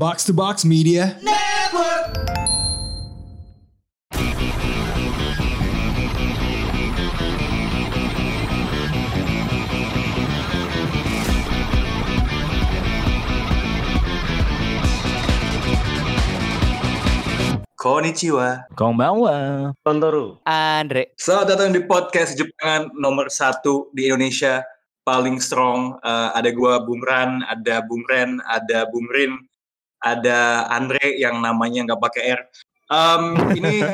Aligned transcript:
Box 0.00 0.24
to 0.24 0.32
Box 0.32 0.64
Media. 0.64 1.12
Konnichiwa. 17.76 18.64
Konbanwa. 18.72 19.76
Tontoru. 19.84 20.40
Andre. 20.48 21.12
Selamat 21.20 21.52
datang 21.52 21.76
di 21.76 21.84
podcast 21.84 22.40
Jepangan 22.40 22.88
nomor 22.96 23.28
satu 23.28 23.92
di 23.92 24.08
Indonesia. 24.08 24.64
Paling 25.04 25.36
strong. 25.44 26.00
Eh, 26.00 26.28
ada 26.40 26.48
gua 26.56 26.80
Bung 26.88 27.04
Ran, 27.04 27.44
ada 27.44 27.84
Bung 27.84 28.08
Ren, 28.08 28.40
ada 28.48 28.88
Bung 28.88 29.04
Rin, 29.12 29.49
ada 30.00 30.66
Andre 30.72 31.20
yang 31.20 31.38
namanya 31.38 31.84
nggak 31.84 32.00
pakai 32.00 32.22
R. 32.36 32.40
Em, 32.90 33.22
ini, 33.54 33.86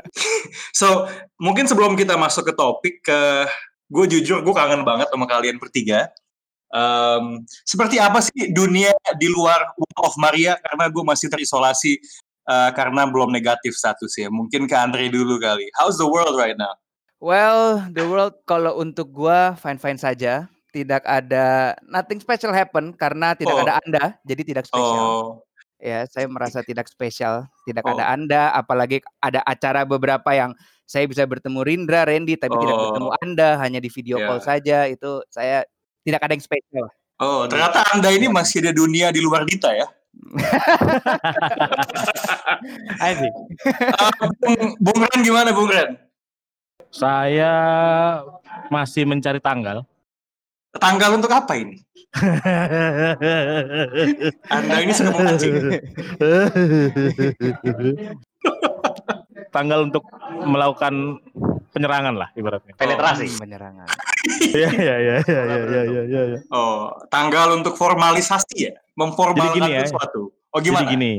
so 0.78 1.10
mungkin 1.42 1.66
sebelum 1.66 1.98
kita 1.98 2.14
masuk 2.14 2.46
ke 2.46 2.54
topik, 2.54 3.02
ke 3.02 3.20
gue 3.90 4.04
jujur 4.06 4.46
gue 4.46 4.54
kangen 4.54 4.86
banget 4.86 5.10
sama 5.10 5.26
kalian 5.26 5.58
bertiga. 5.58 6.06
Em, 6.70 7.42
seperti 7.66 7.98
apa 7.98 8.22
sih 8.22 8.54
dunia 8.54 8.94
di 9.18 9.26
luar 9.26 9.74
World 9.74 9.98
of 10.04 10.14
Maria 10.20 10.54
karena 10.60 10.86
gue 10.86 11.02
masih 11.02 11.26
terisolasi 11.32 11.98
eh, 12.46 12.70
karena 12.78 13.10
belum 13.10 13.34
negatif 13.34 13.74
status 13.74 14.14
ya. 14.14 14.30
Mungkin 14.30 14.70
ke 14.70 14.76
Andre 14.76 15.10
dulu 15.10 15.42
kali. 15.42 15.66
How's 15.74 15.98
the 15.98 16.06
world 16.06 16.38
right 16.38 16.54
now? 16.54 16.78
Well, 17.18 17.82
the 17.90 18.06
world 18.06 18.38
kalau 18.46 18.78
untuk 18.78 19.10
gua 19.10 19.58
fine-fine 19.58 19.98
saja. 19.98 20.46
Tidak 20.68 21.00
ada 21.02 21.72
nothing 21.88 22.20
special 22.20 22.52
happen 22.52 22.92
karena 22.92 23.32
tidak 23.32 23.56
Oh. 23.56 23.62
ada 23.64 23.80
Anda, 23.80 24.04
jadi 24.22 24.42
tidak 24.44 24.64
spesial. 24.68 25.04
Oh, 25.04 25.28
Ya, 25.78 26.02
saya 26.10 26.26
merasa 26.26 26.58
tidak 26.60 26.90
spesial, 26.90 27.46
tidak 27.62 27.86
Oh. 27.86 27.94
ada 27.94 28.10
Anda, 28.10 28.50
apalagi 28.50 28.98
ada 29.22 29.46
acara 29.46 29.86
beberapa 29.86 30.26
yang 30.34 30.50
saya 30.82 31.06
bisa 31.06 31.22
bertemu 31.22 31.62
Rindra, 31.62 32.02
Randy, 32.02 32.34
tapi 32.34 32.58
tidak 32.58 32.74
Oh. 32.74 32.82
bertemu 32.90 33.10
Anda, 33.22 33.48
hanya 33.62 33.78
di 33.78 33.86
video 33.86 34.18
call 34.18 34.42
Ya. 34.42 34.44
saja. 34.44 34.78
Itu 34.90 35.22
saya 35.30 35.62
tidak 36.02 36.18
ada 36.20 36.34
yang 36.34 36.42
spesial. 36.42 36.86
oh, 37.18 37.46
ternyata 37.46 37.82
Anda 37.94 38.10
ini 38.10 38.26
masih 38.26 38.58
ada 38.62 38.74
dunia 38.74 39.14
di 39.14 39.22
luar 39.22 39.46
Dita 39.46 39.70
ya. 39.70 39.86
Asik. 42.98 43.30
Eh, 43.30 44.56
Bung, 44.58 44.62
Bung 44.82 44.98
Ren 45.06 45.20
gimana 45.22 45.50
Bung 45.54 45.70
Ren? 45.70 45.94
Saya 46.90 47.52
masih 48.66 49.04
mencari 49.04 49.38
tanggal. 49.38 49.84
Tanggal 50.76 51.16
untuk 51.16 51.32
apa 51.32 51.56
ini? 51.56 51.80
Anda 54.52 54.74
ini 54.84 54.92
sedang 54.92 55.16
memancing. 55.16 55.54
tanggal 59.48 59.88
untuk 59.88 60.04
melakukan 60.44 61.24
penyerangan 61.72 62.14
lah 62.20 62.28
ibaratnya. 62.36 62.76
Penetrasi. 62.76 63.32
Hmm, 63.32 63.40
penyerangan. 63.40 63.88
Iya 64.28 64.68
iya 64.76 64.96
iya 65.00 65.16
iya 65.24 65.24
iya 65.24 65.42
iya 65.44 65.82
iya. 65.88 66.02
iya, 66.04 66.22
iya. 66.36 66.40
Oh, 66.52 66.92
tanggal 67.08 67.56
untuk 67.56 67.74
formalisasi 67.80 68.56
ya? 68.60 68.76
Memformalkan 68.92 69.56
Jadi 69.56 69.58
gini 69.62 69.70
ya. 69.72 69.82
sesuatu. 69.88 70.22
Oh 70.52 70.60
Jadi 70.60 70.74
gimana? 70.74 70.90
gini, 70.90 71.14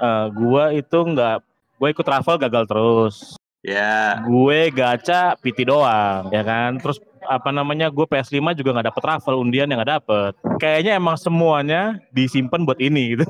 eh, 0.00 0.26
gua 0.34 0.74
itu 0.74 0.98
nggak, 1.02 1.38
gue 1.78 1.88
ikut 1.90 2.06
travel 2.06 2.36
gagal 2.38 2.64
terus. 2.66 3.16
Ya. 3.62 4.18
Gue 4.26 4.74
gacha 4.74 5.38
PT 5.38 5.66
doang, 5.70 6.30
ya 6.34 6.42
kan. 6.42 6.78
Terus 6.82 6.98
apa 7.36 7.48
namanya, 7.50 7.88
gue 7.88 8.04
PS5 8.04 8.52
juga 8.54 8.76
nggak 8.76 8.92
dapet 8.92 9.02
travel 9.02 9.34
undian 9.40 9.68
yang 9.68 9.80
nggak 9.80 9.92
dapet. 10.00 10.32
Kayaknya 10.58 10.92
emang 10.96 11.16
semuanya 11.16 11.96
disimpan 12.10 12.64
buat 12.64 12.76
ini 12.78 13.16
gitu. 13.16 13.24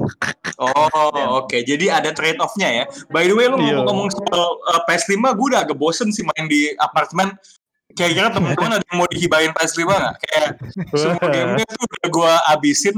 Oh, 0.59 1.11
oke. 1.43 1.59
Jadi 1.63 1.91
ada 1.91 2.15
trade 2.15 2.39
off-nya 2.39 2.69
ya. 2.71 2.85
By 3.11 3.27
the 3.27 3.35
way, 3.35 3.51
lu 3.51 3.59
Iya. 3.59 3.83
ngomong-ngomong 3.83 4.09
soal 4.15 4.59
uh, 4.69 4.81
PS5, 4.87 5.15
gue 5.19 5.47
udah 5.55 5.61
agak 5.65 5.75
bosen 5.75 6.11
sih 6.11 6.23
main 6.23 6.47
di 6.47 6.71
apartemen. 6.79 7.35
Kira-kira 7.93 8.33
teman-teman 8.33 8.81
ada 8.81 8.85
yang 8.89 8.99
mau 9.05 9.09
dihibahin 9.11 9.53
PS5 9.53 9.81
nggak? 9.85 10.15
Kayak 10.25 10.49
semua 10.97 11.27
gamenya 11.35 11.67
tuh 11.69 11.85
udah 11.85 12.09
gue 12.09 12.33
abisin. 12.49 12.97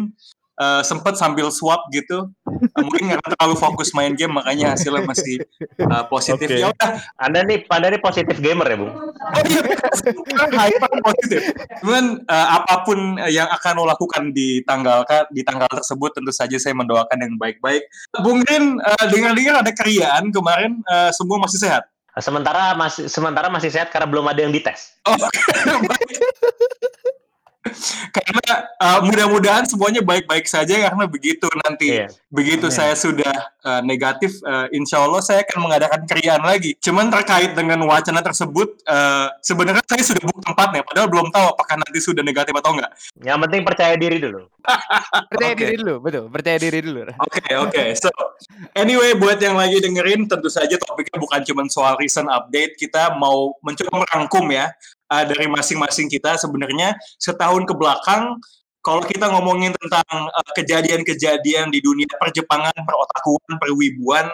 Uh, 0.58 0.82
sempet 0.82 1.14
sambil 1.18 1.50
swap 1.50 1.86
gitu. 1.90 2.30
Uh, 2.46 2.82
mungkin 2.82 3.10
karena 3.14 3.28
terlalu 3.38 3.54
fokus 3.58 3.90
main 3.94 4.14
game, 4.14 4.34
makanya 4.34 4.74
hasilnya 4.74 5.04
masih 5.06 5.42
uh, 5.86 6.04
positif. 6.06 6.48
Oke. 6.50 6.62
Ya 6.62 6.68
udah, 6.70 6.90
Anda 7.18 7.46
nih, 7.46 7.66
Anda 7.70 7.86
nih 7.94 8.00
positif 8.02 8.36
gamer 8.38 8.66
ya, 8.70 8.76
Bung? 8.78 8.92
Oh 8.94 10.46
iya, 10.50 10.74
hyper 10.74 10.90
positif. 11.02 11.40
Cuman 11.82 12.04
eh, 12.24 12.48
apa 12.56 12.74
pun 12.86 12.98
eh, 13.20 13.32
yang 13.34 13.48
akan 13.50 13.72
lo 13.80 13.84
lakukan 13.88 14.30
di 14.34 14.62
tanggal 14.64 15.04
di 15.30 15.42
tanggal 15.44 15.68
tersebut 15.70 16.10
tentu 16.16 16.32
saja 16.34 16.56
saya 16.58 16.74
mendoakan 16.76 17.18
yang 17.18 17.34
baik-baik. 17.38 17.84
Bung 18.22 18.42
Rin, 18.46 18.78
eh, 18.80 19.06
dengar-dengar 19.10 19.62
ada 19.62 19.72
keriaan 19.74 20.30
kemarin 20.30 20.80
eh, 20.86 21.10
semua 21.14 21.38
masih 21.42 21.60
sehat. 21.60 21.84
Sementara 22.14 22.78
masih 22.78 23.10
sementara 23.10 23.50
masih 23.50 23.74
sehat 23.74 23.90
karena 23.90 24.06
belum 24.06 24.26
ada 24.30 24.46
yang 24.46 24.54
dites. 24.54 24.94
Oh, 25.02 25.18
baik. 25.90 26.14
Karena 28.12 28.44
eh, 28.76 28.98
mudah-mudahan 29.02 29.64
semuanya 29.64 30.04
baik-baik 30.04 30.44
saja 30.44 30.76
karena 30.88 31.04
begitu 31.08 31.48
nanti 31.64 31.86
Iya. 31.96 32.08
begitu 32.28 32.66
Amin. 32.68 32.76
saya 32.76 32.94
sudah 32.94 33.32
eh, 33.64 33.80
negatif, 33.82 34.36
eh, 34.44 34.66
insya 34.76 35.00
Allah 35.00 35.24
saya 35.24 35.40
akan 35.42 35.58
mengadakan 35.64 36.04
keriaan 36.04 36.44
lagi. 36.44 36.76
Cuman 36.78 37.08
terkait 37.08 37.56
dengan 37.56 37.80
wacana 37.88 38.20
tersebut, 38.20 38.76
eh, 38.84 39.28
sebenarnya 39.40 39.80
saya 39.88 40.04
sudah 40.04 40.22
book 40.28 40.44
tempatnya, 40.44 40.84
padahal 40.84 41.08
belum 41.08 41.28
tahu 41.32 41.46
apakah 41.56 41.76
nanti 41.80 41.98
sudah 42.00 42.20
negatif 42.20 42.52
atau 42.60 42.76
enggak. 42.76 42.92
Yang 43.24 43.38
penting 43.48 43.60
percaya 43.64 43.94
diri 43.96 44.18
dulu. 44.20 44.40
Percaya 45.32 45.52
Oke. 45.52 45.60
diri 45.60 45.74
dulu, 45.76 45.94
betul. 46.00 46.24
Percaya 46.32 46.56
diri 46.56 46.78
dulu. 46.80 47.00
Oke 47.20 47.52
oke. 47.52 47.82
So 48.00 48.08
anyway 48.72 49.12
buat 49.12 49.36
yang 49.36 49.60
lagi 49.60 49.76
dengerin 49.76 50.24
tentu 50.24 50.48
saja 50.48 50.74
topiknya 50.80 51.20
bukan 51.20 51.40
cuma 51.44 51.62
soal 51.68 51.94
recent 52.00 52.28
update. 52.28 52.76
Kita 52.76 53.12
mau 53.16 53.52
mencoba 53.60 54.04
merangkum 54.08 54.48
ya 54.48 54.72
uh, 55.10 55.24
dari 55.24 55.46
masing-masing 55.50 56.08
kita 56.08 56.36
sebenarnya 56.38 56.94
setahun 57.18 57.64
ke 57.66 57.74
belakang 57.76 58.38
kalau 58.84 59.00
kita 59.00 59.32
ngomongin 59.32 59.72
tentang 59.80 60.04
uh, 60.12 60.50
kejadian-kejadian 60.52 61.72
di 61.72 61.80
dunia 61.80 62.08
perjepangan, 62.20 62.76
perotakuan, 62.84 63.56
perwibuan 63.56 64.28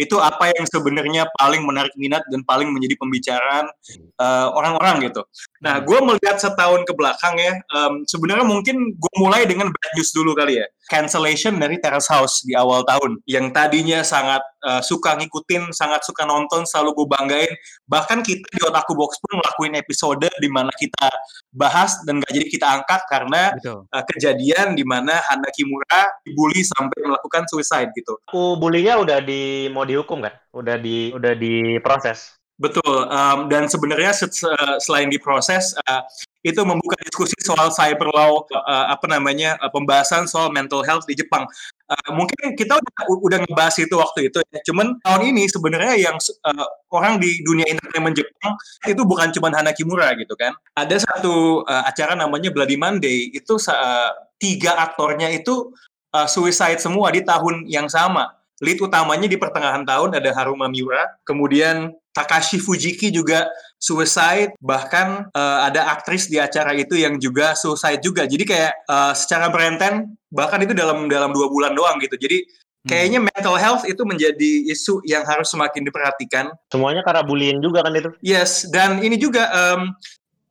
itu 0.00 0.16
apa 0.16 0.48
yang 0.56 0.64
sebenarnya 0.64 1.28
paling 1.36 1.60
menarik 1.60 1.92
minat 2.00 2.24
dan 2.32 2.40
paling 2.48 2.72
menjadi 2.72 2.96
pembicaraan 2.96 3.68
uh, 4.16 4.48
orang-orang 4.56 5.12
gitu. 5.12 5.20
Nah, 5.60 5.76
gue 5.84 5.98
melihat 6.00 6.40
setahun 6.40 6.88
ke 6.88 6.92
belakang 6.96 7.36
ya, 7.36 7.52
em, 7.60 8.08
sebenarnya 8.08 8.48
mungkin 8.48 8.96
gue 8.96 9.14
mulai 9.20 9.44
dengan 9.44 9.68
bad 9.68 9.90
news 9.92 10.08
dulu 10.16 10.32
kali 10.32 10.56
ya. 10.56 10.66
Cancellation 10.90 11.54
dari 11.62 11.78
Terrace 11.78 12.10
House 12.10 12.42
di 12.42 12.58
awal 12.58 12.82
tahun, 12.82 13.22
yang 13.30 13.54
tadinya 13.54 14.02
sangat 14.02 14.42
eh, 14.66 14.82
suka 14.82 15.14
ngikutin, 15.14 15.70
sangat 15.70 16.02
suka 16.02 16.26
nonton, 16.26 16.66
selalu 16.66 16.98
gue 16.98 17.06
banggain. 17.06 17.52
Bahkan 17.86 18.26
kita 18.26 18.42
di 18.50 18.60
Otaku 18.66 18.98
Box 18.98 19.22
pun 19.22 19.38
ngelakuin 19.38 19.78
episode 19.78 20.26
di 20.26 20.50
mana 20.50 20.74
kita 20.74 21.06
bahas 21.54 22.02
dan 22.02 22.18
gak 22.18 22.34
jadi 22.34 22.46
kita 22.50 22.66
angkat 22.66 23.00
karena 23.06 23.54
Betul. 23.54 23.86
eh, 23.86 24.04
kejadian 24.10 24.74
di 24.74 24.82
mana 24.82 25.14
Hana 25.30 25.46
Kimura 25.54 26.10
dibully 26.26 26.66
sampai 26.66 27.06
melakukan 27.06 27.46
suicide 27.46 27.94
gitu. 27.94 28.18
Aku 28.26 28.58
bulinya 28.58 28.98
udah 28.98 29.22
di 29.22 29.70
mau 29.70 29.86
dihukum 29.86 30.26
kan? 30.26 30.34
Udah 30.50 30.74
di 30.74 31.14
udah 31.14 31.38
diproses. 31.38 32.39
Betul, 32.60 33.08
em, 33.08 33.48
dan 33.48 33.64
sebenarnya 33.72 34.12
se- 34.12 34.28
se- 34.28 34.76
selain 34.84 35.08
diproses, 35.08 35.72
eh, 35.80 36.02
itu 36.44 36.60
membuka 36.60 36.92
diskusi 37.00 37.32
soal 37.40 37.72
cyber 37.72 38.12
law, 38.12 38.44
eh, 38.52 38.86
apa 38.92 39.08
namanya, 39.08 39.56
eh, 39.56 39.70
pembahasan 39.72 40.28
soal 40.28 40.52
mental 40.52 40.84
health 40.84 41.08
di 41.08 41.16
Jepang. 41.16 41.48
Eh, 41.88 42.10
mungkin 42.12 42.52
kita 42.60 42.76
udah, 42.76 42.92
udah 43.16 43.38
ngebahas 43.48 43.76
itu 43.80 43.94
waktu 43.96 44.28
itu, 44.28 44.38
ya. 44.52 44.60
cuman 44.68 44.92
tahun 45.00 45.32
ini 45.32 45.48
sebenarnya 45.48 45.94
yang 46.04 46.16
eh, 46.20 46.66
orang 46.92 47.16
di 47.16 47.40
dunia 47.48 47.64
entertainment 47.64 48.12
Jepang 48.20 48.52
itu 48.84 49.02
bukan 49.08 49.32
cuma 49.32 49.48
Hana 49.56 49.72
Kimura 49.72 50.12
gitu 50.20 50.36
kan. 50.36 50.52
Ada 50.76 51.00
satu 51.00 51.64
eh, 51.64 51.82
acara 51.88 52.12
namanya 52.12 52.52
Bloody 52.52 52.76
Monday, 52.76 53.32
itu 53.32 53.56
eh, 53.56 54.10
tiga 54.36 54.76
aktornya 54.84 55.32
itu 55.32 55.72
eh, 56.12 56.28
suicide 56.28 56.76
semua 56.76 57.08
di 57.08 57.24
tahun 57.24 57.64
yang 57.64 57.88
sama. 57.88 58.36
Lead 58.60 58.76
utamanya 58.84 59.24
di 59.24 59.40
pertengahan 59.40 59.88
tahun 59.88 60.20
ada 60.20 60.28
Haruma 60.36 60.68
Miura, 60.68 61.08
kemudian 61.24 61.96
Takashi 62.10 62.58
Fujiki 62.58 63.14
juga 63.14 63.46
suicide, 63.78 64.52
bahkan 64.58 65.30
eh, 65.30 65.58
ada 65.70 65.94
aktris 65.94 66.26
di 66.26 66.36
acara 66.36 66.74
itu 66.74 66.98
yang 66.98 67.16
juga 67.22 67.54
suicide 67.54 68.02
juga. 68.02 68.26
Jadi 68.26 68.44
kayak 68.44 68.72
eh, 68.86 69.12
secara 69.14 69.48
berenten, 69.48 70.18
bahkan 70.28 70.60
itu 70.62 70.74
dalam 70.74 71.06
dalam 71.06 71.30
dua 71.30 71.46
bulan 71.46 71.72
doang 71.72 71.96
gitu. 72.02 72.18
Jadi 72.18 72.44
kayaknya 72.88 73.20
mental 73.20 73.56
health 73.60 73.84
itu 73.84 74.00
menjadi 74.08 74.50
isu 74.72 75.04
yang 75.04 75.24
harus 75.28 75.52
semakin 75.52 75.84
diperhatikan. 75.84 76.48
Semuanya 76.72 77.04
karena 77.04 77.20
bullying 77.20 77.60
juga 77.60 77.84
kan 77.84 77.92
itu. 77.92 78.10
Yes, 78.24 78.64
dan 78.72 79.04
ini 79.04 79.20
juga 79.20 79.52
em, 79.52 79.92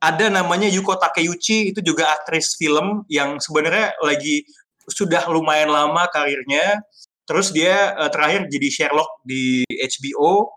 ada 0.00 0.26
namanya 0.30 0.70
Yuko 0.70 0.94
Takeuchi, 0.96 1.74
itu 1.74 1.80
juga 1.82 2.14
aktris 2.14 2.54
film 2.54 3.02
yang 3.10 3.42
sebenarnya 3.42 3.98
lagi 4.00 4.46
sudah 4.86 5.26
lumayan 5.28 5.70
lama 5.70 6.06
karirnya. 6.10 6.80
Terus 7.26 7.50
dia 7.50 7.94
eh, 7.98 8.10
terakhir 8.10 8.46
jadi 8.50 8.68
Sherlock 8.70 9.22
di 9.26 9.66
HBO. 9.66 10.50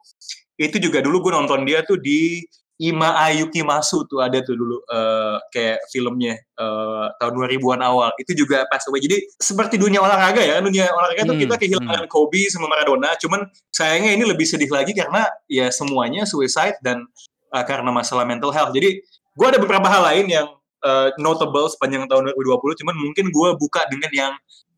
Itu 0.57 0.77
juga 0.77 1.01
dulu 1.01 1.29
gue 1.29 1.33
nonton 1.33 1.65
dia 1.65 1.81
tuh 1.81 1.97
di 1.97 2.43
Ima 2.81 3.15
Ayuki 3.21 3.61
Masu 3.61 4.01
tuh 4.09 4.17
ada 4.19 4.41
tuh 4.41 4.57
dulu 4.57 4.81
uh, 4.89 5.37
kayak 5.53 5.85
filmnya 5.93 6.35
uh, 6.57 7.13
tahun 7.21 7.45
2000-an 7.45 7.81
awal. 7.85 8.09
Itu 8.17 8.33
juga 8.33 8.65
pas 8.65 8.81
away. 8.89 8.99
Jadi 8.99 9.21
seperti 9.37 9.77
dunia 9.77 10.01
olahraga 10.01 10.41
ya, 10.41 10.57
dunia 10.57 10.89
olahraga 10.89 11.21
tuh 11.23 11.37
Hmm, 11.37 11.43
kita 11.45 11.55
kehilangan 11.61 12.09
Kobe 12.09 12.49
sama 12.49 12.65
Maradona. 12.67 13.13
Cuman 13.21 13.45
sayangnya 13.69 14.17
ini 14.17 14.25
lebih 14.25 14.43
sedih 14.49 14.67
lagi 14.73 14.91
karena 14.97 15.29
ya 15.45 15.69
semuanya 15.69 16.25
suicide 16.25 16.81
dan 16.81 17.05
uh, 17.53 17.63
karena 17.63 17.93
masalah 17.93 18.25
mental 18.25 18.49
health. 18.49 18.73
Jadi 18.73 19.05
gue 19.37 19.47
ada 19.47 19.61
beberapa 19.61 19.85
hal 19.85 20.03
lain 20.09 20.25
yang 20.33 20.47
uh, 20.81 21.13
notable 21.21 21.69
sepanjang 21.69 22.09
tahun 22.09 22.33
2020. 22.33 22.81
Cuman 22.83 22.95
mungkin 22.97 23.25
gue 23.29 23.49
buka 23.53 23.85
dengan 23.87 24.11
yang 24.11 24.33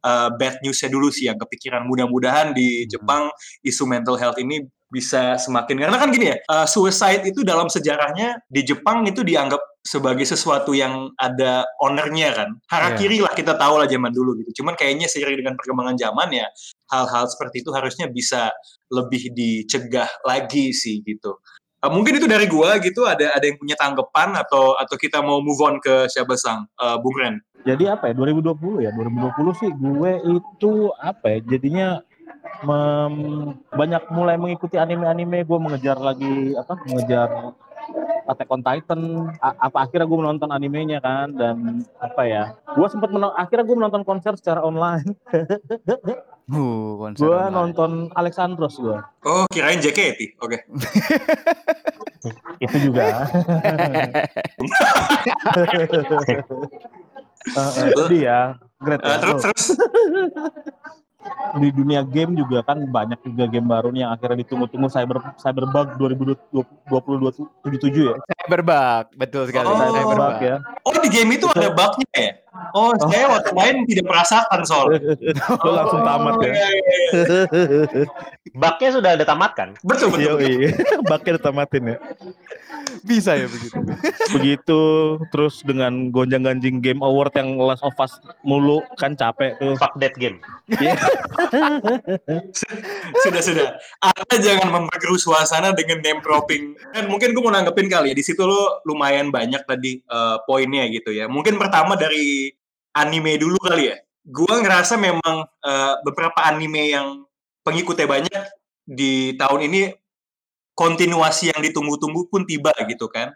uh, 0.05 0.29
bad 0.35 0.59
newsnya 0.61 0.91
dulu 0.91 1.09
sih 1.09 1.31
yang 1.31 1.39
kepikiran. 1.39 1.87
Mudah-mudahan 1.87 2.53
di 2.53 2.85
Hmm. 2.85 2.89
Jepang 2.91 3.23
isu 3.65 3.83
mental 3.89 4.19
health 4.19 4.37
ini 4.37 4.67
bisa 4.89 5.35
semakin 5.41 5.81
karena 5.81 5.97
kan 5.97 6.09
gini 6.13 6.31
ya 6.33 6.37
uh, 6.47 6.67
suicide 6.69 7.25
itu 7.25 7.41
dalam 7.41 7.67
sejarahnya 7.67 8.39
di 8.47 8.61
Jepang 8.61 9.03
itu 9.09 9.25
dianggap 9.25 9.59
sebagai 9.85 10.25
sesuatu 10.25 10.73
yang 10.73 11.13
ada 11.21 11.61
ownernya 11.77 12.33
kan. 12.33 12.49
Harakiri 12.73 13.21
lah 13.21 13.31
kita 13.37 13.53
tahu 13.53 13.77
lah 13.77 13.85
zaman 13.85 14.09
dulu 14.09 14.33
gitu. 14.41 14.61
Cuman 14.61 14.73
kayaknya 14.73 15.05
seiring 15.05 15.45
dengan 15.45 15.53
perkembangan 15.53 15.93
zaman 15.93 16.33
ya 16.33 16.49
hal-hal 16.89 17.29
seperti 17.29 17.61
itu 17.61 17.69
harusnya 17.69 18.09
bisa 18.09 18.49
lebih 18.89 19.29
dicegah 19.37 20.09
lagi 20.25 20.73
sih 20.73 21.05
gitu. 21.05 21.37
Uh, 21.85 21.93
mungkin 21.93 22.17
itu 22.17 22.25
dari 22.25 22.49
gua 22.49 22.81
gitu 22.81 23.05
ada 23.05 23.29
ada 23.37 23.45
yang 23.45 23.61
punya 23.61 23.77
tanggapan 23.77 24.33
atau 24.41 24.73
atau 24.73 24.95
kita 24.97 25.21
mau 25.21 25.37
move 25.37 25.61
on 25.61 25.77
ke 25.77 26.09
siapa 26.09 26.33
sang 26.33 26.65
uh, 26.81 26.97
Bung 26.97 27.21
Ren? 27.21 27.37
Jadi 27.65 27.85
apa 27.89 28.09
ya 28.09 28.13
2020 28.17 28.85
ya 28.85 28.93
2020 28.93 29.61
sih 29.61 29.69
gue 29.73 30.11
itu 30.37 30.71
apa 31.01 31.25
ya 31.33 31.39
jadinya 31.49 31.87
mem- 32.63 33.55
banyak 33.71 34.03
mulai 34.09 34.35
mengikuti 34.35 34.77
anime-anime. 34.77 35.43
Gue 35.43 35.59
mengejar 35.59 35.97
lagi 35.97 36.53
apa 36.55 36.73
mengejar 36.85 37.29
Attack 38.25 38.49
on 38.49 38.61
Titan. 38.65 39.01
A- 39.37 39.69
apa 39.69 39.85
akhirnya 39.85 40.09
gue 40.09 40.17
menonton 40.17 40.49
animenya 40.49 40.97
kan 40.97 41.29
dan 41.33 41.85
apa 42.01 42.21
ya 42.25 42.43
gue 42.73 42.87
sempat 42.89 43.13
menonton 43.13 43.37
akhirnya 43.37 43.65
gue 43.65 43.77
menonton 43.77 44.03
konser 44.03 44.33
secara 44.37 44.61
online. 44.61 45.15
Uh, 46.45 46.93
konser 47.01 47.25
gue 47.25 47.33
online. 47.33 47.57
nonton 47.57 47.91
Alexandros 48.13 48.77
gue 48.77 48.93
oh 49.25 49.49
kirain 49.49 49.81
JKT 49.81 50.37
oke. 50.37 50.57
Itu 52.61 52.77
juga. 52.85 53.25
Eh, 57.45 57.61
eh, 57.61 57.93
jadi 57.93 58.17
ya 58.25 58.39
great. 58.81 59.01
Uh, 59.05 59.05
ya. 59.05 59.17
terus 59.21 59.41
terus 59.45 59.63
di 61.55 61.69
dunia 61.71 62.03
game 62.03 62.35
juga 62.35 62.61
kan 62.67 62.83
banyak 62.83 63.19
juga 63.23 63.47
game 63.47 63.65
baru 63.65 63.89
nih 63.89 64.03
yang 64.03 64.11
akhirnya 64.11 64.43
ditunggu-tunggu 64.43 64.91
cyber 64.91 65.17
cyberbug 65.39 65.87
2020 65.95 66.51
ya 67.95 68.13
Cyberbug, 68.43 69.05
betul 69.15 69.43
sekali. 69.49 69.65
Oh. 69.65 69.73
Cyberbug. 69.73 70.37
ya 70.43 70.57
Oh 70.85 70.93
di 70.99 71.09
game 71.09 71.39
itu 71.39 71.47
Itu- 71.47 71.55
ada 71.57 71.71
bugnya 71.71 72.07
ya? 72.13 72.33
Oh, 72.75 72.91
saya 73.11 73.25
waktu 73.31 73.51
main 73.55 73.75
tidak 73.87 74.05
merasakan 74.07 74.61
soal. 74.63 74.87
lo 74.91 75.71
langsung 75.79 76.01
tamat 76.07 76.35
ya 76.39 76.51
iya, 76.51 76.67
iya, 76.71 76.95
iya. 77.11 78.05
Bugnya 78.55 78.89
sudah 78.95 79.09
ada 79.15 79.25
tamat 79.27 79.51
kan? 79.55 79.69
Betul 79.83 80.07
betul. 80.15 80.39
Iya, 80.39 80.71
baknya 81.07 81.31
ditamatin 81.39 81.83
ya. 81.95 81.97
Bisa 83.03 83.35
ya 83.35 83.49
begitu. 83.49 83.79
Begitu, 84.31 84.81
terus 85.33 85.65
dengan 85.65 86.13
gonjang-ganjing 86.13 86.79
game 86.79 87.01
award 87.03 87.35
yang 87.35 87.59
Last 87.59 87.83
of 87.83 87.97
Us 87.99 88.15
mulu 88.45 88.85
kan 88.95 89.17
capek 89.17 89.57
tuh. 89.59 89.75
Fuck 89.75 89.99
that 89.99 90.15
game. 90.15 90.39
Sudah 93.25 93.41
sudah. 93.41 93.67
Anda 93.99 94.37
jangan 94.39 94.69
memperkeruh 94.71 95.19
suasana 95.19 95.75
dengan 95.75 95.99
name 95.99 96.21
dropping. 96.23 96.77
Dan 96.95 97.11
mungkin 97.11 97.35
gue 97.35 97.43
mau 97.43 97.51
nanggepin 97.51 97.89
kali 97.91 98.13
ya. 98.13 98.15
Di 98.15 98.23
situ 98.23 98.45
lo 98.45 98.79
lumayan 98.87 99.33
banyak 99.33 99.65
tadi 99.67 99.99
eh, 99.99 100.37
poinnya 100.47 100.87
gitu 100.93 101.11
ya. 101.11 101.27
Mungkin 101.27 101.59
pertama 101.59 101.97
dari 101.97 102.53
anime 102.95 103.35
dulu 103.35 103.59
kali 103.59 103.91
ya. 103.91 103.97
Gua 104.25 104.57
ngerasa 104.63 104.97
memang 104.97 105.45
eh, 105.45 105.93
beberapa 106.01 106.39
anime 106.47 106.89
yang 106.89 107.27
pengikutnya 107.61 108.07
banyak 108.07 108.43
di 108.85 109.33
tahun 109.35 109.65
ini 109.69 109.81
kontinuasi 110.75 111.55
yang 111.55 111.63
ditunggu-tunggu 111.63 112.27
pun 112.27 112.43
tiba 112.43 112.75
gitu 112.85 113.07
kan. 113.07 113.31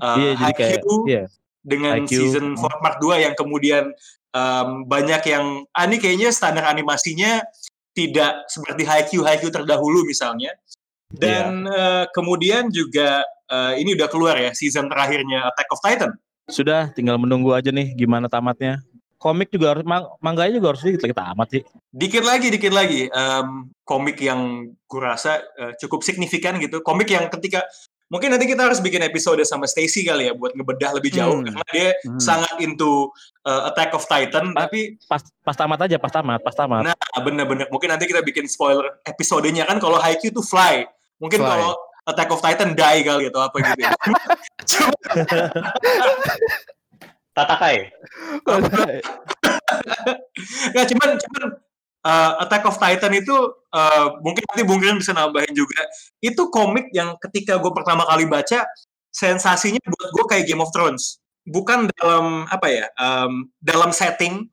Iya, 0.00 0.32
jadi 0.36 0.52
kayak 0.52 0.70
Haikyuu 0.82 0.98
iya. 1.06 1.24
dengan 1.62 2.02
Haikyuu. 2.02 2.20
season 2.26 2.44
4 2.58 2.82
part 2.82 2.96
2 2.98 3.24
yang 3.24 3.34
kemudian 3.38 3.84
em, 4.34 4.68
banyak 4.84 5.22
yang 5.30 5.44
ah 5.70 5.84
ini 5.86 5.96
kayaknya 6.02 6.34
standar 6.34 6.66
animasinya 6.66 7.44
tidak 7.94 8.46
seperti 8.50 8.82
Haikyuu 8.86 9.22
Haikyuu 9.22 9.54
terdahulu 9.54 10.02
misalnya. 10.06 10.54
Dan 11.10 11.66
eh, 11.66 12.04
kemudian 12.14 12.70
juga 12.70 13.26
eh, 13.50 13.82
ini 13.82 13.98
udah 13.98 14.06
keluar 14.06 14.38
ya 14.38 14.54
season 14.54 14.86
terakhirnya 14.86 15.46
Attack 15.50 15.68
of 15.74 15.82
Titan. 15.82 16.14
Sudah, 16.50 16.90
tinggal 16.94 17.18
menunggu 17.18 17.54
aja 17.54 17.70
nih 17.70 17.94
gimana 17.94 18.26
tamatnya. 18.26 18.82
Komik 19.20 19.52
juga 19.52 19.76
harus, 19.76 19.84
mang, 19.84 20.16
mangganya 20.18 20.56
juga 20.56 20.72
harus 20.72 20.80
dikit 20.80 21.04
lagi 21.04 21.12
tamat 21.12 21.48
sih. 21.52 21.62
Dikit 21.92 22.24
lagi, 22.24 22.48
dikit 22.48 22.72
lagi. 22.72 23.04
Em, 23.06 23.48
komik 23.84 24.16
yang 24.16 24.40
gue 24.88 25.00
rasa 25.00 25.44
eh, 25.60 25.76
cukup 25.76 26.00
signifikan 26.00 26.56
gitu. 26.56 26.80
Komik 26.80 27.12
yang 27.12 27.28
ketika 27.28 27.60
mungkin 28.08 28.32
nanti 28.32 28.48
kita 28.48 28.64
harus 28.64 28.80
bikin 28.80 29.04
episode 29.04 29.38
sama 29.44 29.68
Stacy 29.68 30.02
kali 30.02 30.26
ya 30.26 30.32
buat 30.32 30.50
ngebedah 30.50 30.96
lebih 30.96 31.12
jauh 31.12 31.36
Hmm. 31.36 31.52
karena 31.52 31.64
dia 31.68 31.88
Hmm. 32.00 32.16
sangat 32.16 32.56
into 32.58 33.12
eh, 33.44 33.62
Attack 33.68 33.92
of 33.92 34.08
Titan. 34.08 34.56
Ah. 34.56 34.64
Tapi 34.64 34.96
Pas 35.04 35.20
pas 35.44 35.52
tamat 35.54 35.78
aja, 35.84 35.96
pas 36.00 36.10
tamat, 36.10 36.40
pas 36.40 36.56
tamat. 36.56 36.82
Nah, 36.88 36.96
bener-bener. 37.20 37.68
Mungkin 37.68 37.92
nanti 37.92 38.08
kita 38.08 38.24
bikin 38.24 38.48
spoiler 38.48 39.04
episodenya 39.04 39.68
kan 39.68 39.76
kalau 39.76 40.00
Haikyuu 40.00 40.32
itu 40.32 40.40
fly. 40.40 40.88
Mungkin 41.20 41.44
kalau 41.44 41.76
Attack 42.08 42.32
of 42.32 42.40
Titan 42.40 42.72
die 42.72 43.04
kali 43.04 43.28
atau 43.28 43.44
apa 43.44 43.56
gitu. 43.60 43.84
ya. 43.84 43.92
Tatakai. 47.44 47.76
Nggak, 50.74 50.86
cuman 50.92 51.08
cuman 51.16 51.42
uh, 52.04 52.32
Attack 52.44 52.64
of 52.68 52.76
Titan 52.76 53.12
itu 53.16 53.36
uh, 53.72 54.06
mungkin 54.20 54.44
nanti 54.50 54.62
Bung 54.64 54.80
bisa 54.80 55.16
nambahin 55.16 55.54
juga. 55.56 55.80
Itu 56.20 56.52
komik 56.52 56.92
yang 56.92 57.16
ketika 57.20 57.60
gue 57.60 57.72
pertama 57.72 58.04
kali 58.08 58.28
baca 58.28 58.64
sensasinya 59.10 59.82
buat 59.82 60.10
gue 60.14 60.24
kayak 60.30 60.44
Game 60.46 60.62
of 60.62 60.72
Thrones. 60.72 61.18
Bukan 61.48 61.88
dalam 61.96 62.46
apa 62.46 62.66
ya, 62.68 62.86
um, 63.00 63.48
dalam 63.58 63.90
setting 63.90 64.46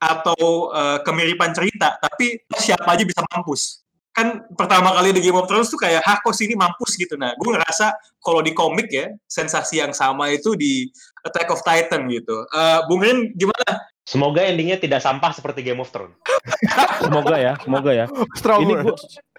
atau 0.00 0.72
uh, 0.72 0.98
kemiripan 1.04 1.52
cerita, 1.52 2.00
tapi 2.00 2.40
siapa 2.56 2.96
aja 2.96 3.04
bisa 3.04 3.20
mampus. 3.28 3.84
Kan 4.10 4.42
pertama 4.58 4.90
kali 4.98 5.14
di 5.14 5.22
Game 5.22 5.38
of 5.38 5.46
Thrones 5.46 5.70
tuh 5.70 5.78
kayak, 5.78 6.02
hah 6.02 6.18
kok 6.18 6.34
sini 6.34 6.58
mampus 6.58 6.98
gitu. 6.98 7.14
Nah, 7.14 7.34
gue 7.38 7.50
ngerasa 7.54 7.94
kalau 8.18 8.42
di 8.42 8.50
komik 8.50 8.90
ya, 8.90 9.06
sensasi 9.30 9.78
yang 9.78 9.94
sama 9.94 10.34
itu 10.34 10.58
di 10.58 10.90
Attack 11.22 11.48
of 11.54 11.62
Titan 11.62 12.10
gitu. 12.10 12.46
Uh, 12.50 12.82
Bung 12.90 13.00
Ren 13.06 13.30
gimana? 13.38 13.86
Semoga 14.10 14.42
endingnya 14.42 14.74
tidak 14.74 15.06
sampah 15.06 15.30
seperti 15.30 15.62
Game 15.62 15.78
of 15.78 15.86
Thrones. 15.94 16.18
Semoga 17.06 17.36
ya, 17.38 17.54
semoga 17.62 17.90
ya. 17.94 18.06
Strong 18.34 18.60
Ini 18.66 18.74
gua, 18.82 18.96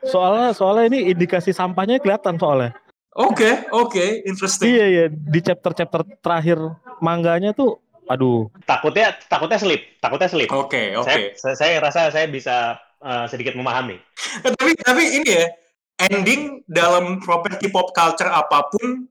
soalnya 0.07 0.47
soalnya 0.55 0.85
ini 0.89 0.99
indikasi 1.11 1.51
sampahnya 1.51 1.99
kelihatan 1.99 2.39
soalnya. 2.39 2.71
Oke, 3.11 3.67
oke, 3.75 4.23
interesting. 4.23 4.71
Iya 4.71 4.85
iya 4.87 5.05
di 5.11 5.39
chapter-chapter 5.43 6.23
terakhir 6.23 6.57
mangganya 7.03 7.51
tuh 7.51 7.83
aduh 8.07 8.47
Takutnya 8.63 9.11
takutnya 9.27 9.59
slip, 9.59 9.81
takutnya 9.99 10.29
slip. 10.31 10.49
Oke, 10.49 10.95
oke. 10.95 11.35
Saya, 11.35 11.35
saya, 11.35 11.55
saya 11.59 11.73
rasa 11.83 12.01
saya 12.07 12.25
bisa 12.31 12.79
eh, 13.01 13.25
sedikit 13.27 13.57
memahami. 13.57 13.97
Eh, 14.45 14.51
tapi 14.53 14.71
tapi 14.77 15.03
ini 15.21 15.29
ya 15.29 15.45
ending 16.09 16.65
dalam 16.69 17.21
properti 17.21 17.69
pop 17.69 17.93
culture 17.93 18.29
apa 18.29 18.69
pun 18.69 19.05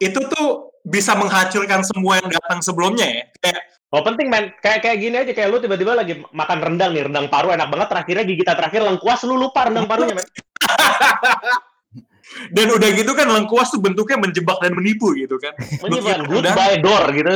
itu 0.00 0.20
tuh 0.32 0.72
bisa 0.84 1.12
menghancurkan 1.12 1.84
semua 1.84 2.20
yang 2.24 2.28
datang 2.32 2.64
sebelumnya 2.64 3.06
ya. 3.06 3.24
Kayak 3.40 3.62
Oh 3.90 4.06
penting 4.06 4.30
men, 4.30 4.54
kayak 4.62 4.86
kayak 4.86 5.02
gini 5.02 5.18
aja 5.18 5.34
kayak 5.34 5.50
lu 5.50 5.58
tiba-tiba 5.58 5.98
lagi 5.98 6.22
makan 6.30 6.58
rendang 6.62 6.94
nih, 6.94 7.10
rendang 7.10 7.26
paru 7.26 7.50
enak 7.50 7.66
banget 7.74 7.90
terakhirnya 7.90 8.22
gigitan 8.22 8.54
terakhir 8.54 8.86
lengkuas 8.86 9.26
lu 9.26 9.34
lupa 9.34 9.66
rendang 9.66 9.90
parunya 9.90 10.14
men. 10.14 10.22
dan 12.54 12.66
udah 12.70 12.88
gitu 12.94 13.12
kan 13.18 13.26
lengkuas 13.26 13.74
tuh 13.74 13.82
bentuknya 13.82 14.22
menjebak 14.22 14.62
dan 14.62 14.78
menipu 14.78 15.10
gitu 15.18 15.34
kan. 15.42 15.58
Kira 15.58 16.22
goodbye 16.22 16.78
door 16.78 17.02
gitu. 17.10 17.28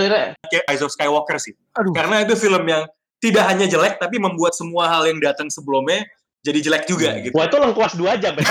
Kayak 0.46 0.64
Rise 0.70 0.82
of 0.86 0.94
Skywalker 0.94 1.42
sih. 1.42 1.58
Aduh. 1.74 1.90
Karena 1.90 2.22
itu 2.22 2.38
film 2.38 2.62
yang 2.70 2.86
tidak 3.24 3.44
hanya 3.48 3.64
jelek 3.64 3.96
tapi 3.96 4.20
membuat 4.20 4.52
semua 4.52 4.92
hal 4.92 5.08
yang 5.08 5.16
datang 5.16 5.48
sebelumnya 5.48 6.04
jadi 6.44 6.60
jelek 6.60 6.84
juga 6.84 7.16
gitu. 7.24 7.32
Wah 7.32 7.48
itu 7.48 7.56
lengkuas 7.56 7.96
dua 7.96 8.20
jam. 8.20 8.36
men. 8.36 8.44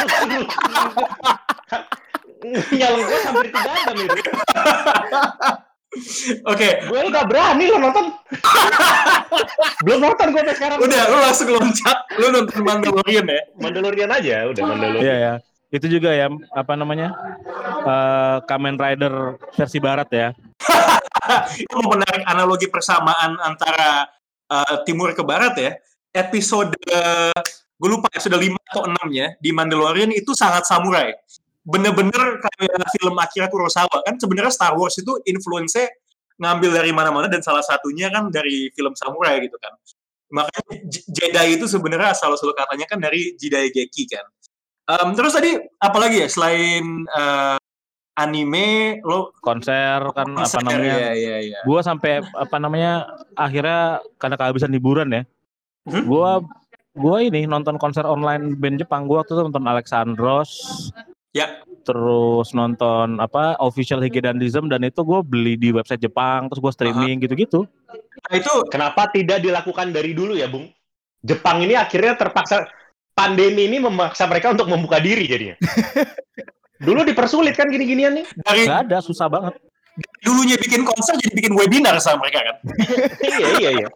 ya 2.73 2.89
lengkuas 2.89 3.21
hampir 3.29 3.53
tiga 3.53 3.71
jam 3.85 3.95
itu. 4.01 4.19
Oke, 6.49 6.89
Gue 6.89 7.05
udah 7.05 7.21
berani 7.29 7.69
lo 7.69 7.77
nonton. 7.77 8.17
Belum 9.85 10.09
nonton 10.09 10.33
gue 10.33 10.41
sampai 10.41 10.57
sekarang. 10.57 10.77
udah 10.81 11.01
lu 11.05 11.17
langsung 11.21 11.53
loncat, 11.53 11.97
lu 12.17 12.33
nonton 12.33 12.65
Mandalorian 12.65 13.25
ya. 13.29 13.41
Mandalorian 13.61 14.09
aja, 14.09 14.49
udah 14.49 14.63
Mandalorian. 14.65 15.05
Iya 15.05 15.15
ya. 15.21 15.33
Itu 15.69 15.85
juga 15.85 16.17
ya 16.17 16.33
apa 16.57 16.73
namanya? 16.73 17.13
eh 17.85 18.37
Kamen 18.49 18.81
Rider 18.81 19.37
versi 19.53 19.77
barat 19.77 20.09
ya. 20.09 20.33
itu 21.61 21.73
mau 21.77 21.93
menarik 21.93 22.25
analogi 22.25 22.65
persamaan 22.73 23.37
antara 23.37 24.09
uh, 24.53 24.75
timur 24.85 25.09
ke 25.17 25.25
barat 25.25 25.55
ya. 25.57 25.71
Episode 26.13 26.77
gue 27.83 27.89
lupa 27.89 28.05
episode 28.13 28.37
5 28.37 28.53
atau 28.69 28.85
6 28.85 29.09
ya 29.11 29.33
di 29.41 29.49
Mandalorian 29.49 30.13
itu 30.13 30.31
sangat 30.37 30.69
samurai. 30.69 31.11
bener-bener 31.63 32.43
kayak 32.43 32.91
film 32.91 33.15
Akira 33.15 33.47
Kurosawa 33.47 34.03
kan 34.03 34.19
sebenarnya 34.19 34.51
Star 34.51 34.75
Wars 34.75 34.99
itu 34.99 35.15
influence 35.23 35.79
ngambil 36.35 36.75
dari 36.75 36.91
mana-mana 36.91 37.31
dan 37.31 37.39
salah 37.39 37.63
satunya 37.63 38.11
kan 38.11 38.27
dari 38.27 38.67
film 38.75 38.91
samurai 38.99 39.39
gitu 39.39 39.55
kan. 39.63 39.71
Makanya 40.27 40.83
Jedi 40.91 41.47
itu 41.55 41.63
sebenarnya 41.71 42.11
asal 42.11 42.35
usul 42.35 42.51
katanya 42.51 42.83
kan 42.83 42.99
dari 42.99 43.39
Jedi 43.39 43.71
Geki 43.71 44.03
kan. 44.11 44.27
Um, 44.91 45.15
terus 45.15 45.31
tadi 45.31 45.55
apalagi 45.79 46.27
ya 46.27 46.27
selain 46.27 47.07
uh, 47.07 47.55
anime 48.13 49.01
lo 49.01 49.33
konser 49.41 49.99
kan 50.13 50.37
konser, 50.37 50.61
apa 50.61 50.69
namanya 50.69 50.97
ya, 50.97 51.11
ya, 51.17 51.37
ya. 51.41 51.59
gua 51.65 51.79
sampai 51.81 52.21
apa 52.21 52.55
namanya 52.61 53.09
akhirnya 53.33 54.01
karena 54.21 54.35
kehabisan 54.37 54.73
liburan 54.73 55.09
ya 55.11 55.23
Hmm? 55.83 56.07
gua 56.07 56.39
gua 56.95 57.19
ini 57.19 57.43
nonton 57.43 57.75
konser 57.75 58.07
online 58.07 58.55
band 58.55 58.79
Jepang 58.79 59.03
gua 59.03 59.19
waktu 59.19 59.35
itu 59.35 59.43
nonton 59.43 59.67
Alexandros 59.67 60.49
Ya. 61.33 61.59
terus 61.81 62.53
nonton 62.53 63.17
apa 63.19 63.57
official 63.59 63.99
Higedandism 63.99 64.69
dan 64.69 64.85
itu 64.85 65.01
gue 65.01 65.19
beli 65.25 65.57
di 65.57 65.73
website 65.73 66.05
Jepang 66.05 66.45
terus 66.45 66.61
gue 66.61 66.71
streaming 66.71 67.17
gitu-gitu 67.25 67.65
Nah, 68.23 68.33
itu 68.37 68.53
Kenapa 68.69 69.09
tidak 69.11 69.41
dilakukan 69.41 69.89
dari 69.91 70.13
dulu 70.13 70.37
ya, 70.37 70.45
Bung? 70.47 70.69
Jepang 71.25 71.65
ini 71.65 71.73
akhirnya 71.73 72.15
terpaksa 72.15 72.69
pandemi 73.11 73.65
ini 73.67 73.81
memaksa 73.81 74.29
mereka 74.29 74.53
untuk 74.53 74.69
membuka 74.69 75.01
diri 75.01 75.25
jadinya. 75.25 75.57
Dulu 76.81 77.05
dipersulit 77.05 77.53
kan 77.53 77.69
gini-ginian 77.69 78.17
nih. 78.17 78.25
dari 78.41 78.65
nggak 78.65 78.89
ada 78.89 78.97
susah 78.99 79.29
banget 79.29 79.53
dulunya 80.25 80.57
bikin 80.57 80.81
konser 80.81 81.13
jadi 81.21 81.33
bikin 81.37 81.53
webinar 81.53 81.93
sama 82.01 82.25
mereka 82.25 82.41
kan. 82.49 82.55
iya 83.29 83.47
iya 83.61 83.71
iya. 83.77 83.87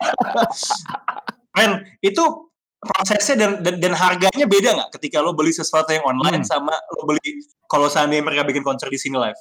Men, 1.57 1.81
itu 2.05 2.21
prosesnya 2.77 3.35
dan, 3.35 3.51
dan 3.65 3.75
dan 3.81 3.93
harganya 3.97 4.45
beda 4.45 4.69
nggak 4.77 4.89
ketika 5.01 5.17
lo 5.25 5.33
beli 5.33 5.49
sesuatu 5.49 5.89
yang 5.89 6.05
online 6.05 6.45
Hmm. 6.45 6.51
sama 6.53 6.73
lo 6.93 7.09
beli 7.09 7.41
kalau 7.65 7.89
seandainya 7.89 8.21
mereka 8.21 8.45
bikin 8.45 8.61
konser 8.61 8.87
di 8.87 9.01
sini 9.01 9.17
live. 9.17 9.39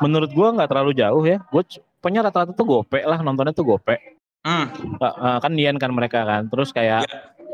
menurut 0.00 0.32
gua 0.32 0.48
nggak 0.56 0.72
terlalu 0.72 0.96
jauh 0.96 1.20
ya 1.20 1.44
gue 1.44 1.62
punya 2.00 2.24
rata-rata 2.24 2.56
tuh 2.56 2.64
gope 2.64 3.04
lah 3.04 3.20
nontonnya 3.20 3.52
tuh 3.52 3.68
gope 3.68 4.00
Hmm. 4.40 4.68
Eh, 4.96 5.38
kan 5.40 5.52
nian 5.52 5.76
kan 5.76 5.88
mereka 5.88 6.24
kan 6.24 6.48
terus 6.48 6.68
kayak 6.68 7.04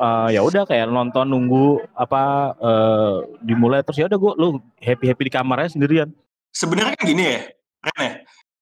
eh, 0.01 0.29
ya 0.35 0.41
udah 0.41 0.65
kayak 0.65 0.89
nonton 0.89 1.29
nunggu 1.29 1.85
apa 1.93 2.57
eh, 2.57 3.17
dimulai 3.45 3.85
terus 3.85 4.01
ya 4.01 4.09
udah 4.09 4.19
gue 4.19 4.33
lu 4.41 4.49
happy 4.81 5.13
happy 5.13 5.23
di 5.29 5.33
kamarnya 5.33 5.77
sendirian 5.77 6.11
Sebenarnya 6.51 6.99
kan 6.99 7.05
gini 7.07 7.25
ya, 7.25 7.41
Ren 7.87 7.99
ya. 8.03 8.13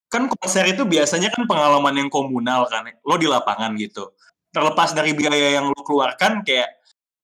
Kan 0.08 0.22
konser 0.28 0.64
itu 0.72 0.88
biasanya 0.88 1.28
kan 1.32 1.44
pengalaman 1.44 1.92
yang 1.96 2.08
komunal 2.12 2.68
kan. 2.68 2.88
Lo 3.04 3.16
di 3.20 3.28
lapangan 3.28 3.76
gitu. 3.76 4.12
Terlepas 4.52 4.96
dari 4.96 5.12
biaya 5.12 5.60
yang 5.60 5.68
lo 5.68 5.80
keluarkan 5.84 6.40
kayak 6.44 6.68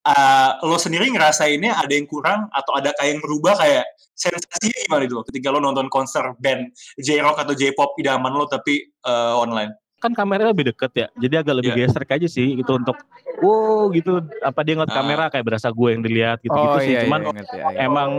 uh, 0.04 0.61
lo 0.64 0.76
sendiri 0.76 1.09
ngerasainnya 1.09 1.80
ada 1.80 1.92
yang 1.92 2.04
kurang 2.04 2.49
atau 2.52 2.76
ada 2.76 2.92
kayak 2.97 3.16
yang 3.16 3.21
berubah 3.25 3.56
kayak 3.56 3.85
sensasinya 4.12 4.76
gimana 4.85 5.02
itu 5.09 5.16
ketika 5.33 5.49
lo 5.49 5.59
nonton 5.64 5.88
konser 5.88 6.37
band 6.37 6.68
J-rock 7.00 7.40
atau 7.40 7.56
J-pop 7.56 7.97
idaman 7.97 8.33
lo 8.37 8.44
tapi 8.49 8.92
uh, 9.04 9.40
online. 9.40 9.73
Kan 10.04 10.12
kameranya 10.12 10.52
lebih 10.52 10.68
deket 10.68 10.92
ya 10.92 11.06
jadi 11.16 11.40
agak 11.40 11.54
lebih 11.58 11.73
Iya. 11.73 11.88
geser 11.88 12.04
aja 12.04 12.28
sih 12.28 12.49
gitu 12.54 12.73
untuk 12.75 13.00
wow 13.40 13.88
gitu 13.88 14.20
apa 14.38 14.61
dia 14.61 14.76
ngeliat 14.76 14.92
Ah. 14.92 14.96
kamera 15.00 15.25
kayak 15.28 15.46
berasa 15.46 15.68
gue 15.68 15.88
yang 15.90 16.02
dilihat 16.02 16.38
gitu 16.38 16.52
gitu 16.52 16.68
oh 16.70 16.78
sih 16.78 16.92
iya, 16.92 17.00
cuman 17.02 17.20
iya, 17.20 17.30
ngerti, 17.32 17.56
iya, 17.56 17.64
iya. 17.66 17.78
emang 17.82 18.11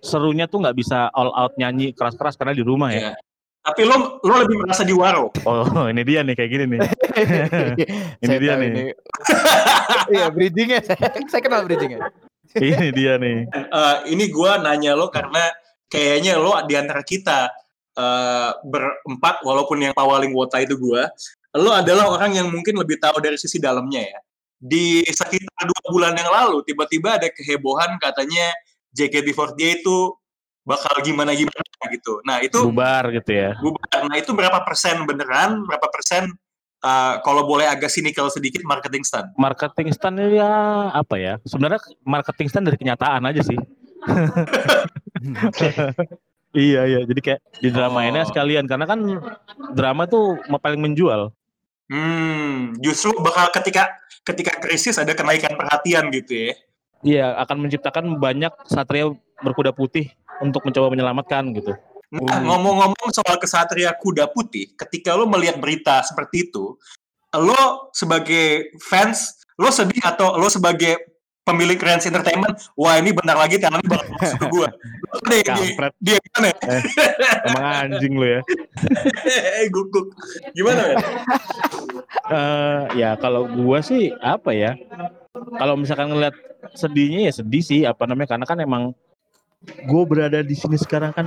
serunya 0.00 0.44
tuh 0.44 0.58
nggak 0.60 0.74
bisa 0.74 1.06
all 1.10 1.30
out 1.30 1.54
nyanyi 1.54 1.92
keras-keras 1.92 2.34
karena 2.34 2.52
di 2.52 2.60
rumah 2.60 2.90
ya 2.90 3.00
Iya. 3.00 3.14
Tapi 3.62 3.86
lo 3.86 4.18
lo 4.18 4.34
lebih 4.42 4.58
merasa 4.58 4.82
di 4.82 4.90
waro. 4.90 5.30
oh 5.46 5.62
ini 5.86 6.02
dia 6.02 6.20
nih 6.20 6.34
kayak 6.34 6.50
gini 6.50 6.64
nih 6.66 6.80
ini 8.18 8.26
Saya 8.26 8.38
dia 8.38 8.54
nih. 8.58 8.68
ini. 8.68 8.82
Iya, 10.12 10.26
bridgingnya. 10.28 10.80
saya 11.30 11.40
kenal 11.40 11.62
bridgingnya. 11.62 12.02
ini 12.58 12.88
dia 12.90 13.16
nih 13.16 13.46
Eh, 13.48 13.96
ini 14.10 14.28
gua 14.28 14.58
nanya 14.58 14.92
lo 14.92 15.08
karena 15.08 15.46
kayaknya 15.86 16.36
lo 16.36 16.58
di 16.66 16.74
antara 16.74 17.00
kita 17.00 17.54
eh, 17.96 18.50
berempat 18.64 19.44
walaupun 19.44 19.78
yang 19.84 19.94
pawaling 19.96 20.32
wota 20.32 20.60
itu 20.60 20.76
gua, 20.76 21.08
lo 21.56 21.70
adalah 21.72 22.08
orang 22.08 22.32
yang 22.36 22.48
mungkin 22.48 22.76
lebih 22.80 22.96
tahu 22.96 23.20
dari 23.20 23.36
sisi 23.36 23.60
dalamnya 23.60 24.00
ya. 24.00 24.20
Di 24.62 25.02
sekitar 25.02 25.66
dua 25.66 25.82
bulan 25.90 26.14
yang 26.14 26.30
lalu 26.30 26.62
tiba-tiba 26.62 27.18
ada 27.18 27.28
kehebohan 27.28 27.98
katanya 27.98 28.54
JKT48 28.94 29.82
itu 29.82 30.14
bakal 30.62 30.94
gimana 31.02 31.34
gimana 31.34 31.84
gitu. 31.90 32.22
Nah 32.22 32.38
itu 32.38 32.62
bubar 32.70 33.10
gitu 33.10 33.34
ya 33.34 33.58
bubar. 33.58 34.06
Nah 34.06 34.16
itu 34.16 34.30
berapa 34.30 34.62
persen 34.62 35.02
beneran, 35.02 35.66
berapa 35.66 35.90
persen 35.90 36.30
eh, 36.86 37.14
kalau 37.26 37.42
boleh 37.42 37.66
agak 37.66 37.90
cynical 37.90 38.30
sedikit 38.30 38.62
marketing 38.62 39.02
stunt. 39.02 39.34
marketing 39.34 39.90
stand 39.90 40.22
ya 40.30 40.50
apa 40.94 41.18
ya 41.18 41.34
sebenarnya 41.42 41.82
marketing 42.06 42.46
stand 42.46 42.66
dari 42.70 42.78
kenyataan 42.78 43.26
aja 43.26 43.42
sih 43.42 43.58
iya 46.52 46.86
iya 46.86 47.00
jadi 47.04 47.20
kayak 47.20 47.40
di 47.60 47.68
drama 47.72 48.04
ini 48.06 48.22
Oh. 48.22 48.28
sekalian 48.28 48.64
karena 48.68 48.86
kan 48.88 49.00
drama 49.72 50.04
tuh 50.08 50.40
paling 50.60 50.80
menjual 50.80 51.32
Hmm, 51.92 52.72
justru 52.80 53.12
bakal 53.20 53.52
ketika 53.52 53.84
ketika 54.24 54.56
krisis 54.64 54.96
ada 54.96 55.12
kenaikan 55.12 55.52
perhatian 55.52 56.08
gitu 56.08 56.48
ya. 56.48 56.52
Iya, 57.04 57.26
akan 57.44 57.68
menciptakan 57.68 58.16
banyak 58.16 58.48
satria 58.64 59.12
berkuda 59.44 59.76
putih 59.76 60.08
untuk 60.40 60.64
mencoba 60.64 60.88
menyelamatkan 60.88 61.52
gitu. 61.52 61.76
Nah, 62.12 62.40
ngomong-ngomong 62.40 63.12
soal 63.12 63.36
kesatria 63.36 63.92
kuda 63.92 64.30
putih, 64.32 64.72
ketika 64.72 65.12
lo 65.12 65.28
melihat 65.28 65.60
berita 65.60 66.00
seperti 66.00 66.48
itu, 66.48 66.80
lo 67.36 67.92
sebagai 67.92 68.72
fans, 68.80 69.44
lo 69.60 69.68
sedih 69.68 70.00
atau 70.00 70.40
lo 70.40 70.48
sebagai 70.48 71.11
pemilik 71.42 71.78
Rans 71.78 72.06
Entertainment, 72.06 72.54
wah 72.78 72.94
ini 72.98 73.10
bentar 73.10 73.34
lagi 73.34 73.58
tangannya 73.58 73.86
bakal 73.90 74.08
masuk 74.14 74.38
ke 74.38 74.46
deh, 75.30 75.40
dia, 75.42 75.44
Kampret, 75.44 75.92
dia 75.98 76.16
gimana 76.18 76.46
ya? 76.48 76.56
emang 77.50 77.64
anjing 77.84 78.14
lu 78.16 78.26
ya. 78.26 78.40
Eh, 79.62 79.66
guguk. 79.70 80.14
Gimana 80.54 80.80
ya? 80.82 80.96
Eh 82.30 82.80
ya 82.96 83.10
kalau 83.18 83.46
gua 83.46 83.82
sih 83.82 84.14
apa 84.18 84.54
ya? 84.54 84.78
Kalau 85.32 85.74
misalkan 85.76 86.10
ngeliat 86.10 86.34
sedihnya 86.74 87.28
ya 87.28 87.32
sedih 87.34 87.62
sih 87.62 87.80
apa 87.82 88.06
namanya 88.06 88.34
karena 88.38 88.46
kan 88.46 88.58
emang 88.58 88.82
gue 89.62 90.02
berada 90.06 90.42
di 90.42 90.54
sini 90.58 90.74
sekarang 90.74 91.14
kan 91.14 91.26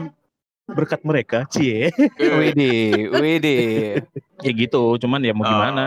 berkat 0.66 1.04
mereka, 1.06 1.44
cie. 1.48 1.92
Widih, 2.40 3.12
widih. 3.14 4.02
ya 4.42 4.52
gitu, 4.52 4.98
cuman 4.98 5.22
ya 5.24 5.32
mau 5.36 5.46
Oh, 5.46 5.52
gimana? 5.52 5.86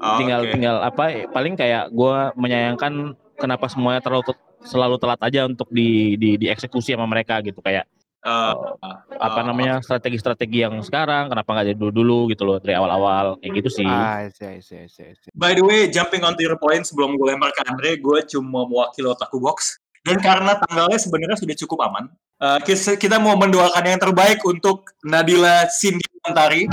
Oh, 0.00 0.16
tinggal 0.20 0.40
oke. 0.44 0.52
tinggal 0.52 0.76
apa 0.84 1.04
paling 1.32 1.54
kayak 1.56 1.88
gua 1.94 2.34
menyayangkan 2.36 3.16
kenapa 3.38 3.70
semuanya 3.70 4.02
terlalu 4.02 4.34
selalu 4.66 4.98
telat 4.98 5.20
aja 5.22 5.46
untuk 5.46 5.70
di, 5.70 6.18
di 6.18 6.34
dieksekusi 6.36 6.92
sama 6.92 7.06
mereka 7.06 7.38
gitu 7.40 7.62
kayak 7.62 7.86
Eh, 8.18 8.54
apa 9.22 9.40
Oh, 9.40 9.44
namanya 9.46 9.78
strategi-strategi 9.78 10.66
yang 10.66 10.74
sekarang 10.82 11.30
kenapa 11.30 11.48
nggak 11.54 11.66
dari 11.70 11.78
dulu 11.78 11.92
dulu 11.94 12.18
gitu 12.34 12.42
loh 12.42 12.58
dari 12.58 12.74
awal-awal 12.74 13.38
kayak 13.38 13.62
gitu 13.62 13.70
sih 13.78 13.86
Ah, 13.86 14.26
I 14.26 14.34
see, 14.34 14.46
I 14.46 14.58
see, 14.58 14.78
I 14.82 14.88
see, 14.90 15.06
I 15.06 15.14
see. 15.14 15.30
By 15.38 15.54
the 15.54 15.62
way, 15.62 15.86
jumping 15.86 16.26
onto 16.26 16.42
your 16.42 16.58
point 16.58 16.82
sebelum 16.82 17.14
gue 17.14 17.26
lempar 17.30 17.54
ke 17.54 17.62
Andre, 17.70 17.94
gue 17.94 18.18
cuma 18.26 18.66
mewakili 18.66 19.06
Otaku 19.06 19.38
Box. 19.38 19.78
Dan 20.02 20.18
karena 20.18 20.58
tanggalnya 20.58 20.98
sebenarnya 20.98 21.38
sudah 21.38 21.56
cukup 21.62 21.78
aman, 21.86 22.10
eh, 22.42 22.58
kita, 22.66 22.98
kita 22.98 23.16
mau 23.22 23.38
mendoakan 23.38 23.84
yang 23.86 24.00
terbaik 24.02 24.42
untuk 24.42 24.90
Nadila 25.06 25.70
Cindy 25.70 26.02
Antari 26.26 26.66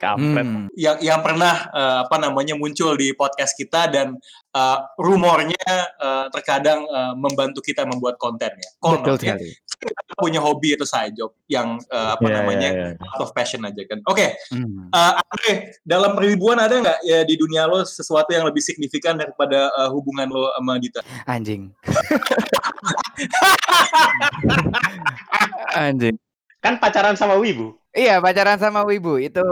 kampret 0.00 0.42
Hmm. 0.42 0.66
yang 0.72 0.96
yang 0.98 1.20
pernah 1.20 1.68
eh, 1.68 1.96
apa 2.02 2.16
namanya 2.16 2.56
muncul 2.56 2.96
di 2.96 3.12
podcast 3.12 3.52
kita 3.52 3.84
dan 3.86 4.16
eh, 4.50 4.76
rumornya 4.96 5.60
eh, 6.00 6.24
terkadang 6.32 6.80
eh, 6.82 7.12
membantu 7.14 7.60
kita 7.60 7.84
membuat 7.84 8.16
konten 8.16 8.48
ya. 8.50 8.68
Betul 8.80 9.04
Kononnya 9.04 9.36
sekali. 9.36 9.48
kita 9.80 10.12
punya 10.16 10.40
hobi 10.40 10.74
atau 10.74 10.84
side 10.84 11.12
job 11.14 11.30
yang 11.46 11.76
eh, 11.78 12.08
apa 12.10 12.24
Iya, 12.24 12.32
namanya 12.36 12.68
iya, 12.70 12.86
iya. 12.92 13.06
out 13.06 13.20
of 13.22 13.30
passion 13.30 13.60
aja 13.62 13.80
kan. 13.84 14.00
Oke, 14.04 14.34
Hmm. 14.48 14.88
Eh, 14.88 15.12
Andre, 15.20 15.50
dalam 15.82 16.12
ribuan 16.16 16.56
ada 16.56 16.72
nggak 16.72 16.98
ya 17.02 17.18
di 17.22 17.34
dunia 17.36 17.64
lo 17.64 17.80
sesuatu 17.82 18.28
yang 18.30 18.44
lebih 18.44 18.60
signifikan 18.60 19.14
daripada 19.14 19.68
eh, 19.68 19.88
hubungan 19.88 20.26
lo 20.26 20.50
sama 20.52 20.76
Dita? 20.76 21.00
Anjing. 21.26 21.70
Anjing. 25.76 26.16
Kan 26.60 26.76
pacaran 26.76 27.16
sama 27.16 27.40
Wibu. 27.40 27.76
Iya, 27.90 28.20
pacaran 28.20 28.60
sama 28.60 28.84
Wibu 28.84 29.16
itu 29.18 29.42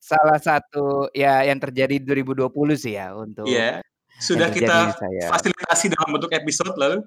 salah 0.00 0.40
satu 0.40 1.12
ya 1.12 1.44
yang 1.44 1.60
terjadi 1.60 2.00
2020 2.00 2.48
sih 2.74 2.96
ya 2.96 3.12
untuk 3.14 3.44
Iya. 3.46 3.84
Sudah 4.18 4.48
kita 4.48 4.96
saya. 4.96 5.28
fasilitasi 5.28 5.92
dalam 5.92 6.16
bentuk 6.16 6.32
episode 6.32 6.74
lalu. 6.80 7.04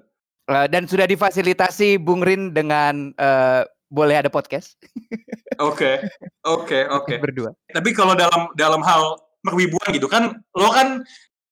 Eh, 0.48 0.66
dan 0.72 0.88
sudah 0.88 1.04
difasilitasi 1.04 2.00
Bung 2.00 2.24
Rin 2.24 2.54
dengan 2.56 3.12
eh, 3.18 3.62
boleh 3.88 4.20
ada 4.20 4.28
podcast 4.28 4.76
Oke, 5.58 5.98
oke, 6.46 6.86
oke. 6.86 7.14
berdua. 7.24 7.50
Tapi 7.74 7.90
kalau 7.90 8.14
dalam 8.14 8.46
dalam 8.54 8.78
hal 8.86 9.18
perwibuan 9.42 9.90
gitu 9.90 10.06
kan, 10.06 10.38
lo 10.54 10.70
kan 10.70 11.02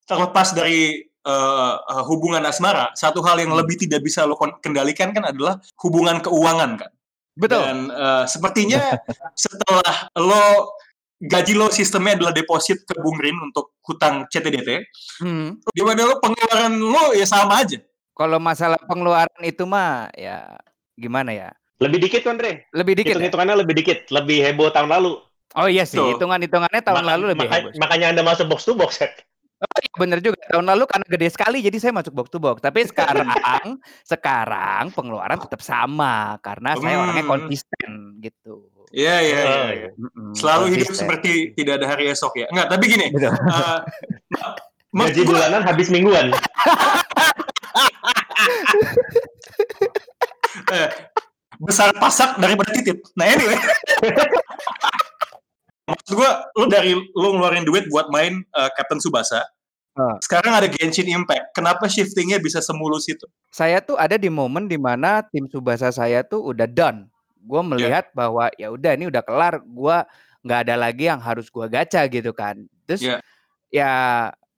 terlepas 0.07 0.55
dari 0.55 1.03
eh, 1.03 1.73
eh, 1.75 2.03
hubungan 2.07 2.39
asmara, 2.47 2.95
satu 2.95 3.19
hal 3.19 3.43
yang 3.43 3.51
lebih 3.51 3.75
tidak 3.75 3.99
bisa 3.99 4.23
lo 4.23 4.39
kendalikan 4.63 5.11
kan 5.11 5.27
adalah 5.27 5.59
hubungan 5.83 6.23
keuangan 6.23 6.79
kan. 6.79 6.91
Betul. 7.37 7.61
Dan 7.61 7.77
eh, 7.87 8.23
sepertinya 8.25 8.81
setelah 9.37 10.09
lo 10.15 10.73
gaji 11.17 11.53
lo 11.53 11.69
sistemnya 11.69 12.13
adalah 12.13 12.29
deposit 12.29 12.81
ke 12.81 12.93
Bung 12.95 13.17
Rin 13.17 13.37
untuk 13.39 13.77
hutang 13.81 14.25
CTDT, 14.27 14.85
Hmm. 15.17 15.57
gimana 15.71 16.03
lo 16.03 16.17
pengeluaran 16.17 16.73
lo 16.75 17.13
ya 17.13 17.25
sama 17.25 17.61
aja. 17.61 17.77
Kalau 18.11 18.37
masalah 18.37 18.77
pengeluaran 18.79 19.41
itu 19.41 19.63
mah 19.63 20.09
ya 20.11 20.57
gimana 20.93 21.29
ya? 21.31 21.49
Lebih 21.77 22.01
dikit 22.01 22.21
kan, 22.21 22.37
Re? 22.37 22.65
Lebih 22.71 22.97
dikit. 22.97 23.05
Ya? 23.07 23.21
Hitung-hitungannya 23.21 23.55
lebih 23.55 23.75
dikit, 23.77 23.99
lebih 24.09 24.41
heboh 24.41 24.69
tahun 24.69 24.89
lalu. 24.89 25.21
Oh 25.53 25.65
iya 25.65 25.85
sih, 25.85 25.97
hitungan-hitungannya 25.97 26.81
tahun 26.81 27.01
Maka- 27.01 27.11
lalu 27.13 27.23
lebih 27.31 27.45
maka- 27.45 27.55
heboh. 27.61 27.71
Makanya 27.77 28.05
Anda 28.13 28.21
masuk 28.21 28.45
box 28.47 28.65
to 28.65 28.73
box, 28.73 28.97
ya. 28.97 29.09
Oh 29.57 29.79
iya 29.79 29.89
bener 29.95 30.19
juga. 30.21 30.37
Tahun 30.45 30.61
lalu 30.63 30.85
karena 30.85 31.05
gede 31.07 31.27
sekali 31.29 31.57
jadi 31.59 31.77
saya 31.77 31.89
masuk 31.91 32.13
box 32.13 32.27
to 32.29 32.37
box. 32.37 32.61
Tapi 32.61 32.85
sekarang 32.85 33.25
sekarang 34.05 34.83
pengeluaran 34.91 35.37
tetap 35.37 35.59
sama 35.59 36.37
karena 36.39 36.77
saya 36.77 36.95
orangnya 36.99 37.25
Hmm. 37.25 37.33
konsisten 37.33 37.91
gitu. 38.19 38.69
Iya, 38.87 39.15
iya, 39.19 39.39
iya. 39.41 39.43
Oh, 39.43 39.67
iya. 39.67 39.89
Mm-mm, 39.95 40.31
Selalu 40.31 40.63
hidup 40.71 40.87
konsisten. 40.87 41.01
seperti 41.03 41.31
tidak 41.53 41.73
ada 41.77 41.87
hari 41.89 42.07
esok 42.07 42.33
ya. 42.35 42.47
Enggak, 42.47 42.67
tapi 42.69 42.83
gini. 42.87 43.05
Betul. 43.09 43.33
eh, 43.33 43.79
ma- 44.93 45.07
Gaji 45.09 45.21
bulanan 45.23 45.61
habis 45.61 45.87
mingguan. 45.89 46.31
eh, 50.71 50.87
besar 51.59 51.89
pasak 51.95 52.37
daripada 52.37 52.69
titip. 52.71 53.01
Nah 53.13 53.25
anyway. 53.25 53.57
Maksud 55.87 56.19
gua, 56.19 56.43
lu 56.59 56.67
dari 56.67 56.91
lu 56.93 57.27
ngeluarin 57.39 57.63
duit 57.63 57.87
buat 57.87 58.11
main 58.11 58.43
eh, 58.43 58.69
Captain 58.75 58.99
Subasa. 58.99 59.39
Ah. 59.97 60.13
Sekarang 60.21 60.53
ada 60.53 60.69
Genshin 60.69 61.09
Impact. 61.09 61.57
Kenapa 61.57 61.89
shiftingnya 61.89 62.37
bisa 62.37 62.61
semulus 62.61 63.09
itu? 63.09 63.25
Saya 63.49 63.81
tuh 63.81 63.97
ada 63.97 64.13
di 64.13 64.29
momen 64.29 64.69
di 64.69 64.77
mana 64.77 65.25
tim 65.25 65.49
Subasa 65.49 65.89
saya 65.89 66.21
tuh 66.21 66.53
udah 66.53 66.69
done. 66.69 67.09
Gue 67.41 67.63
melihat 67.63 68.11
bahwa 68.13 68.51
ya 68.59 68.69
udah 68.69 68.93
ini 68.93 69.07
udah 69.09 69.23
kelar. 69.25 69.63
Gua 69.65 70.05
nggak 70.45 70.59
ada 70.69 70.75
lagi 70.77 71.09
yang 71.09 71.17
harus 71.17 71.49
gua 71.49 71.65
gacha 71.71 72.03
gitu 72.11 72.29
kan. 72.35 72.61
Terus 72.85 73.01
Iya. 73.01 73.17
ya 73.73 73.91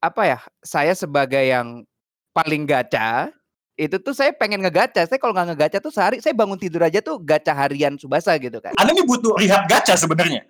apa 0.02 0.22
ya? 0.28 0.38
Saya 0.66 0.92
sebagai 0.98 1.46
yang 1.46 1.88
paling 2.36 2.66
gacha 2.68 3.32
itu 3.80 3.96
tuh 4.02 4.12
saya 4.12 4.36
pengen 4.36 4.60
ngegacha. 4.60 5.08
Saya 5.08 5.22
kalau 5.22 5.32
nggak 5.32 5.56
ngegacha 5.56 5.78
tuh 5.80 5.94
sehari 5.94 6.20
saya 6.20 6.36
bangun 6.36 6.60
tidur 6.60 6.84
aja 6.84 7.00
tuh 7.00 7.16
gacha 7.22 7.56
harian 7.56 7.96
Subasa 7.96 8.36
gitu 8.42 8.60
kan. 8.60 8.76
Anda 8.76 8.92
ini 8.92 9.08
butuh 9.08 9.40
rehab 9.40 9.72
gacha 9.72 9.96
sebenarnya. 9.96 10.44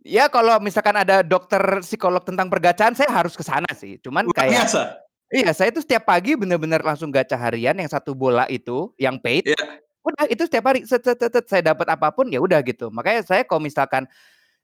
Ya 0.00 0.32
kalau 0.32 0.56
misalkan 0.64 0.96
ada 0.96 1.20
dokter 1.20 1.60
psikolog 1.84 2.24
tentang 2.24 2.48
pergacaan 2.48 2.96
saya 2.96 3.12
harus 3.12 3.36
ke 3.36 3.44
sana 3.44 3.68
sih. 3.76 4.00
Cuman 4.00 4.24
Luar 4.24 4.36
kayak 4.48 4.64
biasa. 4.64 4.82
Iya, 5.30 5.50
saya 5.54 5.70
itu 5.70 5.84
setiap 5.84 6.08
pagi 6.10 6.34
bener-bener 6.34 6.82
langsung 6.82 7.12
gacha 7.12 7.38
harian 7.38 7.76
yang 7.78 7.86
satu 7.86 8.16
bola 8.18 8.48
itu, 8.50 8.90
yang 8.98 9.20
paid. 9.20 9.46
Iya. 9.46 9.62
Udah 10.02 10.24
itu 10.26 10.42
setiap 10.48 10.72
hari 10.72 10.88
set, 10.88 11.04
set, 11.04 11.20
set, 11.20 11.30
set, 11.30 11.46
saya 11.46 11.62
dapat 11.70 11.86
apa 11.86 12.08
pun 12.10 12.26
ya 12.32 12.40
udah 12.40 12.58
gitu. 12.64 12.88
Makanya 12.90 13.22
saya 13.22 13.42
kalau 13.44 13.60
misalkan 13.62 14.08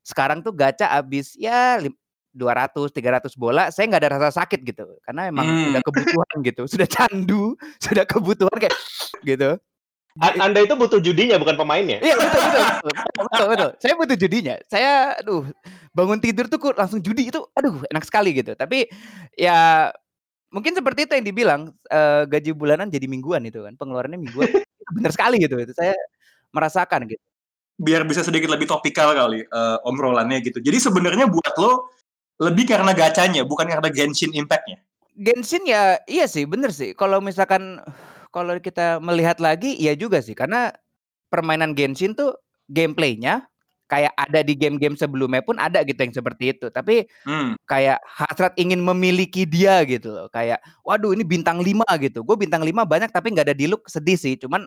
sekarang 0.03 0.41
tuh 0.41 0.57
gacha 0.57 0.89
habis 0.89 1.37
ya 1.37 1.79
lim- 1.79 1.95
200 2.37 2.93
300 2.93 3.33
bola, 3.37 3.69
saya 3.73 3.89
nggak 3.89 4.03
ada 4.03 4.11
rasa 4.19 4.43
sakit 4.43 4.61
gitu. 4.65 4.85
Karena 5.05 5.29
emang 5.31 5.47
Hmm. 5.47 5.71
udah 5.77 5.83
kebutuhan 5.85 6.37
gitu, 6.45 6.63
sudah 6.73 6.89
candu, 6.89 7.55
sudah 7.81 8.05
kebutuhan 8.09 8.57
kayak 8.57 8.75
gitu. 9.23 9.57
Anda 10.17 10.65
itu 10.65 10.73
butuh 10.73 11.01
judinya 11.01 11.37
bukan 11.37 11.61
pemainnya. 11.61 12.01
Iya 12.01 12.17
betul 12.17 12.41
betul, 12.41 12.63
betul 12.65 13.23
betul 13.29 13.47
betul. 13.53 13.71
Saya 13.77 13.95
butuh 14.01 14.17
judinya. 14.17 14.55
Saya 14.65 14.93
aduh 15.21 15.45
bangun 15.93 16.19
tidur 16.21 16.49
tuh 16.49 16.59
langsung 16.73 17.05
judi 17.05 17.29
itu 17.29 17.41
aduh 17.53 17.85
enak 17.93 18.05
sekali 18.09 18.33
gitu. 18.33 18.57
Tapi 18.57 18.89
ya 19.37 19.93
mungkin 20.49 20.73
seperti 20.73 21.05
itu 21.05 21.13
yang 21.21 21.27
dibilang 21.27 21.61
eh, 21.93 22.23
gaji 22.25 22.51
bulanan 22.57 22.89
jadi 22.89 23.05
mingguan 23.05 23.45
itu 23.45 23.61
kan. 23.61 23.77
Pengeluarannya 23.77 24.17
mingguan. 24.17 24.49
Bener 24.97 25.11
sekali 25.13 25.37
gitu. 25.37 25.61
Itu 25.61 25.77
saya 25.77 25.93
merasakan 26.51 27.13
gitu. 27.13 27.25
Biar 27.77 28.09
bisa 28.09 28.25
sedikit 28.25 28.49
lebih 28.49 28.73
topikal 28.73 29.13
kali 29.13 29.45
eh, 29.45 29.79
obrolannya 29.85 30.41
gitu. 30.41 30.65
Jadi 30.65 30.81
sebenarnya 30.81 31.29
buat 31.29 31.53
lo 31.61 31.93
lebih 32.37 32.69
karena 32.69 32.93
gacanya, 32.93 33.49
bukan 33.49 33.65
karena 33.65 33.89
Genshin 33.89 34.33
Impact-nya. 34.37 34.77
Genshin 35.17 35.65
ya 35.65 35.97
iya 36.05 36.29
sih 36.29 36.45
bener 36.45 36.69
sih. 36.73 36.93
Kalau 36.93 37.25
misalkan 37.25 37.81
kalau 38.37 38.53
kita 38.61 39.01
melihat 39.01 39.41
lagi 39.41 39.73
iya 39.81 39.97
juga 39.97 40.21
sih 40.21 40.37
karena 40.37 40.69
permainan 41.33 41.73
Genshin 41.73 42.13
tuh 42.13 42.37
gameplaynya 42.69 43.49
kayak 43.87 44.13
ada 44.19 44.43
di 44.43 44.59
game-game 44.59 44.99
sebelumnya 44.99 45.41
pun 45.47 45.57
ada 45.63 45.79
gitu 45.87 45.95
yang 46.03 46.11
seperti 46.11 46.59
itu. 46.59 46.67
Tapi 46.75 47.07
Hmm. 47.23 47.55
kayak 47.71 48.03
hasrat 48.03 48.53
ingin 48.59 48.83
memiliki 48.83 49.47
dia 49.47 49.79
gitu 49.87 50.11
loh. 50.11 50.27
Kayak 50.27 50.59
waduh 50.83 51.15
ini 51.15 51.23
bintang 51.23 51.63
5 51.63 51.87
gitu. 52.03 52.27
Gue 52.27 52.35
bintang 52.35 52.67
5 52.67 52.83
banyak 52.83 53.15
tapi 53.15 53.31
nggak 53.31 53.47
ada 53.47 53.57
di 53.57 53.71
look 53.71 53.87
sedih 53.87 54.19
sih. 54.19 54.35
Cuman 54.37 54.67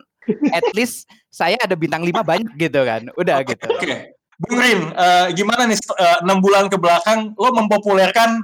at 0.50 0.64
least 0.76 1.04
saya 1.28 1.60
ada 1.60 1.76
bintang 1.76 2.00
5 2.00 2.24
banyak 2.24 2.48
gitu 2.56 2.80
kan. 2.80 3.12
Udah 3.14 3.44
gitu. 3.44 3.68
Oke. 3.68 4.16
Bung 4.40 4.56
Rin, 4.56 4.88
eh, 4.88 5.26
gimana 5.36 5.68
nih 5.68 5.76
set- 5.76 6.00
eh, 6.00 6.16
enam 6.24 6.40
bulan 6.40 6.72
ke 6.72 6.80
belakang 6.80 7.36
lo 7.36 7.52
mempopulerkan 7.52 8.40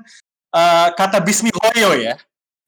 eh, 0.53 0.88
kata 0.92 1.24
Bismihoyo 1.24 1.96
ya? 1.96 2.20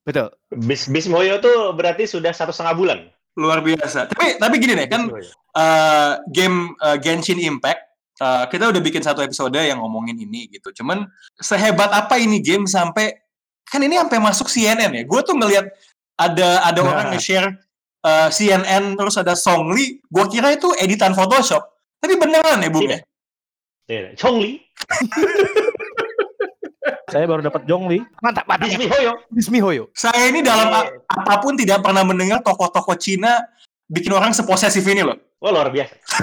Betul. 0.08 0.32
Bis 0.64 0.88
Bismoyo 0.88 1.36
tuh 1.36 1.76
berarti 1.76 2.08
sudah 2.08 2.32
satu 2.32 2.48
setengah 2.48 2.72
bulan. 2.72 2.98
Luar 3.36 3.60
biasa. 3.60 4.08
Tapi 4.08 4.40
tapi 4.40 4.56
gini 4.56 4.72
nih 4.72 4.88
kan 4.88 5.12
Bismoyo. 5.12 5.28
eh, 5.54 6.12
game 6.32 6.72
eh, 6.80 6.96
Genshin 6.96 7.36
Impact 7.38 7.80
eh, 8.16 8.44
kita 8.48 8.72
udah 8.72 8.80
bikin 8.80 9.04
satu 9.04 9.20
episode 9.20 9.52
yang 9.54 9.78
ngomongin 9.78 10.16
ini 10.16 10.48
gitu. 10.48 10.72
Cuman 10.72 11.04
sehebat 11.36 11.92
apa 11.92 12.16
ini 12.16 12.40
game 12.40 12.64
sampai 12.64 13.12
kan 13.68 13.84
ini 13.84 14.00
sampai 14.00 14.16
masuk 14.16 14.48
CNN 14.48 14.88
ya. 14.90 15.02
Gue 15.04 15.20
tuh 15.20 15.36
ngelihat 15.36 15.68
ada 16.16 16.64
ada 16.64 16.80
Nah. 16.80 16.88
orang 16.88 17.06
nge-share 17.12 17.52
eh, 18.00 18.28
CNN 18.32 18.96
terus 18.96 19.20
ada 19.20 19.36
Songli. 19.36 20.00
Gue 20.08 20.24
kira 20.26 20.56
itu 20.56 20.72
editan 20.80 21.12
Photoshop. 21.12 21.60
Tapi 22.00 22.16
beneran 22.16 22.64
ya, 22.64 22.70
Bung 22.72 22.88
ya? 22.88 23.02
Iya, 23.88 24.14
Chongli, 24.14 24.60
Saya 27.08 27.24
baru 27.24 27.40
dapat 27.40 27.64
Jongli. 27.64 27.98
Mantap, 28.20 28.44
mantap. 28.44 28.68
Bismihoyo. 28.68 29.10
Bismihoyo. 29.28 29.82
Saya 29.92 30.28
ini 30.28 30.40
dalam 30.40 30.68
Iya. 30.68 30.80
apa 31.08 31.34
pun 31.40 31.54
tidak 31.54 31.80
pernah 31.80 32.02
mendengar 32.02 32.40
tokoh-tokoh 32.40 32.94
Cina 32.94 33.40
bikin 33.86 34.12
orang 34.12 34.30
seposesif 34.30 34.82
ini 34.84 35.00
loh. 35.00 35.16
Wah 35.40 35.50
luar 35.50 35.68
biasa. 35.68 35.94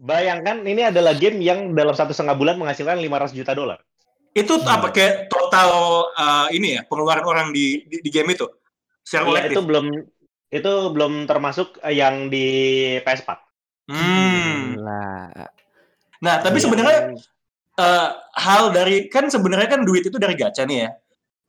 Bayangkan 0.00 0.64
ini 0.64 0.84
adalah 0.84 1.12
game 1.12 1.38
yang 1.38 1.72
dalam 1.72 1.92
satu 1.92 2.10
setengah 2.10 2.34
bulan 2.34 2.54
menghasilkan 2.56 2.96
500 2.96 3.34
juta 3.34 3.52
dolar. 3.52 3.78
Itu 4.32 4.56
Hmm. 4.56 4.70
apa 4.70 4.86
kayak 4.90 5.28
total 5.28 5.68
eh, 6.12 6.46
ini 6.54 6.66
ya 6.74 6.80
pengeluaran 6.84 7.22
orang 7.22 7.46
di, 7.50 7.82
di 7.84 8.00
di 8.00 8.08
game 8.08 8.32
itu 8.32 8.44
secara 9.02 9.22
Iya, 9.22 9.28
kolektif. 9.28 9.50
itu 9.52 9.60
belum 9.62 9.84
itu 10.48 10.70
belum 10.90 11.12
termasuk 11.24 11.66
eh, 11.82 11.94
yang 11.94 12.26
di 12.26 12.46
PS4. 13.02 13.28
Hmm. 13.88 14.74
Lah. 14.78 15.30
Nah, 16.18 16.34
tapi 16.40 16.58
Iya. 16.58 16.64
sebenarnya 16.66 16.98
eh, 17.78 18.10
hal 18.34 18.74
dari 18.74 19.06
kan 19.06 19.30
sebenarnya 19.30 19.78
kan 19.78 19.80
duit 19.86 20.04
itu 20.06 20.18
dari 20.18 20.34
gacha 20.34 20.66
nih 20.66 20.86
ya. 20.86 20.90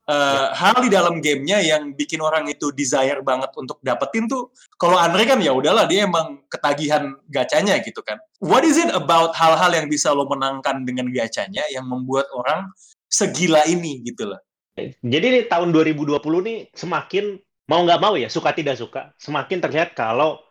Eh, 0.09 0.47
hal 0.57 0.81
di 0.81 0.89
dalam 0.89 1.21
gamenya 1.21 1.61
yang 1.61 1.93
bikin 1.93 2.17
orang 2.17 2.49
itu 2.49 2.73
desire 2.73 3.21
banget 3.21 3.53
untuk 3.53 3.77
dapetin 3.85 4.25
tuh 4.25 4.49
kalau 4.73 4.97
Andre 4.97 5.21
kan 5.29 5.37
ya 5.37 5.53
udahlah 5.53 5.85
dia 5.85 6.09
emang 6.09 6.41
ketagihan 6.49 7.13
gacanya 7.29 7.77
gitu 7.85 8.01
kan. 8.01 8.17
What 8.41 8.65
is 8.65 8.81
it 8.81 8.89
about 8.89 9.37
hal-hal 9.37 9.69
yang 9.69 9.85
bisa 9.85 10.09
lo 10.09 10.25
menangkan 10.25 10.81
dengan 10.81 11.13
gacanya 11.13 11.61
yang 11.69 11.85
membuat 11.85 12.25
orang 12.33 12.73
segila 13.05 13.61
ini 13.69 14.01
gitu 14.01 14.33
loh. 14.33 14.41
Jadi 14.81 15.25
nih 15.29 15.43
tahun 15.45 15.69
2020 15.69 16.17
nih 16.17 16.57
semakin 16.73 17.37
mau 17.69 17.85
nggak 17.85 18.01
mau 18.01 18.17
ya 18.17 18.33
suka 18.33 18.49
tidak 18.49 18.81
suka 18.81 19.13
semakin 19.21 19.61
terlihat 19.61 19.93
kalau 19.93 20.41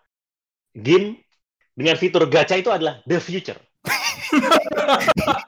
game 0.70 1.18
dengan 1.74 1.98
fitur 1.98 2.30
gacha 2.30 2.54
itu 2.54 2.70
adalah 2.70 3.02
the 3.10 3.18
future. 3.18 3.58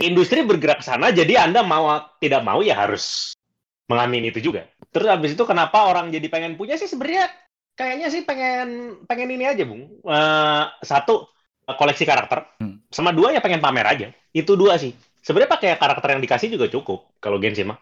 Industri 0.00 0.40
bergerak 0.40 0.80
ke 0.80 0.86
sana, 0.88 1.12
jadi 1.12 1.44
Anda 1.44 1.60
mau 1.60 2.00
tidak 2.16 2.40
mau 2.40 2.64
ya 2.64 2.80
harus 2.80 3.36
mengamini 3.84 4.32
itu 4.32 4.40
juga. 4.40 4.64
Terus 4.88 5.04
habis 5.04 5.36
itu 5.36 5.44
kenapa 5.44 5.84
orang 5.84 6.08
jadi 6.08 6.24
pengen 6.32 6.56
punya 6.56 6.80
sih 6.80 6.88
sebenarnya 6.88 7.28
kayaknya 7.76 8.08
sih 8.08 8.24
pengen 8.24 9.00
pengen 9.04 9.28
ini 9.36 9.44
aja, 9.44 9.68
Bung. 9.68 10.00
Eh, 10.00 10.64
satu 10.80 11.28
koleksi 11.68 12.08
karakter, 12.08 12.56
Hmm. 12.56 12.80
sama 12.88 13.12
dua 13.12 13.36
ya 13.36 13.44
pengen 13.44 13.60
pamer 13.60 13.84
aja. 13.84 14.08
Itu 14.32 14.56
dua 14.56 14.80
sih. 14.80 14.96
Sebenarnya 15.20 15.52
pakai 15.52 15.76
karakter 15.76 16.08
yang 16.16 16.22
dikasih 16.24 16.48
juga 16.48 16.66
cukup 16.72 17.12
kalau 17.20 17.36
Genshin 17.36 17.68
mah. 17.68 17.78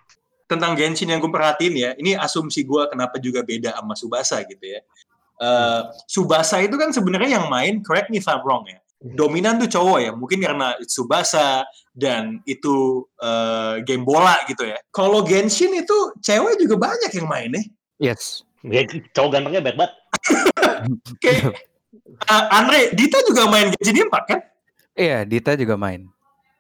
Tentang 0.51 0.75
Genshin 0.75 1.15
yang 1.15 1.23
gue 1.23 1.31
perhatiin 1.31 1.75
ya, 1.79 1.91
ini 1.95 2.19
asumsi 2.19 2.67
gue 2.67 2.91
kenapa 2.91 3.23
juga 3.23 3.47
beda 3.47 3.71
sama 3.79 3.95
Subasa 3.95 4.43
gitu 4.51 4.67
ya. 4.67 4.83
Eh, 5.41 5.83
Subasa 6.11 6.59
itu 6.59 6.75
kan 6.75 6.91
sebenarnya 6.91 7.39
yang 7.39 7.47
main, 7.47 7.79
correct 7.87 8.11
me 8.11 8.19
if 8.19 8.27
I'm 8.27 8.43
wrong 8.43 8.67
ya. 8.67 8.80
Dominan 9.01 9.57
tuh 9.57 9.73
cowok 9.73 9.99
ya, 10.05 10.13
mungkin 10.13 10.45
karena 10.45 10.77
itu 10.77 11.01
Subasa 11.01 11.65
dan 11.97 12.45
itu 12.45 13.09
eh, 13.17 13.81
game 13.89 14.05
bola 14.05 14.37
gitu 14.45 14.69
ya. 14.69 14.77
Kalau 14.93 15.25
Genshin 15.25 15.73
itu 15.73 15.97
cewek 16.21 16.61
juga 16.61 16.77
banyak 16.77 17.09
yang 17.17 17.25
main 17.25 17.49
nih. 17.49 17.67
Yes. 17.97 18.45
Ya, 18.61 18.85
cowok 19.17 19.41
gantengnya 19.41 19.65
baik 19.65 19.81
banget. 19.81 19.93
Kayak 21.25 21.57
eh, 22.29 22.45
Andre, 22.53 22.93
Dita 22.93 23.25
juga 23.25 23.49
main 23.49 23.73
Genshin 23.73 24.05
Impact 24.05 24.27
kan? 24.29 24.41
Iya, 24.93 25.25
Dita 25.25 25.57
juga 25.57 25.81
main. 25.81 26.05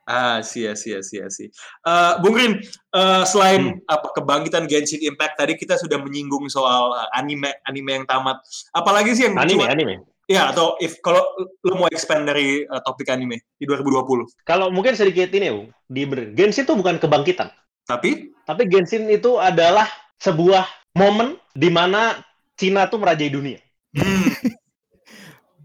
Ah, 0.09 0.41
sia 0.41 0.73
sia 0.75 1.05
sia 1.05 1.29
sih. 1.29 1.53
Eh, 1.85 2.13
Bung 2.25 2.35
Rin, 2.35 2.57
eh, 2.91 3.23
selain 3.29 3.79
apa 3.85 4.17
kebangkitan 4.17 4.65
Genshin 4.65 5.05
Impact 5.05 5.37
tadi 5.37 5.55
kita 5.55 5.77
sudah 5.77 6.01
menyinggung 6.01 6.49
soal 6.49 6.97
eh, 7.05 7.09
anime 7.21 7.53
anime 7.69 8.01
yang 8.01 8.07
tamat. 8.09 8.41
Apalagi 8.73 9.13
sih 9.13 9.29
yang 9.29 9.37
Anime, 9.37 9.61
cuma- 9.61 9.71
anime. 9.71 9.95
Ya, 10.31 10.55
atau 10.55 10.79
if 10.79 11.03
kalau 11.03 11.27
lo 11.67 11.75
mau 11.75 11.91
expand 11.91 12.23
dari 12.23 12.63
eh, 12.63 12.81
topik 12.87 13.11
anime 13.11 13.43
di 13.59 13.67
2020. 13.67 14.47
Kalau 14.47 14.71
mungkin 14.71 14.95
sedikit 14.95 15.27
ini, 15.35 15.51
Bung. 15.51 15.75
Di 15.91 16.07
Genshin 16.39 16.63
itu 16.63 16.75
bukan 16.79 17.03
kebangkitan. 17.03 17.51
Tapi 17.91 18.31
Tapi 18.47 18.63
Genshin 18.71 19.11
itu 19.11 19.43
adalah 19.43 19.91
sebuah 20.23 20.71
momen 20.95 21.35
di 21.51 21.67
mana 21.67 22.23
Cina 22.55 22.87
tuh 22.87 23.03
merajai 23.03 23.27
dunia. 23.27 23.59
Hmm. 23.91 24.31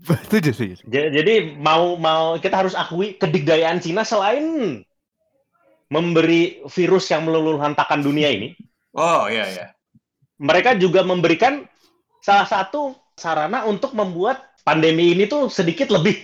Setuju, 0.05 0.53
setuju. 0.53 0.75
Ja- 0.89 1.09
Jadi 1.09 1.57
mau 1.57 1.97
mau 1.97 2.37
kita 2.37 2.61
harus 2.61 2.77
akui 2.77 3.17
kedikdayaan 3.17 3.81
Cina 3.81 4.05
selain 4.05 4.81
memberi 5.89 6.61
virus 6.69 7.09
yang 7.09 7.25
meluluhlantakan 7.25 8.01
dunia 8.01 8.29
ini, 8.33 8.57
Oh 8.93 9.29
iya 9.29 9.45
iya. 9.45 9.65
mereka 10.41 10.73
juga 10.73 11.05
memberikan 11.05 11.65
salah 12.21 12.49
satu 12.49 12.97
sarana 13.13 13.69
untuk 13.69 13.93
membuat 13.93 14.41
pandemi 14.65 15.13
ini 15.13 15.29
tuh 15.29 15.47
sedikit 15.47 15.93
lebih 15.93 16.17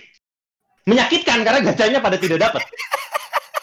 menyakitkan 0.89 1.45
karena 1.45 1.61
gajahnya 1.61 2.01
pada 2.01 2.17
tidak 2.17 2.41
dapat. 2.41 2.65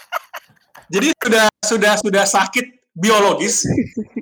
Jadi 0.95 1.13
sudah 1.19 1.47
sudah 1.67 1.93
sudah 2.01 2.25
sakit 2.25 2.79
biologis 2.99 3.63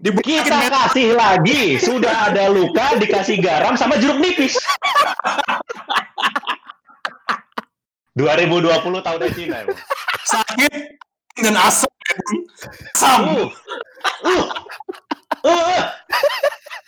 Kita 0.03 0.66
kasih 0.69 1.14
lagi, 1.14 1.79
sudah 1.79 2.33
ada 2.33 2.51
luka 2.51 2.99
dikasih 2.99 3.38
garam 3.38 3.79
sama 3.79 4.01
jeruk 4.01 4.19
nipis. 4.19 4.59
2020 8.16 9.05
tahun 9.05 9.21
Cina. 9.37 9.57
emang. 9.61 9.77
sakit 10.25 10.73
dan 11.37 11.55
asam. 11.61 11.92
Asam. 12.97 13.21
Uh, 13.29 13.53
uh, 14.25 14.45
uh, 15.45 15.62
uh. 15.69 15.85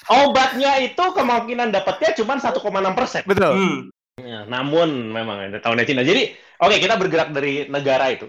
Obatnya 0.09 0.81
itu 0.81 1.05
kemungkinan 1.13 1.69
dapatnya 1.69 2.17
cuma 2.17 2.41
1,6 2.41 2.97
persen. 2.97 3.23
Betul. 3.29 3.53
Hmm. 3.53 3.81
Ya, 4.19 4.43
namun 4.49 5.15
memang 5.15 5.53
ada 5.53 5.61
tahunnya 5.63 5.87
Cina. 5.87 6.03
Jadi, 6.03 6.35
oke 6.59 6.77
kita 6.81 6.99
bergerak 6.99 7.31
dari 7.31 7.71
negara 7.71 8.11
itu. 8.11 8.27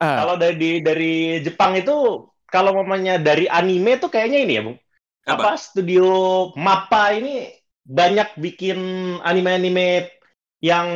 Ah, 0.00 0.24
Kalau 0.24 0.34
dari 0.40 0.80
dari 0.80 1.42
Jepang 1.44 1.76
itu, 1.76 2.28
kalau 2.48 2.70
mamanya 2.72 3.20
dari 3.20 3.50
anime 3.50 4.00
tuh 4.00 4.08
kayaknya 4.08 4.38
ini 4.40 4.52
ya, 4.56 4.62
Bung. 4.64 4.78
Apa? 5.26 5.40
Apa 5.42 5.52
studio 5.58 6.06
Mappa 6.54 7.12
ini 7.18 7.50
banyak 7.82 8.38
bikin 8.38 8.78
anime-anime 9.22 10.14
yang 10.62 10.88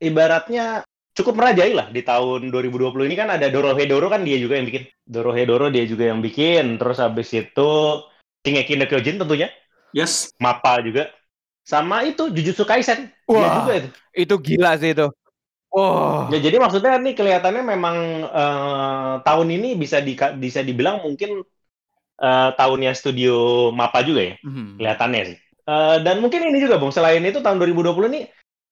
ibaratnya 0.00 0.84
cukup 1.12 1.36
merajai 1.36 1.76
lah 1.76 1.92
di 1.92 2.00
tahun 2.00 2.48
2020 2.48 3.08
ini 3.08 3.16
kan 3.16 3.28
ada 3.28 3.52
Dorohedoro 3.52 4.08
kan 4.08 4.24
dia 4.24 4.40
juga 4.40 4.56
yang 4.56 4.66
bikin. 4.68 4.84
Dorohedoro 5.04 5.68
dia 5.68 5.84
juga 5.84 6.08
yang 6.08 6.24
bikin. 6.24 6.80
Terus 6.80 6.98
habis 6.98 7.28
itu 7.36 7.70
Shingeki 8.40 8.74
no 8.76 8.84
Kyojin 8.88 9.20
tentunya, 9.20 9.48
Yes. 9.90 10.30
Mappa 10.38 10.78
juga. 10.80 11.10
Sama 11.66 12.06
itu 12.06 12.30
Jujutsu 12.30 12.62
Kaisen. 12.64 13.10
Wah. 13.26 13.62
juga 13.62 13.72
itu. 13.78 13.88
itu 14.16 14.34
gila 14.42 14.74
sih 14.78 14.90
itu. 14.94 15.06
Oh. 15.70 16.26
Ya, 16.34 16.42
jadi 16.42 16.58
maksudnya 16.58 16.98
nih 16.98 17.14
kelihatannya 17.14 17.62
memang 17.62 17.96
eh, 18.26 19.14
tahun 19.22 19.48
ini 19.54 19.78
bisa 19.78 20.02
di, 20.02 20.18
bisa 20.38 20.62
dibilang 20.62 20.98
mungkin 21.04 21.42
eh, 22.18 22.50
tahunnya 22.58 22.90
studio 22.94 23.68
Mappa 23.70 24.02
juga 24.02 24.34
ya, 24.34 24.34
Mhm. 24.42 24.78
kelihatannya 24.82 25.22
sih. 25.30 25.38
Eh, 25.70 25.96
dan 26.02 26.18
mungkin 26.18 26.42
ini 26.42 26.58
juga, 26.58 26.80
Bung, 26.80 26.90
selain 26.90 27.22
itu 27.22 27.38
tahun 27.38 27.58
2020 27.60 28.08
nih 28.10 28.24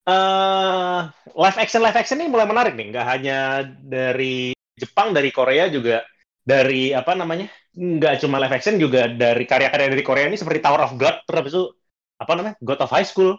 eh 0.08 1.00
live 1.36 1.58
action 1.60 1.84
live 1.84 1.98
action 2.00 2.16
ini 2.16 2.32
mulai 2.32 2.48
menarik 2.48 2.72
nih, 2.74 2.96
nggak 2.96 3.06
hanya 3.06 3.38
dari 3.78 4.56
Jepang, 4.72 5.12
dari 5.12 5.28
Korea 5.28 5.68
juga 5.68 6.00
dari 6.40 6.96
apa 6.96 7.12
namanya? 7.12 7.46
Nggak 7.74 8.14
cuma 8.22 8.36
live 8.42 8.54
action 8.56 8.76
juga 8.80 9.00
dari 9.10 9.44
karya-karya 9.50 9.88
dari 9.92 10.04
Korea 10.06 10.24
ini 10.30 10.36
seperti 10.40 10.60
Tower 10.64 10.82
of 10.86 10.92
God, 11.00 11.14
terus 11.26 11.38
habis 11.40 11.52
itu 11.54 11.64
apa 12.22 12.32
namanya? 12.36 12.56
God 12.64 12.80
of 12.84 12.90
High 12.94 13.06
School. 13.08 13.32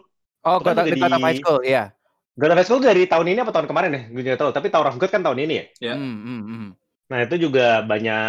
Oh, 0.48 0.58
Itu 0.60 0.64
kan 0.66 0.76
juga 0.78 0.90
di 0.92 1.00
kota 1.02 1.16
di- 1.16 1.24
high 1.24 1.36
school, 1.36 1.58
iya. 1.64 1.92
God 2.38 2.50
of 2.52 2.58
High 2.58 2.68
School 2.68 2.82
dari 2.82 3.02
tahun 3.10 3.26
ini 3.32 3.40
apa 3.44 3.52
tahun 3.54 3.68
kemarin 3.70 3.90
ya? 3.96 4.02
Gue 4.12 4.22
nggak 4.24 4.38
tahu, 4.40 4.50
tapi 4.56 4.66
Tower 4.72 4.88
of 4.90 4.96
God 5.00 5.10
kan 5.12 5.22
tahun 5.26 5.38
ini 5.44 5.54
ya. 5.60 5.64
Ya. 5.80 5.94
Hmm, 5.94 6.16
hmm, 6.24 6.40
hmm. 6.48 6.66
Nah, 7.10 7.18
itu 7.26 7.34
juga 7.50 7.82
banyak 7.90 8.20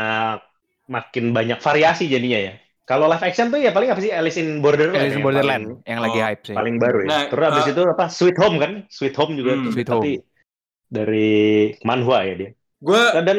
makin 0.96 1.26
banyak 1.38 1.58
variasi 1.62 2.04
jadinya 2.14 2.40
ya. 2.48 2.52
Kalau 2.90 3.06
live 3.08 3.24
action 3.24 3.48
tuh 3.54 3.60
ya 3.62 3.72
paling 3.76 3.90
apa 3.94 4.02
sih 4.04 4.12
Alice 4.12 4.38
in 4.42 4.60
Borderland. 4.64 4.98
Alice 5.00 5.16
in 5.16 5.22
yang 5.22 5.26
Borderland 5.26 5.66
Paling, 5.66 5.84
yang 5.88 6.00
lagi 6.04 6.18
Oh, 6.18 6.26
hype 6.26 6.44
sih. 6.50 6.58
paling 6.58 6.76
baru 6.84 6.98
ya. 7.08 7.14
Nah, 7.14 7.24
Terus 7.30 7.46
habis 7.50 7.64
uh, 7.64 7.72
itu 7.72 7.82
apa? 7.94 8.06
Sweet 8.12 8.38
Home 8.42 8.58
kan? 8.64 8.72
Sweet 8.92 9.16
Home 9.22 9.34
juga 9.40 9.52
Hmm, 9.52 9.64
tuh, 9.64 9.74
Sweet 9.74 9.90
tapi 9.90 10.08
dari 10.98 11.18
manhwa 11.88 12.18
ya 12.28 12.34
dia. 12.42 12.50
Gue 12.82 13.02
Dan 13.28 13.38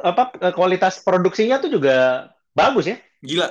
apa 0.00 0.52
kualitas 0.56 1.04
produksinya 1.04 1.60
tuh 1.60 1.68
juga 1.68 2.28
bagus 2.56 2.88
ya. 2.88 2.96
gila. 3.20 3.48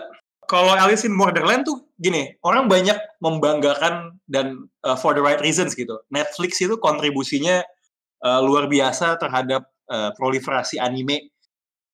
Kalau 0.50 0.76
Alice 0.76 1.08
in 1.08 1.16
Borderland 1.16 1.64
tuh 1.64 1.88
gini, 1.96 2.36
orang 2.44 2.68
banyak 2.68 2.98
membanggakan 3.24 4.20
dan 4.28 4.68
uh, 4.84 5.00
for 5.00 5.16
the 5.16 5.24
right 5.24 5.40
reasons 5.40 5.78
gitu. 5.78 5.96
Netflix 6.12 6.60
itu 6.60 6.76
kontribusinya 6.76 7.64
uh, 8.26 8.40
luar 8.44 8.68
biasa 8.68 9.16
terhadap 9.16 9.64
uh, 9.88 10.12
proliferasi 10.20 10.76
anime 10.76 11.32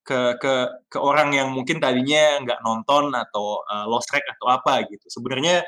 ke 0.01 0.39
ke 0.39 0.53
ke 0.87 0.97
orang 0.97 1.35
yang 1.35 1.51
mungkin 1.51 1.83
tadinya 1.83 2.39
nggak 2.41 2.63
nonton 2.63 3.11
atau 3.11 3.61
uh, 3.67 3.85
lost 3.85 4.09
track 4.09 4.25
atau 4.25 4.47
apa 4.49 4.87
gitu. 4.89 5.05
Sebenarnya 5.11 5.61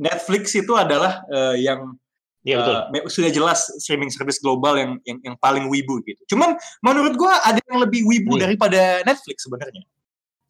Netflix 0.00 0.56
itu 0.56 0.72
adalah 0.74 1.20
uh, 1.28 1.54
yang 1.54 1.94
Iya 2.40 2.56
betul. 2.56 2.76
Uh, 2.76 3.04
sudah 3.06 3.30
jelas 3.30 3.68
streaming 3.78 4.08
service 4.08 4.40
global 4.40 4.72
yang 4.74 4.96
yang, 5.04 5.18
yang 5.20 5.36
paling 5.36 5.68
wibu 5.68 6.00
gitu. 6.02 6.20
Cuman 6.32 6.56
menurut 6.80 7.12
gua 7.14 7.36
ada 7.44 7.60
yang 7.60 7.78
lebih 7.78 8.00
wibu 8.02 8.36
Iya. 8.36 8.48
daripada 8.48 8.80
Netflix 9.04 9.44
sebenarnya. 9.44 9.84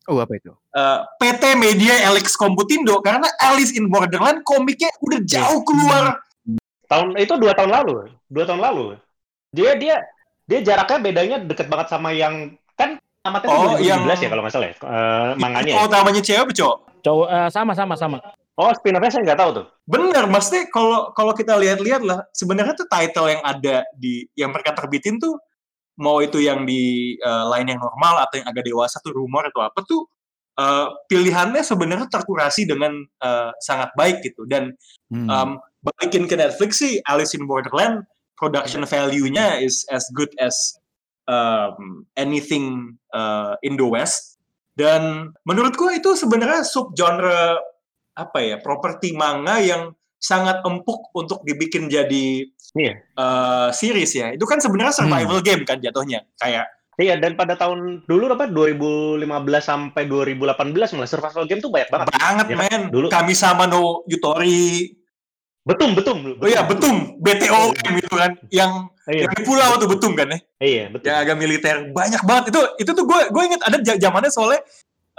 Oh, 0.07 0.18
apa 0.18 0.33
itu? 0.35 0.50
Uh, 0.70 1.03
PT 1.18 1.55
Media 1.55 2.07
Alex 2.07 2.35
Computindo 2.35 2.98
karena 2.98 3.26
Alice 3.38 3.74
in 3.74 3.87
Borderland 3.87 4.42
komiknya 4.42 4.90
udah 5.03 5.18
jauh 5.22 5.61
keluar. 5.62 6.18
Tahun 6.87 7.14
itu 7.14 7.35
dua 7.38 7.55
tahun 7.55 7.70
lalu. 7.70 8.11
Dua 8.26 8.44
tahun 8.46 8.62
lalu. 8.62 8.98
Dia 9.50 9.74
dia 9.74 10.03
dia 10.46 10.59
jaraknya 10.62 10.98
bedanya 10.98 11.37
deket 11.38 11.66
banget 11.66 11.90
sama 11.90 12.11
yang 12.11 12.55
kan 12.74 12.98
tamatnya 13.22 13.48
Oh, 13.50 13.74
tuh 13.74 13.83
2017 13.83 13.87
yang- 13.87 14.18
ya 14.18 14.29
kalau 14.31 14.42
nggak 14.42 14.55
salah 14.55 14.66
ya. 14.66 14.74
Eh, 14.74 15.31
manganya. 15.38 15.70
Itu 15.70 15.79
ya. 15.79 15.87
utamanya 15.87 16.22
cewek 16.22 16.40
apa 16.42 16.53
cowok? 16.55 16.76
Cowok 17.03 17.29
eh, 17.31 17.48
sama 17.50 17.72
sama 17.74 17.94
sama. 17.94 18.18
Oh, 18.61 18.68
spin-off-nya 18.77 19.09
saya 19.09 19.25
nggak 19.25 19.40
tahu 19.40 19.51
tuh. 19.57 19.66
Bener, 19.88 20.29
maksudnya 20.29 20.68
kalau 20.68 21.16
kalau 21.16 21.33
kita 21.33 21.57
lihat-lihat 21.57 22.05
lah, 22.05 22.29
sebenarnya 22.37 22.77
tuh 22.77 22.85
title 22.92 23.33
yang 23.33 23.40
ada 23.40 23.88
di 23.96 24.29
yang 24.37 24.53
mereka 24.53 24.77
terbitin 24.77 25.16
tuh 25.16 25.40
mau 26.01 26.20
itu 26.20 26.40
yang 26.40 26.68
di 26.68 27.16
uh, 27.20 27.49
line 27.53 27.77
yang 27.77 27.81
normal 27.81 28.25
atau 28.25 28.40
yang 28.40 28.49
agak 28.49 28.64
dewasa 28.64 29.01
tuh 29.05 29.12
rumor 29.12 29.44
atau 29.49 29.64
apa 29.64 29.81
tuh 29.85 30.09
uh, 30.57 30.92
pilihannya 31.09 31.61
sebenarnya 31.61 32.09
terkurasi 32.09 32.64
dengan 32.64 33.05
uh, 33.20 33.53
sangat 33.61 33.92
baik 33.94 34.25
gitu 34.25 34.49
dan 34.49 34.77
Hmm. 35.11 35.27
um, 35.27 35.51
balikin 35.83 36.31
ke 36.31 36.38
Netflix 36.38 36.79
sih 36.79 37.03
Alice 37.03 37.35
in 37.35 37.42
Borderland 37.42 38.07
production 38.38 38.87
value-nya 38.87 39.59
is 39.59 39.83
as 39.90 40.07
good 40.14 40.31
as 40.38 40.55
um, 41.27 42.07
anything 42.14 42.94
uh, 43.11 43.59
in 43.66 43.75
the 43.75 43.83
West 43.83 44.38
dan 44.79 45.35
menurut 45.42 45.75
gua 45.75 45.99
itu 45.99 46.14
sebenarnya 46.14 46.62
sub 46.62 46.94
genre 46.94 47.59
apa 48.14 48.38
ya 48.40 48.57
properti 48.59 49.14
manga 49.14 49.59
yang 49.61 49.90
sangat 50.20 50.61
empuk 50.62 51.09
untuk 51.16 51.40
dibikin 51.42 51.88
jadi 51.88 52.44
Iya. 52.70 52.94
uh, 53.18 53.68
series 53.75 54.12
ya. 54.14 54.31
Itu 54.31 54.46
kan 54.46 54.62
sebenarnya 54.62 54.94
survival 54.94 55.42
game 55.42 55.66
kan 55.66 55.83
jatuhnya 55.83 56.23
kayak 56.38 56.70
Iya, 57.01 57.16
dan 57.16 57.33
pada 57.33 57.57
tahun 57.57 58.05
dulu 58.05 58.29
apa 58.29 58.44
2015 58.44 59.25
sampai 59.64 60.05
2018 60.05 61.01
malah 61.01 61.09
survival 61.09 61.49
game 61.49 61.64
tuh 61.64 61.73
banyak 61.73 61.88
banget. 61.88 62.07
banget 62.12 62.46
Ya 62.53 62.57
men. 62.61 62.83
Dulu. 62.92 63.09
kami 63.09 63.33
sama 63.33 63.64
no 63.64 64.05
Yutori. 64.05 65.01
Betum, 65.64 65.96
betum. 65.96 66.20
oh 66.40 66.49
iya 66.49 66.61
betum 66.64 67.16
BTO 67.20 67.73
gitu 67.73 68.12
kan. 68.12 68.37
Yang 68.53 68.73
Iya, 69.11 69.27
yang 69.27 69.33
di 69.33 69.42
pulau 69.42 69.70
tuh 69.81 69.88
betum 69.90 70.12
kan 70.14 70.29
ya. 70.29 70.38
Iya 70.61 70.85
betul. 70.92 71.07
yang 71.09 71.18
agak 71.25 71.37
militer. 71.40 71.77
Banyak 71.90 72.23
banget. 72.23 72.44
Itu 72.53 72.61
itu 72.79 72.90
tuh 72.92 73.05
gue 73.09 73.20
gue 73.33 73.42
inget 73.49 73.61
ada 73.64 73.77
zamannya 73.81 74.31
soalnya 74.31 74.61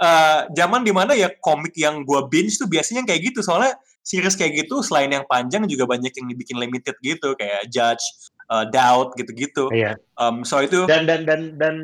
eh, 0.00 0.40
zaman 0.54 0.86
di 0.86 0.92
mana 0.94 1.12
ya 1.12 1.28
komik 1.42 1.76
yang 1.76 2.06
gue 2.06 2.20
binge 2.30 2.56
tuh 2.56 2.70
biasanya 2.70 3.04
kayak 3.04 3.32
gitu 3.32 3.44
soalnya 3.44 3.76
series 4.02 4.34
kayak 4.34 4.66
gitu 4.66 4.82
selain 4.82 5.10
yang 5.14 5.26
panjang 5.30 5.62
juga 5.70 5.86
banyak 5.86 6.10
yang 6.10 6.26
dibikin 6.26 6.58
limited 6.58 6.98
gitu 7.02 7.34
kayak 7.38 7.70
Judge, 7.70 8.02
eh, 8.50 8.64
Doubt 8.70 9.14
gitu-gitu. 9.14 9.70
Iya. 9.70 9.98
Um, 10.18 10.42
so 10.42 10.58
itu 10.62 10.86
Dan 10.90 11.06
dan 11.06 11.26
dan 11.26 11.58
dan 11.58 11.74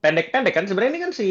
pendek-pendek 0.00 0.54
kan 0.56 0.64
sebenarnya 0.64 0.92
ini 0.96 1.02
kan 1.04 1.12
si 1.12 1.28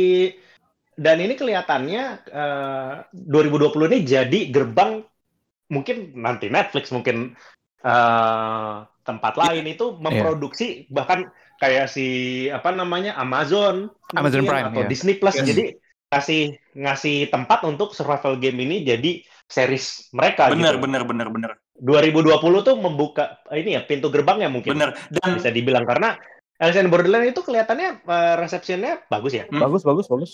dan 0.94 1.18
ini 1.18 1.34
kelihatannya 1.34 2.04
eh, 2.30 2.94
2020 3.14 3.90
ini 3.90 4.00
jadi 4.06 4.40
gerbang 4.54 5.02
mungkin 5.74 6.14
nanti 6.18 6.54
Netflix 6.54 6.94
mungkin 6.94 7.34
eh, 7.82 8.76
tempat 9.04 9.34
lain 9.36 9.66
itu 9.68 9.98
memproduksi 9.98 10.88
bahkan 10.94 11.28
kayak 11.60 11.90
si 11.92 12.48
apa 12.50 12.72
namanya 12.72 13.18
Amazon 13.20 13.90
Amazon 14.16 14.44
mungkin, 14.46 14.52
Prime, 14.52 14.68
atau 14.72 14.84
ya. 14.86 14.90
Disney 14.90 15.16
Plus 15.18 15.36
Yes. 15.38 15.48
jadi 15.50 15.66
ngasih 16.14 16.42
ngasih 16.78 17.34
tempat 17.34 17.66
untuk 17.66 17.98
survival 17.98 18.38
game 18.38 18.62
ini 18.62 18.86
jadi 18.86 19.26
series 19.50 20.14
mereka 20.14 20.54
bener 20.54 20.78
gitu. 20.78 20.86
bener 20.86 21.02
bener 21.04 21.28
bener 21.34 21.52
2020 21.82 22.38
tuh 22.64 22.76
membuka 22.78 23.42
ini 23.50 23.76
ya 23.76 23.82
pintu 23.84 24.14
gerbangnya 24.14 24.48
mungkin 24.48 24.78
bener 24.78 24.94
dan 25.10 25.42
bisa 25.42 25.50
dibilang 25.50 25.84
karena 25.90 26.16
Alice 26.62 26.80
in 26.80 26.88
Borderland 26.88 27.28
itu 27.28 27.42
kelihatannya 27.44 28.06
eh, 28.06 28.36
resepsinya 28.40 29.10
bagus 29.10 29.34
ya. 29.36 29.44
Hmm. 29.50 29.60
Bagus 29.60 29.84
bagus 29.84 30.08
bagus. 30.08 30.34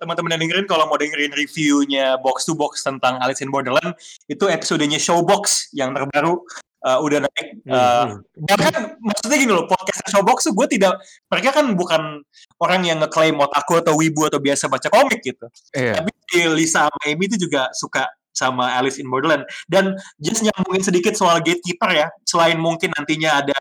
teman-teman 0.00 0.32
yang 0.32 0.48
dengerin 0.48 0.64
kalau 0.64 0.88
mau 0.88 0.96
dengerin 0.96 1.28
reviewnya 1.36 2.16
box 2.24 2.48
to 2.48 2.56
box 2.56 2.80
tentang 2.80 3.20
Alice 3.20 3.44
in 3.44 3.52
Borderland 3.52 3.92
itu 4.32 4.48
episodenya 4.48 4.96
Showbox 4.96 5.76
yang 5.76 5.92
terbaru 5.92 6.40
uh, 6.84 6.98
udah 7.00 7.24
naik. 7.26 7.48
Uh, 7.68 7.76
hmm. 7.76 8.46
bahkan 8.48 8.74
maksudnya 9.00 9.38
gini 9.38 9.52
loh, 9.52 9.64
podcast 9.68 10.00
Showbox 10.08 10.48
tuh 10.48 10.54
gue 10.56 10.66
tidak, 10.78 11.00
mereka 11.28 11.60
kan 11.60 11.66
bukan 11.76 12.24
orang 12.60 12.80
yang 12.84 12.98
ngeklaim 13.00 13.36
otaku 13.36 13.80
atau 13.80 13.94
wibu 13.96 14.26
atau 14.26 14.40
biasa 14.40 14.68
baca 14.68 14.88
komik 14.88 15.20
gitu. 15.20 15.46
Iya. 15.76 16.00
Tapi 16.00 16.10
Lisa 16.56 16.88
sama 16.88 16.98
Amy 17.04 17.28
itu 17.28 17.36
juga 17.36 17.68
suka 17.76 18.08
sama 18.32 18.72
Alice 18.78 18.96
in 18.96 19.10
Borderland. 19.10 19.44
Dan 19.68 19.98
just 20.22 20.40
nyambungin 20.40 20.80
sedikit 20.80 21.12
soal 21.18 21.42
Gatekeeper 21.44 21.90
ya, 21.92 22.06
selain 22.24 22.56
mungkin 22.56 22.88
nantinya 22.96 23.44
ada 23.44 23.56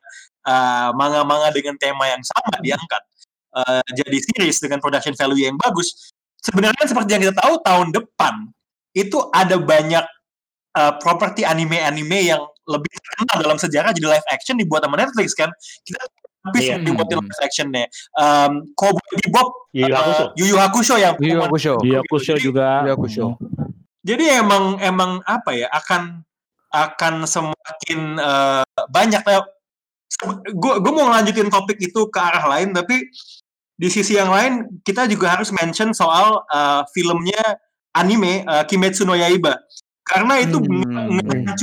uh, 0.47 0.89
manga-manga 0.95 1.51
dengan 1.51 1.75
tema 1.75 2.07
yang 2.07 2.21
sama 2.23 2.61
diangkat, 2.63 3.01
uh, 3.57 3.83
jadi 3.91 4.17
series 4.31 4.57
dengan 4.63 4.79
production 4.79 5.13
value 5.17 5.49
yang 5.49 5.57
bagus. 5.59 6.13
Sebenarnya 6.39 6.87
seperti 6.87 7.19
yang 7.19 7.23
kita 7.27 7.35
tahu 7.43 7.59
tahun 7.65 7.91
depan 7.91 8.33
itu 8.95 9.19
ada 9.35 9.59
banyak 9.59 10.05
uh, 10.79 10.93
properti 11.03 11.43
anime-anime 11.43 12.31
yang 12.31 12.41
lebih 12.69 12.93
terkenal 12.93 13.35
dalam 13.41 13.57
sejarah 13.57 13.89
jadi 13.91 14.07
live 14.13 14.27
action 14.29 14.55
dibuat 14.55 14.85
sama 14.85 15.01
Netflix 15.01 15.33
kan. 15.33 15.49
Kita 15.81 15.97
habis 16.39 16.63
yang 16.69 16.81
dibuat 16.85 17.09
di 17.09 17.15
live 17.19 17.41
actionnya. 17.41 17.85
Um, 18.15 18.69
Cowboy 18.77 19.09
Bebop, 19.19 19.49
Yu 19.73 19.89
Yu 19.89 19.91
uh, 19.91 19.97
Hakusho. 19.97 20.25
Yu 20.37 20.45
Yu 20.45 20.57
Hakusho 20.57 20.95
yang 20.95 21.15
Yu 21.19 21.35
Yu 21.35 21.39
Hakusho. 21.41 21.73
Dia 21.81 21.99
Kusho 22.05 22.33
Jadi- 22.37 22.45
juga. 22.45 22.67
Yu 22.81 22.87
Yu 22.87 22.91
Hakusho. 22.95 23.25
jadi 23.99 24.39
emang 24.39 24.79
emang 24.79 25.19
apa 25.27 25.51
ya 25.51 25.67
akan 25.69 26.23
akan 26.71 27.13
semakin 27.25 27.99
eh, 28.15 28.63
banyak 28.87 29.21
ya. 29.21 29.41
Gue 30.55 30.73
gue 30.81 30.91
mau 30.95 31.11
ngelanjutin 31.11 31.51
topik 31.51 31.77
itu 31.77 32.07
ke 32.09 32.19
arah 32.19 32.47
lain 32.49 32.73
tapi 32.73 33.07
di 33.79 33.87
sisi 33.87 34.17
yang 34.17 34.31
lain 34.31 34.81
kita 34.81 35.05
juga 35.05 35.35
harus 35.37 35.51
mention 35.51 35.91
soal 35.93 36.41
eh, 36.47 36.81
filmnya 36.95 37.59
anime 37.93 38.41
eh, 38.43 38.63
Kimetsu 38.65 39.03
no 39.03 39.13
Yaiba 39.13 39.59
karena 40.01 40.41
itu 40.41 40.57
Hmm. 40.57 41.21
nge- 41.21 41.53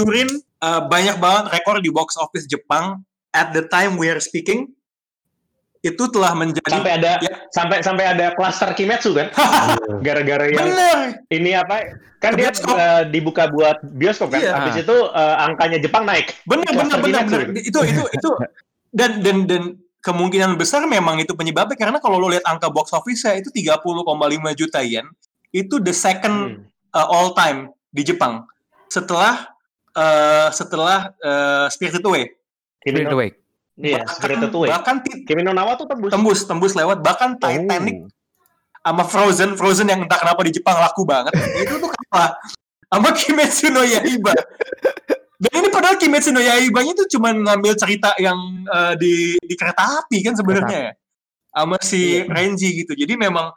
eh, 0.66 0.80
banyak 0.84 1.16
banget 1.16 1.44
rekor 1.52 1.78
di 1.78 1.88
box 1.88 2.18
office 2.18 2.44
Jepang 2.44 3.00
at 3.30 3.54
the 3.54 3.62
time 3.66 3.94
we 3.94 4.06
are 4.06 4.18
speaking 4.18 4.74
itu 5.80 6.02
telah 6.10 6.34
menjadi 6.34 6.66
Sampai 6.66 6.98
ada 6.98 7.22
Ya. 7.22 7.32
sampai 7.54 7.78
sampai 7.78 8.04
ada 8.10 8.34
klaster 8.34 8.74
Kimetsu 8.74 9.14
kan? 9.14 9.30
Gara-gara 10.02 10.50
yang 10.50 10.66
bener 10.66 10.98
ini 11.30 11.54
apa? 11.54 11.94
Kan 12.18 12.34
Ke 12.34 12.42
dia 12.42 12.50
bioskop. 12.50 12.74
eh, 12.74 13.02
dibuka 13.06 13.46
buat 13.46 13.78
bioskop 13.94 14.34
kan. 14.34 14.40
Iya. 14.42 14.52
Habis 14.56 14.82
itu 14.82 14.96
eh, 15.14 15.36
angkanya 15.38 15.78
Jepang 15.78 16.02
naik. 16.02 16.34
benar 16.42 16.72
benar 16.74 16.98
benar 16.98 17.40
itu 17.54 17.78
itu 17.86 18.02
itu 18.02 18.30
dan 18.90 19.22
dan 19.22 19.36
dan 19.46 19.62
kemungkinan 20.02 20.54
besar 20.54 20.82
memang 20.86 21.18
itu 21.18 21.34
penyebabnya 21.34 21.74
karena 21.74 21.98
kalau 21.98 22.18
lo 22.18 22.30
lihat 22.30 22.42
angka 22.46 22.66
box 22.66 22.90
office 22.90 23.22
itu 23.36 23.50
30,5 23.50 23.78
juta 24.54 24.80
yen 24.82 25.06
itu 25.50 25.78
the 25.78 25.94
second 25.94 26.66
Hmm. 26.66 26.66
uh, 26.94 27.06
all 27.06 27.30
time 27.30 27.70
di 27.90 28.02
Jepang 28.02 28.42
setelah 28.88 29.54
uh, 29.96 30.48
setelah 30.52 31.10
uh, 31.24 31.66
Spirited 31.72 32.04
Away 32.04 32.30
Spirit 32.86 33.10
Away. 33.10 33.28
iya, 33.76 34.06
bahkan, 34.06 34.14
Spirited 34.14 34.52
Away. 34.54 34.68
bahkan 34.70 34.96
Kimi 35.02 35.42
no 35.42 35.50
Nawa 35.50 35.74
tuh 35.74 35.90
tembus. 35.90 36.10
tembus 36.14 36.38
tembus 36.46 36.72
lewat. 36.78 37.02
Bahkan 37.02 37.42
Titanic 37.42 38.06
sama 38.86 39.02
Frozen 39.02 39.58
Frozen 39.58 39.90
yang 39.90 40.06
entah 40.06 40.22
kenapa 40.22 40.38
di 40.46 40.54
Jepang 40.54 40.78
laku 40.78 41.02
banget. 41.02 41.34
Itu 41.66 41.82
tuh 41.82 41.90
kalah 41.90 42.38
sama 42.86 43.10
Kimetsu 43.10 43.74
no 43.74 43.82
Yaiba. 43.82 44.30
Dan 45.36 45.50
ini 45.58 45.68
padahal 45.68 45.98
Kimetsu 45.98 46.30
no 46.30 46.38
Yaiba 46.38 46.80
itu 46.86 47.02
cuma 47.18 47.34
ngambil 47.34 47.74
cerita 47.74 48.14
yang 48.22 48.38
eh, 48.64 48.94
di 48.96 49.14
di 49.42 49.54
kereta 49.58 50.06
api 50.06 50.22
kan 50.22 50.38
sebenarnya 50.38 50.78
ya. 50.78 50.92
Sama 51.50 51.76
si 51.82 52.22
Iya. 52.22 52.30
Renji 52.30 52.86
gitu. 52.86 52.94
Jadi 52.94 53.18
memang 53.18 53.50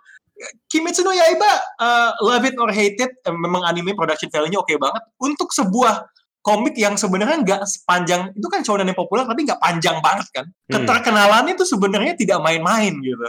Kimetsu 0.66 1.06
no 1.06 1.14
Yaiba 1.14 1.52
eh, 1.80 2.12
love 2.26 2.50
it 2.50 2.58
or 2.58 2.74
hate 2.74 2.98
it 2.98 3.14
memang 3.30 3.62
anime 3.64 3.94
production 3.94 4.28
value-nya 4.34 4.58
oke 4.60 4.74
banget. 4.76 5.04
Untuk 5.22 5.54
sebuah 5.54 6.10
komik 6.40 6.76
yang 6.80 6.96
sebenarnya 6.96 7.44
nggak 7.44 7.62
sepanjang 7.68 8.32
itu 8.32 8.48
kan 8.48 8.64
shonen 8.64 8.88
yang 8.88 8.96
populer 8.96 9.28
tapi 9.28 9.44
nggak 9.44 9.60
panjang 9.60 9.98
banget 10.00 10.28
kan 10.32 10.46
Hmm. 10.70 10.74
keterkenalannya 10.86 11.54
itu 11.58 11.66
sebenarnya 11.68 12.14
tidak 12.16 12.40
main-main 12.40 12.96
gitu 13.02 13.28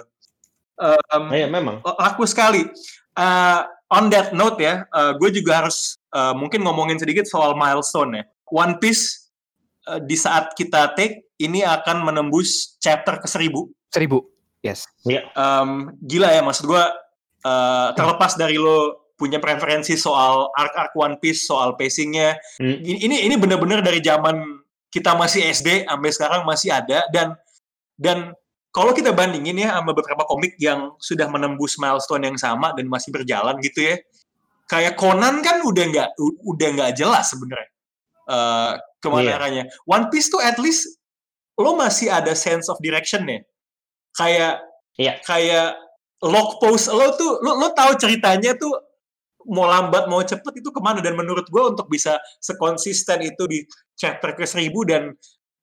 Em, 0.81 1.25
Iya, 1.29 1.47
memang. 1.53 1.85
laku 1.85 2.25
sekali. 2.25 2.65
Uh, 3.13 3.69
on 3.93 4.09
that 4.09 4.33
note 4.33 4.57
ya, 4.57 4.89
uh, 4.97 5.13
gue 5.13 5.29
juga 5.29 5.61
harus 5.61 6.01
uh, 6.17 6.33
mungkin 6.33 6.65
ngomongin 6.65 6.97
sedikit 6.97 7.29
soal 7.29 7.53
milestone 7.53 8.17
ya. 8.17 8.25
One 8.49 8.81
Piece 8.81 9.29
uh, 9.85 10.01
di 10.01 10.17
saat 10.17 10.57
kita 10.57 10.97
take 10.97 11.29
ini 11.37 11.61
akan 11.61 12.01
menembus 12.01 12.81
chapter 12.81 13.21
ke 13.21 13.29
seribu. 13.29 13.69
Seribu. 13.93 14.25
Yes. 14.65 14.89
Um, 15.37 15.93
gila 16.01 16.33
ya 16.33 16.41
maksud 16.41 16.65
gue 16.65 16.85
uh, 17.45 17.89
terlepas 17.93 18.41
dari 18.41 18.57
lo 18.57 19.10
punya 19.21 19.37
preferensi 19.37 20.01
soal 20.01 20.49
arc-arc 20.57 20.97
One 20.97 21.21
Piece, 21.21 21.45
soal 21.45 21.77
pacingnya. 21.77 22.41
Hmm. 22.57 22.81
Ini 22.81 23.29
ini, 23.29 23.37
benar-benar 23.37 23.85
dari 23.85 24.01
zaman 24.01 24.65
kita 24.89 25.13
masih 25.13 25.45
SD 25.53 25.85
sampai 25.85 26.11
sekarang 26.11 26.41
masih 26.49 26.73
ada 26.73 27.05
dan 27.13 27.37
dan 28.01 28.33
kalau 28.73 28.97
kita 28.97 29.13
bandingin 29.13 29.61
ya 29.61 29.77
sama 29.77 29.93
beberapa 29.93 30.25
komik 30.25 30.57
yang 30.57 30.97
sudah 30.97 31.29
menembus 31.29 31.77
milestone 31.77 32.25
yang 32.33 32.39
sama 32.41 32.73
dan 32.73 32.89
masih 32.89 33.13
berjalan 33.13 33.61
gitu 33.61 33.85
ya, 33.85 34.01
kayak 34.67 34.97
Conan 34.97 35.45
kan 35.45 35.61
udah 35.61 35.85
nggak 35.93 36.09
udah 36.43 36.69
nggak 36.81 36.93
jelas 36.97 37.29
sebenarnya 37.29 37.71
eh 38.31 38.73
ke 39.01 39.09
mana 39.09 39.27
Iya. 39.27 39.35
arahnya. 39.41 39.65
One 39.89 40.07
Piece 40.13 40.29
tuh 40.29 40.39
at 40.45 40.61
least 40.61 41.01
lo 41.57 41.77
masih 41.77 42.09
ada 42.13 42.33
sense 42.37 42.69
of 42.69 42.77
direction 42.81 43.25
ya. 43.27 43.41
Kayak 44.17 44.55
Iya. 45.01 45.13
kayak 45.25 45.69
log 46.21 46.61
post 46.61 46.93
lo 46.93 47.17
tuh 47.17 47.41
lo 47.41 47.57
lo 47.57 47.73
tahu 47.73 47.97
ceritanya 47.97 48.53
tuh 48.61 48.71
mau 49.49 49.69
lambat 49.69 50.09
mau 50.11 50.21
cepet 50.21 50.61
itu 50.61 50.69
ke 50.69 50.81
mana 50.83 51.01
dan 51.01 51.17
menurut 51.17 51.49
gue 51.49 51.63
untuk 51.63 51.89
bisa 51.89 52.17
sekonsisten 52.41 53.25
itu 53.25 53.45
di 53.49 53.65
chapter 53.97 54.37
ke 54.37 54.45
seribu 54.45 54.85
dan 54.85 55.17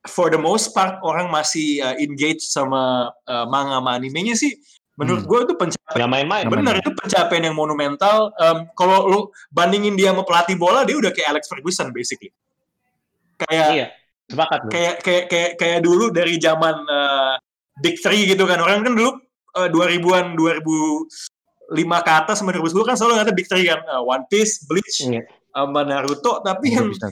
for 0.07 0.31
the 0.31 0.39
most 0.39 0.71
part 0.71 0.97
orang 1.03 1.27
masih 1.27 1.83
uh, 1.83 1.93
engage 1.99 2.41
sama 2.41 3.11
uh, 3.27 3.45
manga 3.49 3.77
sama 3.77 3.97
animenya 3.97 4.33
sih 4.33 4.55
menurut 4.97 5.25
Hmm. 5.25 5.29
gue 5.29 5.39
itu 5.45 5.53
pencapaian 5.53 5.97
Nggak 5.97 6.09
main-main. 6.09 6.43
Nggak 6.49 6.55
benar 6.57 6.75
itu 6.81 6.91
pencapaian 6.95 7.43
yang 7.45 7.57
monumental 7.57 8.33
Em, 8.41 8.57
kalau 8.73 9.05
lu 9.05 9.19
bandingin 9.53 9.93
dia 9.93 10.09
sama 10.09 10.25
pelatih 10.25 10.57
bola 10.57 10.81
dia 10.81 10.97
udah 10.97 11.13
kayak 11.13 11.37
Alex 11.37 11.45
Ferguson 11.45 11.93
basically 11.93 12.33
kayak 13.37 13.69
Iya. 13.77 13.87
Sepakat. 14.27 14.59
Kayak 14.67 14.95
kayak 15.05 15.25
kayak 15.31 15.51
kayak 15.55 15.79
dulu 15.87 16.11
dari 16.11 16.35
zaman 16.35 16.75
eh, 16.83 17.35
Big 17.79 17.95
Three 18.03 18.27
gitu 18.27 18.43
kan 18.43 18.59
orang 18.59 18.83
kan 18.83 18.91
dulu 18.97 19.15
eh, 19.55 19.69
2000-an 19.71 20.35
2005 21.69 21.75
ke 22.01 22.11
atas 22.13 22.35
sama 22.37 22.51
2010 22.51 22.83
kan 22.83 22.95
selalu 22.95 23.13
ada 23.19 23.31
Big 23.31 23.45
Three 23.45 23.65
kan 23.65 23.79
Eh, 23.81 24.01
One 24.01 24.23
Piece, 24.25 24.63
Bleach, 24.63 25.03
Iya. 25.03 25.27
sama 25.49 25.81
Naruto 25.81 26.39
tapi 26.39 26.71
yang 26.71 26.87
Bisa. 26.87 27.09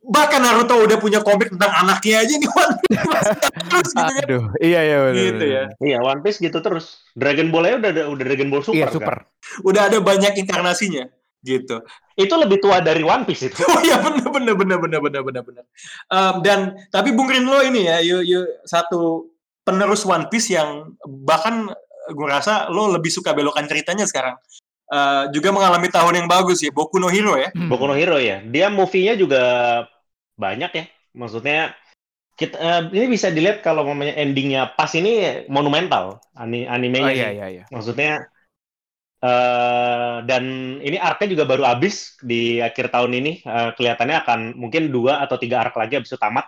bahkan 0.00 0.38
Naruto 0.38 0.76
udah 0.76 0.98
punya 0.98 1.20
komik 1.20 1.48
tentang 1.48 1.72
anaknya 1.74 2.20
aja 2.20 2.34
nih 2.34 2.50
One 2.50 2.74
Piece 2.78 3.00
terus 3.70 3.88
gitu 3.90 4.04
kan 4.12 4.24
Aduh, 4.24 4.44
iya 4.58 4.80
iya 4.82 4.96
bener, 5.02 5.16
gitu 5.16 5.34
bener, 5.40 5.48
ya. 5.48 5.64
Iya, 5.80 5.98
One 6.00 6.20
Piece 6.20 6.38
gitu 6.38 6.58
terus. 6.58 7.00
Dragon 7.14 7.48
Ball 7.48 7.64
aja 7.66 7.76
udah 7.78 7.90
ada- 7.90 8.08
udah 8.08 8.24
Dragon 8.24 8.48
Ball 8.48 8.60
Super. 8.60 8.76
Iya, 8.76 8.86
kan? 8.86 8.92
super. 8.92 9.16
udah 9.64 9.82
ada 9.88 9.98
banyak 9.98 10.32
inkarnasinya 10.36 11.04
gitu 11.40 11.80
Itu 12.14 12.34
lebih 12.36 12.56
tua 12.58 12.78
dari 12.78 13.00
One 13.00 13.24
Piece 13.24 13.48
itu. 13.48 13.60
Oh 13.68 13.80
iya 13.80 14.00
benar 14.00 14.28
benar 14.28 14.54
benar 14.54 14.78
benar 14.78 15.00
benar 15.00 15.22
benar 15.22 15.42
benar. 15.42 15.64
Em, 16.06 16.34
dan 16.40 16.58
tapi 16.88 17.10
Bung 17.10 17.26
Rinlo 17.26 17.60
ini 17.60 17.84
ya, 17.84 17.98
you, 17.98 18.20
you, 18.20 18.40
satu 18.64 19.28
penerus 19.60 20.04
One 20.04 20.28
Piece 20.28 20.48
yang 20.48 20.92
bahkan 21.04 21.72
gue 22.12 22.28
rasa 22.28 22.68
lo 22.68 22.92
lebih 22.92 23.08
suka 23.08 23.32
belokan 23.32 23.64
ceritanya 23.64 24.04
sekarang. 24.04 24.36
Eh, 24.84 25.24
juga 25.32 25.48
mengalami 25.48 25.88
tahun 25.88 26.24
yang 26.24 26.28
bagus 26.28 26.60
ya, 26.60 26.68
Boku 26.68 27.00
no 27.00 27.08
Hero 27.08 27.40
ya. 27.40 27.48
Hmm. 27.56 27.72
Boku 27.72 27.88
no 27.88 27.96
Hero 27.96 28.20
ya. 28.20 28.44
Dia 28.44 28.68
movie-nya 28.68 29.16
juga 29.16 29.42
banyak 30.36 30.70
ya. 30.76 30.84
Maksudnya 31.16 31.72
kita 32.36 32.56
eh, 32.60 32.82
ini 32.92 33.06
bisa 33.08 33.32
dilihat 33.32 33.64
kalau 33.64 33.86
mamanya 33.88 34.12
endingnya 34.20 34.76
pas 34.76 34.92
ini 34.92 35.46
monumental 35.48 36.20
ani 36.36 36.68
animenya. 36.68 37.08
Oh 37.08 37.14
iya 37.16 37.28
iya 37.32 37.46
iya. 37.48 37.64
Maksudnya 37.72 38.28
eh 39.24 40.16
dan 40.28 40.44
ini 40.84 41.00
arc-nya 41.00 41.32
juga 41.32 41.48
baru 41.48 41.64
habis 41.64 42.20
di 42.20 42.60
akhir 42.60 42.92
tahun 42.92 43.16
ini. 43.24 43.32
Eh, 43.40 43.70
kelihatannya 43.80 44.16
akan 44.20 44.40
mungkin 44.60 44.92
dua 44.92 45.24
atau 45.24 45.40
tiga 45.40 45.64
arc 45.64 45.72
lagi 45.80 45.96
habis 45.96 46.12
itu 46.12 46.20
tamat. 46.20 46.44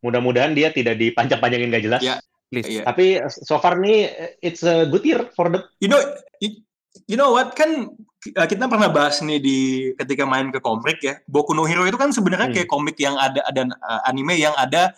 Mudah-mudahan 0.00 0.54
dia 0.54 0.70
tidak 0.72 0.96
dipanjang-panjangin 0.96 1.74
gak 1.74 1.84
jelas. 1.84 2.02
Ya. 2.06 2.16
Please. 2.50 2.66
Iya. 2.66 2.82
Tapi 2.82 3.22
so 3.30 3.62
far 3.62 3.78
nih 3.78 4.10
it's 4.42 4.66
a 4.66 4.82
good 4.90 5.06
year 5.06 5.22
for 5.38 5.46
the 5.46 5.62
You 5.78 5.86
know, 5.86 6.02
you, 6.42 7.14
know 7.14 7.30
what 7.30 7.54
kan 7.54 7.94
eh, 8.26 8.46
kita 8.50 8.66
pernah 8.66 8.90
bahas 8.90 9.22
nih 9.22 9.38
di 9.38 9.58
ketika 9.94 10.26
main 10.26 10.50
ke 10.50 10.58
komik 10.58 10.98
ya. 10.98 11.22
Boku 11.30 11.54
no 11.54 11.62
Hero 11.62 11.86
itu 11.86 11.94
kan 11.94 12.10
sebenarnya 12.10 12.50
Hmm. 12.50 12.56
kayak 12.58 12.68
komik 12.68 12.98
yang 12.98 13.14
ada 13.14 13.46
dan 13.54 13.70
eh, 13.70 14.00
anime 14.10 14.34
yang 14.34 14.50
ada 14.58 14.90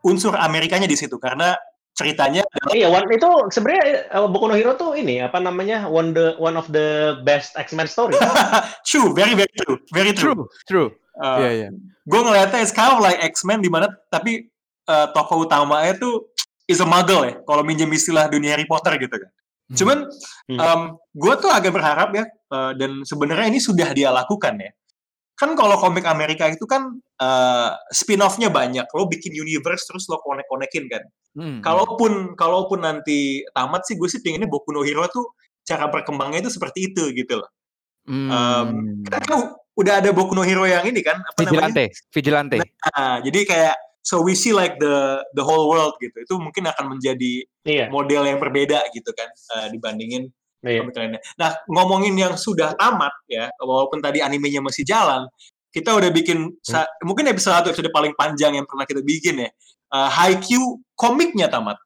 unsur 0.00 0.32
Amerikanya 0.40 0.88
di 0.88 0.96
situ 0.96 1.20
karena 1.20 1.52
ceritanya 1.92 2.40
Oh 2.64 2.72
iya, 2.72 2.88
one 2.88 3.04
itu 3.12 3.28
sebenarnya 3.52 4.08
eh, 4.08 4.24
Boku 4.32 4.48
no 4.48 4.56
Hero 4.56 4.72
tuh 4.80 4.96
ini 4.96 5.20
apa 5.20 5.36
namanya 5.36 5.84
one 5.84 6.16
the 6.16 6.32
one 6.40 6.56
of 6.56 6.64
the 6.72 7.20
best 7.28 7.52
X-Men 7.60 7.92
story. 7.92 8.16
true, 8.88 9.12
very 9.12 9.36
very 9.36 9.52
true, 9.60 9.76
very 9.92 10.12
true. 10.16 10.32
True, 10.32 10.48
true. 10.64 10.88
Eh, 11.20 11.36
Iya 11.44 11.50
iya. 11.52 11.68
gue 12.08 12.20
ngeliatnya 12.24 12.64
it's 12.64 12.72
kind 12.72 12.96
of 12.96 13.04
like 13.04 13.20
X-Men 13.20 13.60
di 13.60 13.68
mana 13.68 13.92
tapi 14.08 14.48
eh, 14.88 15.06
tokoh 15.12 15.44
utamanya 15.44 15.92
tuh 16.00 16.24
is 16.70 16.78
a 16.78 16.86
muggle 16.86 17.26
ya 17.26 17.34
kalau 17.42 17.66
minjem 17.66 17.90
istilah 17.90 18.30
dunia 18.30 18.54
Harry 18.54 18.70
Potter 18.70 18.94
gitu 19.02 19.18
kan. 19.18 19.30
Cuman 19.70 19.98
Hmm. 20.50 20.98
gue 21.14 21.34
tuh 21.38 21.50
agak 21.50 21.70
berharap 21.70 22.10
ya 22.10 22.26
eh, 22.26 22.72
dan 22.74 23.06
sebenarnya 23.06 23.54
ini 23.54 23.62
sudah 23.62 23.90
dia 23.94 24.10
lakukan 24.10 24.58
ya. 24.58 24.70
kan 25.40 25.56
kalau 25.56 25.80
komik 25.80 26.04
Amerika 26.04 26.52
itu 26.52 26.68
kan 26.68 27.00
uh, 27.16 27.72
spin-off-nya 27.88 28.52
banyak. 28.52 28.84
Lo 28.92 29.08
bikin 29.08 29.32
universe 29.32 29.88
terus 29.88 30.04
lo 30.12 30.20
konek-konekin 30.20 30.84
kan. 30.92 31.02
Hmm. 31.32 31.58
Kalaupun 31.64 32.36
kalaupun 32.36 32.84
nanti 32.84 33.40
tamat 33.56 33.88
sih 33.88 33.96
gue 33.96 34.04
sih 34.04 34.20
pengennya 34.20 34.44
Boku 34.44 34.68
no 34.76 34.84
Hero 34.84 35.08
tuh 35.08 35.32
cara 35.64 35.88
berkembangnya 35.88 36.44
itu 36.44 36.52
seperti 36.52 36.92
itu 36.92 37.08
gitu 37.16 37.40
loh. 37.40 37.48
Hmm. 38.04 38.28
Um, 38.28 38.68
kan 39.08 39.56
udah 39.80 40.04
ada 40.04 40.12
Boku 40.12 40.36
no 40.36 40.44
Hero 40.44 40.68
yang 40.68 40.84
ini 40.84 41.00
kan 41.00 41.24
apa 41.24 41.40
Vigilante, 41.40 41.88
namanya? 41.88 42.12
Vigilante. 42.12 42.56
Nah, 42.60 43.14
jadi 43.24 43.40
kayak 43.48 43.76
so 44.00 44.24
we 44.24 44.32
see 44.32 44.52
like 44.52 44.76
the 44.80 45.20
the 45.36 45.44
whole 45.44 45.68
world 45.68 45.96
gitu. 46.00 46.14
Itu 46.24 46.40
mungkin 46.40 46.68
akan 46.68 46.96
menjadi 46.96 47.44
iya. 47.64 47.86
model 47.92 48.26
yang 48.26 48.38
berbeda 48.40 48.80
gitu 48.92 49.10
kan 49.12 49.28
uh, 49.56 49.66
dibandingin 49.68 50.28
iya. 50.64 50.80
komik 50.82 50.96
lainnya. 50.96 51.20
Nah, 51.36 51.56
ngomongin 51.68 52.16
yang 52.16 52.34
sudah 52.36 52.74
tamat 52.76 53.12
ya, 53.28 53.48
walaupun 53.60 54.00
tadi 54.00 54.20
animenya 54.24 54.60
masih 54.64 54.84
jalan, 54.84 55.28
kita 55.70 55.94
udah 55.94 56.10
bikin 56.10 56.50
hmm. 56.50 57.06
mungkin 57.06 57.30
episode 57.30 57.54
satu 57.54 57.70
episode 57.70 57.92
paling 57.94 58.12
panjang 58.18 58.58
yang 58.58 58.66
pernah 58.66 58.84
kita 58.84 59.00
bikin 59.04 59.46
ya. 59.46 59.50
Uh, 59.90 60.06
Haikyuu 60.06 60.78
komiknya 60.94 61.50
tamat. 61.50 61.78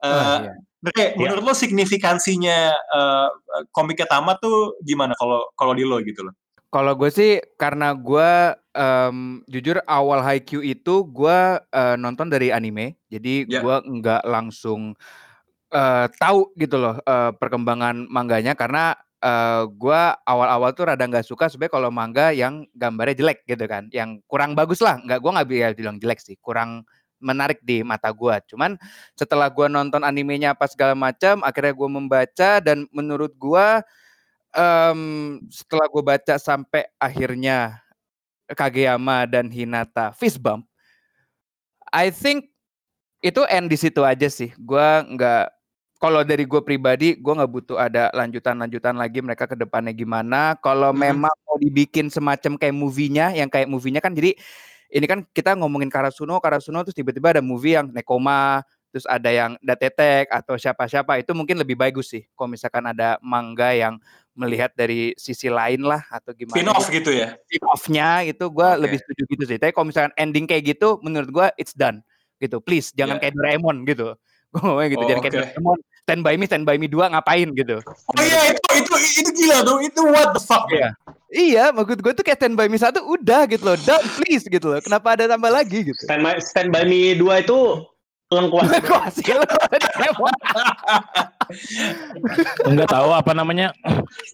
Uh, 0.00 0.08
oh, 0.08 0.38
iya. 0.48 0.52
Oke, 0.80 1.12
menurut 1.20 1.44
lo 1.44 1.52
signifikansinya 1.52 2.72
uh, 2.72 3.28
komiknya 3.68 4.08
tamat 4.08 4.40
tuh 4.40 4.80
gimana 4.80 5.12
kalau 5.12 5.44
kalau 5.52 5.76
di 5.76 5.84
lo 5.84 6.00
gitu 6.00 6.24
loh? 6.24 6.32
Kalau 6.72 6.96
gue 6.96 7.10
sih 7.12 7.36
karena 7.60 7.92
gue 7.92 8.56
um, 8.80 9.44
jujur 9.44 9.84
awal 9.84 10.24
Haikyuu 10.24 10.64
itu 10.64 11.04
gue 11.04 11.38
uh, 11.60 11.96
nonton 12.00 12.32
dari 12.32 12.48
anime, 12.48 12.96
jadi 13.12 13.44
yeah. 13.44 13.60
gue 13.60 13.76
nggak 14.00 14.24
langsung 14.24 14.96
uh, 15.76 16.06
tahu 16.16 16.48
gitu 16.56 16.80
loh 16.80 16.96
uh, 17.04 17.36
perkembangan 17.36 18.08
mangganya 18.08 18.56
karena 18.56 18.96
uh, 19.20 19.68
gue 19.68 20.02
awal-awal 20.24 20.72
tuh 20.72 20.88
rada 20.88 21.04
nggak 21.04 21.28
suka 21.28 21.52
sebenarnya 21.52 21.76
kalau 21.76 21.90
manga 21.92 22.32
yang 22.32 22.64
gambarnya 22.72 23.20
jelek 23.20 23.44
gitu 23.44 23.64
kan, 23.68 23.92
yang 23.92 24.18
kurang 24.24 24.56
bagus 24.56 24.80
lah. 24.80 24.96
Nggak 24.98 25.20
gue 25.20 25.30
nggak 25.36 25.48
bilang 25.76 25.96
jelek 26.00 26.20
sih, 26.24 26.36
kurang 26.40 26.88
menarik 27.20 27.60
di 27.60 27.84
mata 27.84 28.08
gue. 28.08 28.34
Cuman 28.48 28.80
setelah 29.12 29.52
gue 29.52 29.68
nonton 29.68 30.00
animenya 30.02 30.56
apa 30.56 30.64
segala 30.64 30.96
macam, 30.96 31.44
akhirnya 31.44 31.76
gue 31.76 31.88
membaca 31.92 32.50
dan 32.64 32.88
menurut 32.96 33.36
gue 33.36 33.66
um, 34.56 35.00
setelah 35.52 35.86
gue 35.86 36.02
baca 36.02 36.34
sampai 36.40 36.88
akhirnya 36.96 37.84
Kageyama 38.52 39.26
dan 39.30 39.48
Hinata 39.48 40.10
fist 40.16 40.42
bump, 40.42 40.66
I 41.90 42.10
think 42.10 42.50
itu 43.20 43.44
end 43.46 43.68
di 43.68 43.76
situ 43.76 44.00
aja 44.02 44.26
sih. 44.26 44.50
Gue 44.56 44.84
nggak 45.06 45.52
kalau 46.00 46.24
dari 46.24 46.48
gue 46.48 46.60
pribadi, 46.64 47.20
gue 47.20 47.32
nggak 47.36 47.52
butuh 47.52 47.76
ada 47.76 48.08
lanjutan-lanjutan 48.16 48.96
lagi 48.96 49.20
mereka 49.20 49.44
ke 49.44 49.52
depannya 49.52 49.92
gimana. 49.92 50.56
Kalau 50.64 50.96
hmm. 50.96 51.00
memang 51.00 51.34
mau 51.44 51.56
dibikin 51.60 52.08
semacam 52.08 52.56
kayak 52.56 52.72
movie-nya, 52.72 53.36
yang 53.36 53.52
kayak 53.52 53.68
movie-nya 53.68 54.00
kan 54.00 54.16
jadi 54.16 54.32
ini 54.90 55.06
kan 55.06 55.22
kita 55.30 55.54
ngomongin 55.54 55.92
Karasuno, 55.92 56.40
Karasuno 56.40 56.82
terus 56.82 56.96
tiba-tiba 56.96 57.36
ada 57.36 57.44
movie 57.44 57.78
yang 57.78 57.92
Nekoma, 57.94 58.64
terus 58.90 59.06
ada 59.06 59.30
yang 59.30 59.54
Datetek 59.62 60.26
atau 60.28 60.58
siapa-siapa 60.58 61.22
itu 61.22 61.30
mungkin 61.30 61.62
lebih 61.62 61.78
bagus 61.78 62.10
sih 62.10 62.26
kalau 62.34 62.50
misalkan 62.50 62.84
ada 62.90 63.16
manga 63.22 63.70
yang 63.70 64.02
melihat 64.40 64.72
dari 64.72 65.12
sisi 65.20 65.52
lain 65.52 65.84
lah 65.84 66.00
atau 66.08 66.32
gimana 66.32 66.56
spin 66.56 66.72
off 66.72 66.88
gitu 66.88 67.12
ya 67.12 67.36
spin 67.44 67.64
offnya 67.68 68.08
itu 68.24 68.48
gue 68.48 68.68
okay. 68.72 68.80
lebih 68.80 68.98
setuju 69.04 69.22
gitu 69.36 69.44
sih 69.44 69.56
tapi 69.60 69.76
kalau 69.76 69.92
misalkan 69.92 70.12
ending 70.16 70.48
kayak 70.48 70.72
gitu 70.72 70.96
menurut 71.04 71.28
gue 71.28 71.46
it's 71.60 71.76
done 71.76 72.00
gitu 72.40 72.56
please 72.64 72.88
jangan 72.96 73.20
yeah. 73.20 73.28
kayak 73.28 73.36
Doraemon 73.36 73.84
gitu 73.84 74.16
gue 74.56 74.60
ngomongnya 74.64 74.90
gitu 74.96 75.04
oh, 75.04 75.08
jangan 75.12 75.20
okay. 75.20 75.28
kayak 75.28 75.36
Doraemon 75.52 75.78
stand 76.00 76.22
by 76.24 76.34
me 76.40 76.44
stand 76.48 76.64
by 76.64 76.76
me 76.80 76.88
dua 76.88 77.12
ngapain 77.12 77.52
gitu 77.52 77.76
oh 77.84 78.22
iya 78.24 78.56
itu 78.56 78.68
itu 78.80 78.94
itu 79.20 79.30
gila 79.44 79.60
tuh 79.60 79.78
itu 79.84 80.00
what 80.08 80.32
the 80.32 80.40
fuck 80.40 80.64
ya 80.72 80.96
Iya, 81.30 81.70
maksud 81.70 82.02
gue 82.02 82.10
tuh 82.10 82.26
kayak 82.26 82.42
stand 82.42 82.58
by 82.58 82.66
me 82.66 82.74
satu 82.74 83.06
udah 83.06 83.46
gitu 83.46 83.62
loh, 83.62 83.78
done 83.86 84.02
please 84.18 84.42
gitu 84.50 84.66
loh. 84.66 84.82
Kenapa 84.82 85.14
ada 85.14 85.30
tambah 85.30 85.46
lagi 85.46 85.86
gitu? 85.86 86.02
Stand 86.02 86.26
by, 86.26 86.42
stand 86.42 86.74
by 86.74 86.82
me 86.82 87.14
dua 87.14 87.38
itu 87.38 87.86
lengkuas. 88.34 88.66
Enggak 92.68 92.88
tahu 92.90 93.10
apa 93.14 93.32
namanya. 93.34 93.74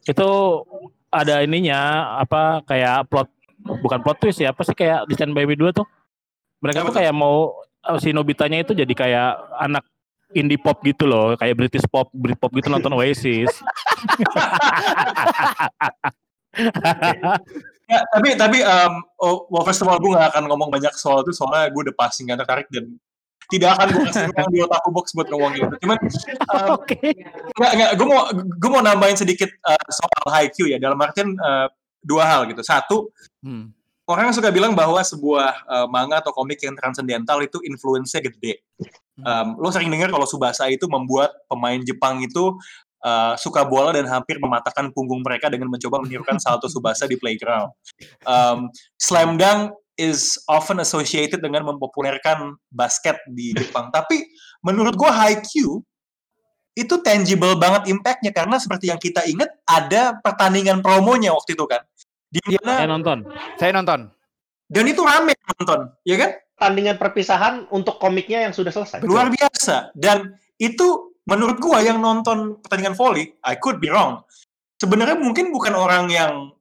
Itu 0.04 0.62
ada 1.10 1.40
ininya 1.42 2.12
apa 2.20 2.60
kayak 2.66 3.08
plot 3.08 3.28
bukan 3.82 4.00
plot 4.02 4.18
twist 4.22 4.38
ya, 4.42 4.50
apa 4.54 4.62
sih 4.62 4.74
kayak 4.76 5.08
di 5.10 5.14
Stand 5.18 5.34
By 5.34 5.46
Me 5.48 5.58
2 5.58 5.72
tuh. 5.74 5.86
Mereka 6.62 6.86
tuh 6.86 6.94
kayak 6.94 7.14
mau 7.14 7.52
eh, 7.84 7.98
si 7.98 8.12
Nobitanya 8.14 8.62
itu 8.62 8.72
jadi 8.72 8.92
kayak 8.94 9.30
anak 9.60 9.84
indie 10.34 10.58
pop 10.58 10.82
gitu 10.82 11.06
loh, 11.06 11.38
kayak 11.38 11.54
British 11.54 11.86
pop, 11.86 12.10
Britpop 12.10 12.50
gitu 12.58 12.68
nonton 12.68 12.92
Oasis. 12.98 13.48
ya, 17.90 18.00
tapi 18.10 18.34
tapi 18.34 18.58
um, 18.64 19.04
oh, 19.22 19.46
well, 19.52 19.62
first 19.62 19.80
of 19.84 19.88
all 19.88 20.00
gue 20.02 20.10
gak 20.12 20.34
akan 20.34 20.50
ngomong 20.50 20.68
banyak 20.72 20.90
soal 20.98 21.22
itu 21.22 21.30
soalnya 21.30 21.70
gue 21.70 21.82
udah 21.90 21.96
pasti 21.96 22.26
gak 22.26 22.42
tertarik 22.42 22.66
dan 22.72 22.98
tidak 23.46 23.78
akan 23.78 23.86
gue 23.94 24.02
kasih 24.10 24.22
ruang 24.30 24.50
di 24.50 24.58
otakku 24.62 24.90
box 24.90 25.06
buat 25.14 25.28
ngomongin 25.30 25.70
itu. 25.70 25.76
Cuman, 25.86 25.98
um, 26.50 26.68
okay. 26.78 27.14
nggak 27.54 27.72
nggak, 27.78 27.90
gue 27.94 28.06
mau 28.06 28.20
gue 28.34 28.70
mau 28.70 28.82
nambahin 28.82 29.18
sedikit 29.18 29.50
uh, 29.66 29.88
soal 29.90 30.26
Q 30.50 30.70
ya. 30.70 30.78
Dalam 30.82 30.98
artian 30.98 31.34
uh, 31.38 31.70
dua 32.02 32.22
hal 32.26 32.50
gitu. 32.50 32.62
Satu, 32.66 33.10
hmm. 33.42 33.70
orang 34.10 34.34
suka 34.34 34.50
bilang 34.50 34.74
bahwa 34.74 34.98
sebuah 35.02 35.66
uh, 35.66 35.86
manga 35.90 36.18
atau 36.22 36.34
komik 36.34 36.62
yang 36.62 36.74
transcendental 36.74 37.42
itu 37.42 37.62
influence-nya 37.62 38.22
gede. 38.22 38.62
Um, 39.16 39.56
lo 39.56 39.72
sering 39.72 39.88
dengar 39.88 40.12
kalau 40.12 40.28
Subasa 40.28 40.68
itu 40.68 40.84
membuat 40.92 41.32
pemain 41.48 41.80
Jepang 41.80 42.20
itu 42.20 42.52
uh, 43.00 43.32
suka 43.40 43.64
bola 43.64 43.96
dan 43.96 44.04
hampir 44.10 44.36
mematahkan 44.36 44.92
punggung 44.92 45.24
mereka 45.24 45.48
dengan 45.48 45.72
mencoba 45.72 46.04
menirukan 46.04 46.36
salto 46.36 46.68
Subasa 46.68 47.08
di 47.08 47.16
playground. 47.16 47.72
Um, 48.28 48.68
Slam 49.00 49.40
Dunk 49.40 49.85
is 49.96 50.36
often 50.48 50.80
associated 50.80 51.40
dengan 51.40 51.64
mempopulerkan 51.64 52.56
basket 52.72 53.16
di 53.32 53.56
Jepang. 53.56 53.88
Tapi 53.92 54.24
menurut 54.64 54.94
gue 54.96 55.10
Haikyuu 55.10 55.80
itu 56.76 56.94
tangible 57.00 57.56
banget 57.56 57.88
impactnya 57.88 58.36
karena 58.36 58.60
seperti 58.60 58.92
yang 58.92 59.00
kita 59.00 59.24
ingat 59.24 59.48
ada 59.64 60.20
pertandingan 60.20 60.84
promonya 60.84 61.32
waktu 61.32 61.56
itu 61.56 61.64
kan. 61.64 61.80
Di 62.28 62.40
iya, 62.52 62.60
mana? 62.60 62.76
Saya 62.76 62.88
nonton. 62.92 63.18
Saya 63.56 63.72
nonton. 63.72 64.00
Dan 64.68 64.84
itu 64.84 65.00
rame 65.00 65.32
nonton, 65.56 65.80
ya 66.04 66.16
kan? 66.20 66.30
Tandingan 66.56 66.96
perpisahan 67.00 67.54
untuk 67.72 67.96
komiknya 67.96 68.44
yang 68.44 68.52
sudah 68.52 68.68
selesai. 68.68 69.00
Luar 69.08 69.32
biasa. 69.32 69.96
Dan 69.96 70.36
itu 70.60 71.16
menurut 71.24 71.56
gua 71.62 71.80
yang 71.80 72.02
nonton 72.02 72.60
pertandingan 72.60 72.96
volley, 72.96 73.32
I 73.40 73.56
could 73.56 73.80
be 73.80 73.88
wrong. 73.88 74.20
Sebenarnya 74.76 75.16
mungkin 75.16 75.48
bukan 75.54 75.72
orang 75.72 76.12
yang 76.12 76.52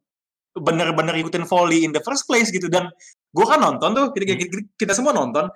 benar-benar 0.55 1.19
ikutin 1.19 1.43
volley 1.43 1.83
in 1.83 1.91
the 1.91 1.99
first 1.99 2.23
place 2.23 2.47
gitu 2.47 2.71
dan 2.71 2.87
gue 3.35 3.45
kan 3.45 3.59
nonton 3.59 3.89
tuh 3.91 4.05
kita, 4.15 4.23
kita, 4.39 4.63
kita 4.79 4.93
semua 4.95 5.11
nonton. 5.11 5.51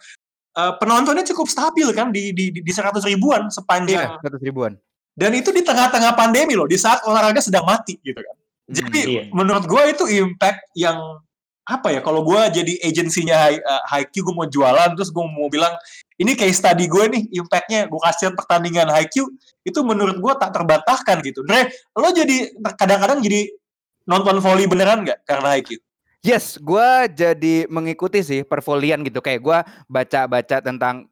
Uh, 0.57 0.75
penontonnya 0.81 1.23
cukup 1.23 1.47
stabil 1.47 1.87
kan 1.95 2.11
di 2.11 2.35
di 2.35 2.51
di 2.51 2.71
seratus 2.75 3.07
ribuan 3.07 3.47
sepanjang. 3.47 4.19
Iya, 4.19 4.19
seratus 4.19 4.43
ribuan. 4.43 4.75
Dan 5.15 5.31
itu 5.35 5.55
di 5.55 5.63
tengah-tengah 5.63 6.15
pandemi 6.19 6.55
loh 6.59 6.67
di 6.67 6.75
saat 6.75 7.03
olahraga 7.07 7.39
sedang 7.39 7.63
mati 7.63 7.95
gitu 8.03 8.19
kan. 8.19 8.35
Hmm, 8.35 8.75
jadi 8.75 8.99
hmm, 8.99 9.13
iya. 9.15 9.23
menurut 9.31 9.63
gue 9.63 9.81
itu 9.95 10.03
impact 10.19 10.59
yang 10.75 10.99
apa 11.69 11.93
ya 11.93 12.01
kalau 12.01 12.25
gue 12.25 12.41
jadi 12.49 12.73
agensinya 12.81 13.37
High, 13.85 14.09
uh, 14.09 14.09
gue 14.09 14.33
mau 14.33 14.49
jualan 14.49 14.89
terus 14.97 15.13
gue 15.13 15.21
mau 15.21 15.53
bilang 15.53 15.69
ini 16.17 16.33
kayak 16.33 16.57
study 16.57 16.89
gue 16.89 17.03
nih 17.13 17.23
impactnya 17.45 17.85
gue 17.85 17.99
kasih 18.01 18.33
pertandingan 18.33 18.89
Q 19.05 19.29
itu 19.61 19.79
menurut 19.85 20.17
gue 20.17 20.33
tak 20.41 20.49
terbantahkan 20.49 21.21
gitu. 21.21 21.45
Dre 21.45 21.69
lo 21.93 22.09
jadi 22.09 22.57
kadang-kadang 22.73 23.21
jadi 23.21 23.53
nonton 24.09 24.41
volley 24.41 24.65
beneran 24.65 25.05
nggak 25.05 25.29
karena 25.29 25.61
Q 25.61 25.77
Yes, 26.19 26.59
gue 26.59 26.89
jadi 27.15 27.63
mengikuti 27.71 28.19
sih 28.19 28.43
pervolian 28.43 29.07
gitu. 29.07 29.23
Kayak 29.23 29.39
gue 29.39 29.57
baca-baca 29.87 30.59
tentang 30.59 31.07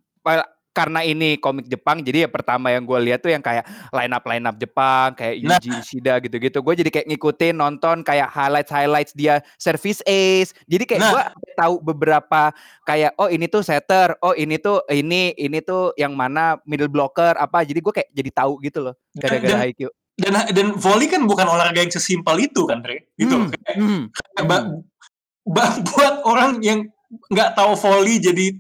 karena 0.78 1.02
ini 1.02 1.42
komik 1.42 1.66
Jepang, 1.66 2.06
jadi 2.06 2.28
ya 2.28 2.30
pertama 2.30 2.70
yang 2.70 2.86
gue 2.86 3.00
lihat 3.10 3.26
tuh 3.26 3.34
yang 3.34 3.42
kayak 3.42 3.66
line 3.90 4.14
up 4.14 4.22
line 4.30 4.46
up 4.46 4.56
Jepang, 4.62 5.18
kayak 5.18 5.42
nah. 5.42 5.58
Yuji 5.58 5.74
Ishida 5.74 6.22
gitu-gitu. 6.22 6.62
Gue 6.62 6.78
jadi 6.78 6.94
kayak 6.94 7.08
ngikutin 7.10 7.58
nonton 7.58 8.06
kayak 8.06 8.30
highlights 8.30 8.70
highlights 8.70 9.14
dia 9.18 9.42
service 9.58 10.06
ace. 10.06 10.54
Jadi 10.70 10.86
kayak 10.86 11.02
nah. 11.02 11.10
gue 11.10 11.24
tahu 11.58 11.82
beberapa 11.82 12.54
kayak 12.86 13.18
oh 13.18 13.26
ini 13.26 13.50
tuh 13.50 13.66
setter, 13.66 14.14
oh 14.22 14.38
ini 14.38 14.62
tuh 14.62 14.86
ini 14.94 15.34
ini 15.34 15.66
tuh 15.66 15.98
yang 15.98 16.14
mana 16.14 16.62
middle 16.70 16.94
blocker 16.94 17.34
apa. 17.42 17.66
Jadi 17.66 17.82
gue 17.82 17.94
kayak 17.98 18.10
jadi 18.14 18.30
tahu 18.38 18.62
gitu 18.62 18.86
loh 18.86 18.94
gara-gara 19.18 19.66
IQ. 19.66 19.90
Dan 20.18 20.34
dan 20.34 20.68
volley 20.78 21.10
kan 21.10 21.26
bukan 21.30 21.46
olahraga 21.46 21.78
yang 21.78 21.94
sesimpel 21.94 22.38
itu 22.42 22.66
kan, 22.66 22.82
Re. 22.82 23.06
Gitu. 23.22 23.38
Hmm. 23.38 23.54
Kayak, 23.54 23.76
hmm. 23.78 24.04
kayak 24.14 24.66
buat 25.94 26.16
orang 26.28 26.60
yang 26.62 26.88
nggak 27.32 27.56
tahu 27.56 27.74
volley 27.80 28.20
jadi 28.20 28.56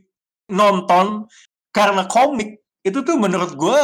nonton 0.47 1.27
karena 1.75 2.08
komik 2.08 2.63
itu 2.81 3.04
tuh 3.04 3.19
menurut 3.19 3.54
gue 3.60 3.81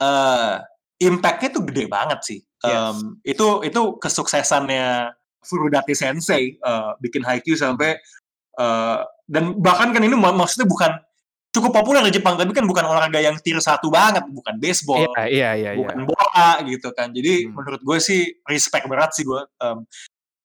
uh, 0.00 0.54
impactnya 0.96 1.48
tuh 1.52 1.62
gede 1.68 1.84
banget 1.86 2.20
sih. 2.24 2.40
Yes. 2.62 2.72
Um, 2.72 2.98
itu 3.26 3.46
itu 3.66 3.80
kesuksesannya 3.98 5.12
Furudati 5.42 5.92
Sensei 5.92 6.56
uh, 6.62 6.94
bikin 7.02 7.26
Haikyuu 7.26 7.58
sampai 7.58 7.98
uh, 8.56 9.02
dan 9.26 9.58
bahkan 9.58 9.90
kan 9.90 10.02
ini 10.02 10.14
mak 10.14 10.38
maksudnya 10.38 10.70
bukan 10.70 10.92
cukup 11.52 11.74
populer 11.74 12.00
di 12.08 12.16
Jepang 12.16 12.40
tapi 12.40 12.54
kan 12.56 12.64
bukan 12.64 12.86
olahraga 12.88 13.20
yang 13.20 13.36
tier 13.42 13.60
satu 13.60 13.92
banget 13.92 14.24
bukan 14.32 14.56
baseball 14.56 15.04
iya, 15.28 15.52
iya, 15.52 15.76
iya, 15.76 15.84
bukan 15.84 16.08
bola 16.08 16.64
gitu 16.64 16.88
kan 16.96 17.12
jadi 17.12 17.44
hmm. 17.44 17.52
menurut 17.52 17.80
gue 17.84 17.98
sih 18.00 18.32
respect 18.48 18.88
berat 18.88 19.12
sih 19.12 19.26
gue 19.26 19.42
um, 19.60 19.84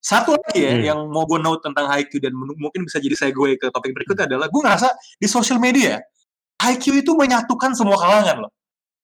Satu 0.08 0.40
lagi 0.40 0.60
ya 0.62 0.72
Hmm. 0.72 0.84
yang 0.86 1.00
mau 1.12 1.28
gue 1.28 1.36
note 1.38 1.60
tentang 1.60 1.84
Haikyuu 1.84 2.24
dan 2.24 2.32
mungkin 2.32 2.88
bisa 2.88 2.96
jadi 2.98 3.12
segue 3.14 3.60
ke 3.60 3.68
topik 3.68 3.92
berikutnya 3.92 4.24
adalah 4.26 4.48
gue 4.48 4.62
ngerasa 4.64 4.88
di 5.20 5.28
sosial 5.28 5.60
media 5.60 6.00
Haikyuu 6.58 7.04
itu 7.04 7.12
menyatukan 7.12 7.76
semua 7.76 8.00
kalangan 8.00 8.48
loh. 8.48 8.52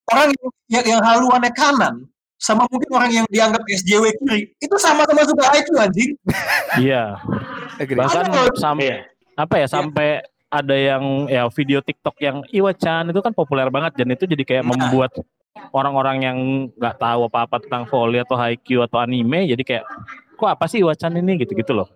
Orang 0.08 0.32
yang, 0.32 0.48
yang, 0.72 0.84
yang 0.96 1.00
haluannya 1.00 1.52
kanan 1.52 2.08
sama 2.34 2.64
mungkin 2.66 2.88
orang 2.90 3.10
yang 3.12 3.26
dianggap 3.28 3.60
SJW 3.62 4.04
kiri 4.16 4.40
itu 4.56 4.76
sama-sama 4.76 5.22
suka 5.22 5.44
Haikyuu 5.44 5.76
anjing. 5.76 6.12
Iya. 6.80 7.20
Bahkan 7.76 8.24
sampai 8.56 8.88
Iya. 8.88 8.96
apa 9.36 9.54
ya 9.60 9.66
sampai 9.66 10.08
ada 10.48 10.76
yang 10.78 11.02
ya 11.26 11.44
video 11.50 11.82
TikTok 11.82 12.16
yang 12.18 12.36
Iwa-chan 12.48 13.10
itu 13.10 13.20
kan 13.20 13.34
populer 13.34 13.68
banget 13.68 13.92
dan 13.98 14.08
itu 14.08 14.24
jadi 14.24 14.40
kayak 14.40 14.64
Nah. 14.64 14.70
membuat 14.72 15.12
orang-orang 15.70 16.16
yang 16.22 16.38
nggak 16.74 16.96
tahu 16.96 17.26
apa-apa 17.26 17.58
tentang 17.60 17.84
volley 17.86 18.18
atau 18.18 18.34
haikyuu 18.34 18.82
atau 18.82 18.98
anime 18.98 19.46
jadi 19.46 19.62
kayak 19.62 19.84
kok 20.34 20.48
apa 20.50 20.64
sih 20.66 20.82
Iwa-chan 20.82 21.14
ini 21.14 21.40
gitu-gitu 21.40 21.72
loh. 21.72 21.88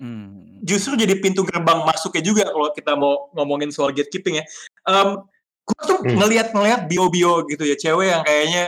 Hmm. 0.00 0.64
justru 0.64 0.96
jadi 0.96 1.12
pintu 1.20 1.44
gerbang 1.44 1.84
masuknya 1.84 2.24
juga 2.24 2.48
kalau 2.48 2.72
kita 2.72 2.96
mau 2.96 3.28
ngomongin 3.36 3.68
soal 3.68 3.92
gatekeeping 3.92 4.40
ya. 4.40 4.44
Um, 4.84 5.28
gue 5.60 5.80
tuh 5.84 5.98
Hmm. 6.00 6.16
ngeliat-ngeliat 6.16 6.88
bio-bio 6.88 7.44
gitu 7.44 7.64
ya, 7.64 7.76
cewek 7.76 8.08
yang 8.08 8.22
kayaknya 8.24 8.64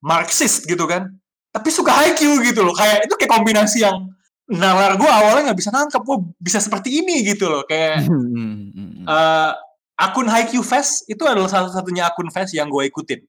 Marxist 0.00 0.64
gitu 0.64 0.84
kan. 0.84 1.08
Tapi 1.50 1.68
suka 1.68 1.88
Haikyuu 1.88 2.44
gitu 2.44 2.60
loh. 2.60 2.76
Kayak 2.76 3.08
itu 3.08 3.14
kayak 3.16 3.32
kombinasi 3.32 3.80
yang 3.80 4.12
nalar 4.44 5.00
gue 5.00 5.08
awalnya 5.08 5.48
nggak 5.48 5.58
bisa 5.58 5.72
nangkep, 5.72 6.02
gue 6.04 6.16
bisa 6.36 6.60
seperti 6.60 7.00
ini 7.00 7.24
gitu 7.24 7.48
loh. 7.48 7.64
Kayak 7.64 8.04
Hmm. 8.04 9.04
eh, 9.04 9.50
akun 9.96 10.28
Haikyuu 10.28 10.60
Fest 10.60 11.08
itu 11.08 11.24
adalah 11.24 11.48
salah 11.48 11.72
satunya 11.72 12.04
akun 12.04 12.28
Fest 12.28 12.52
yang 12.52 12.68
gue 12.68 12.84
ikutin 12.84 13.24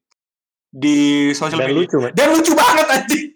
di 0.68 0.96
sosial 1.32 1.64
Dan 1.64 1.72
media. 1.72 1.80
lucu, 1.84 1.96
man. 2.00 2.12
Dan 2.12 2.28
lucu 2.32 2.52
banget 2.52 2.86
anjing. 2.90 3.26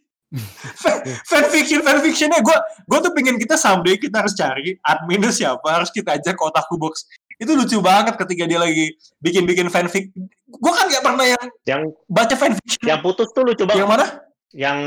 Fan- 0.77 1.03
fanfiction 1.27 1.83
fanfictionnya 1.83 2.39
gue 2.39 2.57
gue 2.87 2.99
tuh 3.01 3.11
pengen 3.11 3.35
kita 3.35 3.59
someday 3.59 3.99
kita 3.99 4.23
harus 4.23 4.31
cari 4.33 4.79
adminnya 4.81 5.31
siapa 5.31 5.67
harus 5.67 5.91
kita 5.91 6.15
ajak 6.15 6.35
ke 6.35 6.43
otaku 6.45 6.79
box 6.79 7.11
itu 7.35 7.51
lucu 7.51 7.81
banget 7.81 8.15
ketika 8.17 8.47
dia 8.47 8.57
lagi 8.57 8.95
bikin 9.19 9.43
bikin 9.43 9.67
fanfic 9.67 10.15
gue 10.47 10.73
kan 10.73 10.87
gak 10.87 11.03
pernah 11.03 11.27
yang 11.27 11.45
Yang 11.65 11.83
baca 12.07 12.35
fanfiction 12.35 12.85
yang 12.85 13.01
putus 13.01 13.27
tuh 13.31 13.43
lucu 13.43 13.65
banget. 13.65 13.79
yang 13.79 13.91
mana 13.91 14.07
Yang 14.51 14.79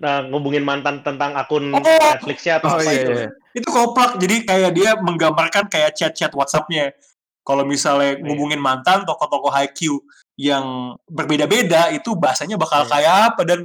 eh, 0.00 0.22
ngubungin 0.28 0.64
mantan 0.64 1.00
tentang 1.00 1.32
akun 1.32 1.68
Oh. 1.70 1.80
Netflixnya 1.80 2.56
atau 2.56 2.68
Oh 2.68 2.76
apa 2.76 2.84
iya, 2.86 3.00
itu. 3.00 3.12
iya. 3.14 3.28
itu 3.52 3.68
koplak 3.68 4.16
jadi 4.16 4.36
kayak 4.44 4.70
dia 4.72 4.90
menggambarkan 4.96 5.64
kayak 5.66 5.92
chat-chat 5.92 6.32
WhatsAppnya 6.32 6.92
kalau 7.40 7.64
misalnya 7.64 8.16
Iya. 8.16 8.24
ngubungin 8.24 8.60
mantan 8.60 9.04
tokoh-tokoh 9.04 9.48
Haikyuu 9.48 9.96
yang 10.36 10.92
berbeda-beda 11.04 11.88
itu 11.88 12.12
bahasanya 12.16 12.56
bakal 12.56 12.84
Iya. 12.84 12.90
kayak 12.90 13.14
apa 13.32 13.42
dan 13.44 13.60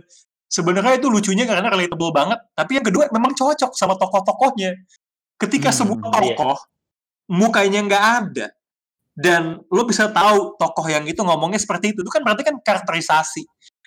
sebenarnya 0.55 0.95
itu 0.95 1.11
lucunya 1.11 1.43
karena 1.43 1.67
relatable 1.67 2.15
banget 2.15 2.39
tapi 2.55 2.79
yang 2.79 2.85
kedua 2.87 3.11
memang 3.11 3.35
cocok 3.35 3.75
sama 3.75 3.99
tokoh-tokohnya 3.99 4.71
ketika 5.35 5.75
Hmm, 5.75 5.99
sebuah 5.99 6.23
iya. 6.23 6.35
tokoh 6.39 6.59
mukanya 7.27 7.79
nggak 7.83 8.05
ada 8.23 8.47
dan 9.15 9.59
lo 9.67 9.83
bisa 9.83 10.07
tahu 10.11 10.55
tokoh 10.55 10.87
yang 10.87 11.03
itu 11.03 11.19
ngomongnya 11.19 11.59
seperti 11.59 11.91
itu 11.91 11.99
itu 12.03 12.11
kan 12.11 12.23
berarti 12.23 12.47
kan 12.47 12.55
karakterisasi 12.63 13.43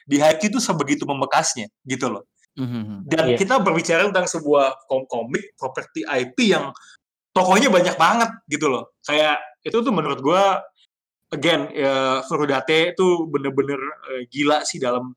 di 0.08 0.16
Haikyuu 0.20 0.56
itu 0.56 0.58
sebegitu 0.60 1.08
memekasnya 1.08 1.72
gitu 1.88 2.12
loh 2.12 2.24
Hmm. 2.58 3.06
dan 3.06 3.30
Iya. 3.30 3.38
kita 3.38 3.62
berbicara 3.62 4.10
tentang 4.10 4.26
sebuah 4.26 4.90
kom 4.90 5.06
komik 5.06 5.54
properti 5.54 6.02
IP 6.02 6.50
yang 6.50 6.74
tokohnya 7.30 7.70
banyak 7.70 7.94
banget 7.94 8.34
gitu 8.50 8.66
loh 8.66 8.98
kayak 9.06 9.38
itu 9.62 9.78
tuh 9.78 9.94
menurut 9.94 10.18
gua 10.18 10.58
again 11.30 11.70
ya, 11.70 12.18
Furudate 12.26 12.98
itu 12.98 13.06
bener-bener 13.30 13.78
eh, 14.10 14.22
gila 14.26 14.66
sih 14.66 14.82
dalam 14.82 15.14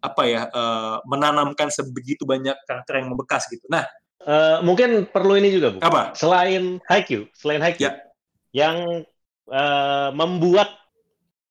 apa 0.00 0.22
ya 0.24 0.42
eh, 0.48 0.96
menanamkan 1.04 1.68
sebegitu 1.68 2.24
banyak 2.24 2.56
karakter 2.64 3.00
yang 3.04 3.12
membekas 3.12 3.46
gitu 3.48 3.64
nah 3.70 3.84
Eh, 4.20 4.60
mungkin 4.60 5.08
perlu 5.08 5.40
ini 5.40 5.48
juga, 5.48 5.72
Bu. 5.72 5.80
apa 5.80 6.12
Selain 6.12 6.76
Haikyuu, 6.84 7.24
selain 7.32 7.64
Haikyuu, 7.64 7.88
Ya. 7.88 8.04
yang 8.52 9.00
eh, 9.48 10.10
membuat 10.12 10.68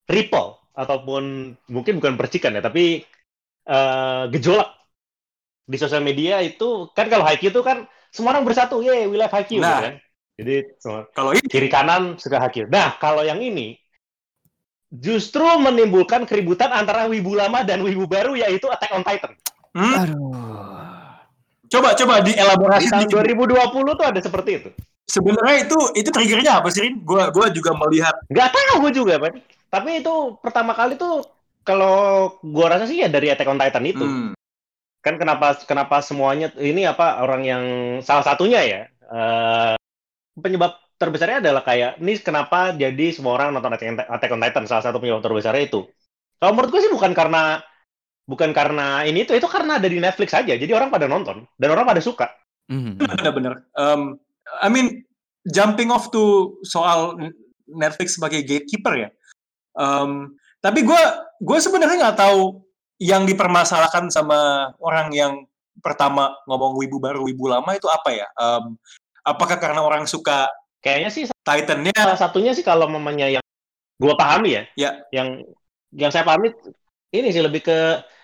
ripple 0.06 0.54
ataupun 0.78 1.58
mungkin 1.66 1.98
bukan 1.98 2.14
percikan 2.14 2.54
ya, 2.54 2.62
tapi 2.62 3.02
eh, 3.66 4.24
gejolak 4.30 4.70
di 5.66 5.78
sosial 5.82 6.06
media 6.06 6.46
itu 6.46 6.94
kan 6.94 7.10
kalau 7.10 7.26
Haikyuu 7.26 7.50
itu 7.50 7.62
kan 7.66 7.90
semua 8.14 8.38
orang 8.38 8.46
bersatu, 8.46 8.86
ye, 8.86 9.10
we 9.10 9.18
love 9.18 9.34
Haikyuu, 9.34 9.66
Nah. 9.66 9.74
gitu 9.74 9.86
kan. 9.90 9.96
Jadi 10.38 10.56
semua 10.78 11.02
kalau 11.10 11.32
ini 11.34 11.46
kiri 11.50 11.74
kanan 11.74 12.22
suka 12.22 12.38
Haikyuu. 12.38 12.70
Nah, 12.70 13.02
kalau 13.02 13.26
yang 13.26 13.42
ini 13.42 13.82
justru 14.90 15.46
menimbulkan 15.62 16.26
keributan 16.26 16.74
antara 16.74 17.06
wibu 17.06 17.38
lama 17.38 17.62
dan 17.62 17.82
wibu 17.82 18.10
baru 18.10 18.34
yaitu 18.34 18.66
Attack 18.68 18.92
on 18.92 19.06
Titan. 19.06 19.32
hmm, 19.72 19.96
Aduh. 19.96 20.34
coba 21.70 21.94
coba 21.94 22.14
Di 22.20 22.34
dielaborasi 22.34 22.90
tahun 22.90 23.06
dikit. 23.06 23.22
2020 23.38 23.94
tuh 23.94 24.06
ada 24.10 24.20
seperti 24.20 24.52
itu. 24.58 24.70
sebenarnya 25.06 25.66
itu 25.66 25.78
itu 25.94 26.10
triggernya 26.10 26.62
apa 26.62 26.70
sih 26.70 26.86
Rin? 26.86 27.02
gua 27.02 27.30
gua 27.30 27.50
juga 27.50 27.74
melihat 27.78 28.14
Nggak 28.30 28.50
tahu 28.50 28.76
gue 28.86 28.92
juga, 28.96 29.14
Pak. 29.18 29.32
Tapi 29.70 30.02
itu 30.02 30.14
pertama 30.42 30.74
kali 30.74 30.98
tuh 30.98 31.22
kalau 31.62 31.94
gua 32.42 32.74
rasa 32.74 32.90
sih 32.90 32.98
ya 32.98 33.10
dari 33.10 33.30
Attack 33.30 33.50
on 33.50 33.62
Titan 33.62 33.86
itu. 33.86 34.02
hmm, 34.02 34.34
Kan 35.00 35.16
kenapa 35.16 35.54
kenapa 35.64 36.02
semuanya 36.02 36.50
ini 36.58 36.84
apa 36.84 37.22
orang 37.22 37.42
yang 37.46 37.64
salah 38.02 38.26
satunya 38.26 38.60
ya 38.66 38.82
eh, 38.90 39.74
penyebab 40.36 40.76
terbesarnya 41.00 41.40
adalah 41.40 41.64
kayak 41.64 41.98
ini 42.04 42.20
kenapa 42.20 42.76
jadi 42.76 43.16
semua 43.16 43.40
orang 43.40 43.56
nonton 43.56 43.72
Attack 43.72 44.32
on- 44.36 44.44
Titan 44.44 44.66
salah 44.68 44.84
satu 44.84 45.00
penyebab 45.00 45.24
terbesarnya 45.24 45.64
itu. 45.72 45.88
Kalau 46.40 46.52
menurut 46.52 46.70
gue 46.76 46.82
sih 46.84 46.92
bukan 46.92 47.16
karena 47.16 47.64
bukan 48.28 48.52
karena 48.52 49.08
ini 49.08 49.24
itu 49.24 49.34
itu 49.34 49.48
karena 49.48 49.80
ada 49.80 49.88
di 49.88 49.98
Netflix 49.98 50.36
aja. 50.36 50.54
Jadi 50.54 50.70
orang 50.76 50.92
pada 50.92 51.08
nonton 51.08 51.48
dan 51.56 51.70
orang 51.72 51.88
pada 51.88 52.04
suka. 52.04 52.28
Hmm. 52.70 53.00
benar-benar. 53.00 53.66
Um, 53.74 54.22
I 54.62 54.70
mean, 54.70 55.08
jumping 55.50 55.90
off 55.90 56.12
to 56.14 56.54
soal 56.68 57.18
Netflix 57.66 58.20
sebagai 58.20 58.46
gatekeeper 58.46 59.08
ya. 59.08 59.10
Um, 59.74 60.36
tapi 60.60 60.84
gue 60.84 61.02
gue 61.40 61.58
sebenarnya 61.64 62.12
nggak 62.12 62.20
tahu 62.20 62.62
yang 63.00 63.24
dipermasalahkan 63.24 64.12
sama 64.12 64.70
orang 64.84 65.10
yang 65.16 65.34
pertama 65.80 66.36
ngomong 66.44 66.76
wibu 66.76 67.00
baru 67.00 67.24
wibu 67.24 67.48
lama 67.48 67.72
itu 67.72 67.88
apa 67.88 68.10
ya? 68.12 68.28
Um, 68.36 68.76
apakah 69.24 69.56
karena 69.58 69.80
orang 69.80 70.04
suka 70.04 70.52
Kayaknya 70.80 71.10
sih 71.12 71.24
Titannya? 71.44 71.92
salah 71.92 72.16
satunya 72.16 72.52
sih 72.56 72.64
kalau 72.64 72.88
mamanya 72.88 73.28
yang 73.28 73.44
gua 74.00 74.16
pahami 74.16 74.56
ya, 74.56 74.64
Ya. 74.80 74.90
yang 75.12 75.44
yang 75.92 76.08
saya 76.10 76.24
pahami 76.24 76.56
ini 77.12 77.34
sih 77.34 77.44
lebih 77.44 77.66
ke 77.66 77.78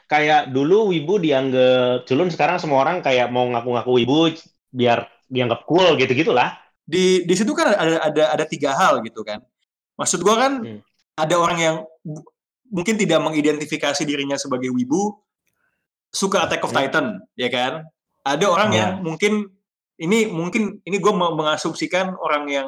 kayak 0.05 0.53
dulu 0.53 0.93
wibu 0.93 1.17
dianggap 1.17 2.05
culun 2.05 2.29
sekarang 2.29 2.61
semua 2.61 2.85
orang 2.85 3.01
kayak 3.01 3.27
mau 3.33 3.43
ngaku-ngaku 3.49 3.91
wibu 3.99 4.31
biar 4.69 5.09
dianggap 5.27 5.65
cool 5.65 5.97
gitu 5.97 6.13
gitulah 6.13 6.53
Di 6.85 7.25
di 7.25 7.33
situ 7.33 7.49
kan 7.57 7.73
ada 7.73 7.97
ada 8.05 8.23
ada 8.37 8.45
tiga 8.45 8.77
hal 8.77 9.01
gitu 9.01 9.25
kan. 9.25 9.41
Maksud 9.97 10.21
gue 10.21 10.35
kan 10.37 10.61
Hmm. 10.61 10.79
ada 11.17 11.35
orang 11.41 11.57
yang 11.57 11.75
mungkin 12.69 12.93
tidak 12.93 13.17
mengidentifikasi 13.25 14.05
dirinya 14.05 14.37
sebagai 14.37 14.69
wibu 14.69 15.17
suka 16.13 16.45
Attack 16.45 16.61
of 16.61 16.71
Hmm. 16.71 16.85
Titan 16.85 17.05
ya 17.33 17.49
kan 17.49 17.89
ada 18.21 18.45
orang 18.45 18.69
Ya. 18.69 18.77
yang 18.77 18.91
mungkin 19.01 19.49
ini 19.95 20.27
mungkin 20.27 20.83
ini 20.83 20.97
gue 20.99 21.13
mengasumsikan 21.13 22.15
orang 22.19 22.45
yang 22.51 22.67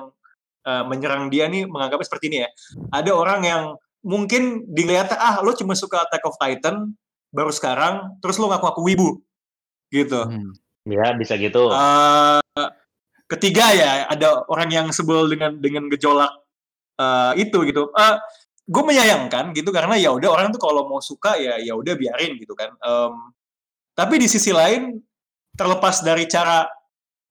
uh, 0.64 0.84
menyerang 0.88 1.28
dia 1.28 1.48
nih 1.48 1.68
menganggapnya 1.68 2.08
seperti 2.08 2.26
ini 2.32 2.38
ya 2.48 2.50
ada 2.92 3.12
orang 3.12 3.42
yang 3.44 3.62
mungkin 4.04 4.64
dilihat 4.72 5.12
ah 5.16 5.44
lo 5.44 5.52
cuma 5.52 5.76
suka 5.76 6.08
Attack 6.08 6.24
of 6.24 6.40
Titan 6.40 6.96
baru 7.34 7.52
sekarang 7.52 8.20
terus 8.24 8.40
lo 8.40 8.48
ngaku-ngaku 8.48 8.82
wibu 8.84 9.10
gitu 9.92 10.24
Hmm. 10.28 10.52
ya 10.88 11.12
bisa 11.16 11.36
gitu 11.36 11.68
Eh, 11.72 12.40
ketiga 13.28 13.76
ya 13.76 13.92
ada 14.08 14.48
orang 14.48 14.70
yang 14.72 14.88
sebel 14.96 15.28
dengan 15.28 15.60
dengan 15.60 15.92
gejolak 15.92 16.32
eh, 17.00 17.44
itu 17.44 17.68
gitu. 17.68 17.92
gue 18.68 18.84
menyayangkan 18.84 19.56
gitu 19.56 19.72
karena 19.72 19.96
ya 19.96 20.12
udah 20.12 20.28
orang 20.28 20.52
tuh 20.52 20.60
kalau 20.60 20.92
mau 20.92 21.00
suka 21.00 21.40
ya 21.40 21.56
ya 21.56 21.72
udah 21.72 21.96
biarin 21.96 22.36
gitu 22.36 22.52
kan. 22.52 22.68
Em, 22.84 23.14
tapi 23.96 24.20
di 24.20 24.28
sisi 24.28 24.52
lain 24.52 25.00
terlepas 25.56 26.04
dari 26.04 26.28
cara 26.28 26.68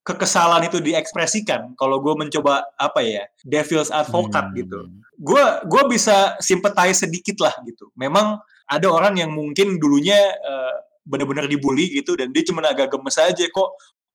kekesalan 0.07 0.63
itu 0.63 0.79
diekspresikan, 0.79 1.75
kalau 1.75 1.99
gue 1.99 2.15
mencoba 2.15 2.63
apa 2.79 3.03
ya 3.03 3.27
devil's 3.43 3.91
advocate 3.91 4.47
Hmm. 4.47 4.55
gitu, 4.55 4.79
gue 5.19 5.43
gue 5.67 5.83
bisa 5.91 6.39
sympathize 6.39 7.03
sedikit 7.03 7.35
lah 7.43 7.51
gitu. 7.67 7.91
Memang 7.99 8.39
ada 8.71 8.87
orang 8.87 9.19
yang 9.19 9.35
mungkin 9.35 9.75
dulunya 9.75 10.15
eh, 10.31 10.75
benar-benar 11.03 11.47
dibully 11.47 11.91
gitu 11.91 12.15
dan 12.15 12.31
dia 12.31 12.43
cuma 12.43 12.63
agak 12.63 12.91
gemes 12.91 13.15
aja 13.15 13.43
kok 13.47 13.69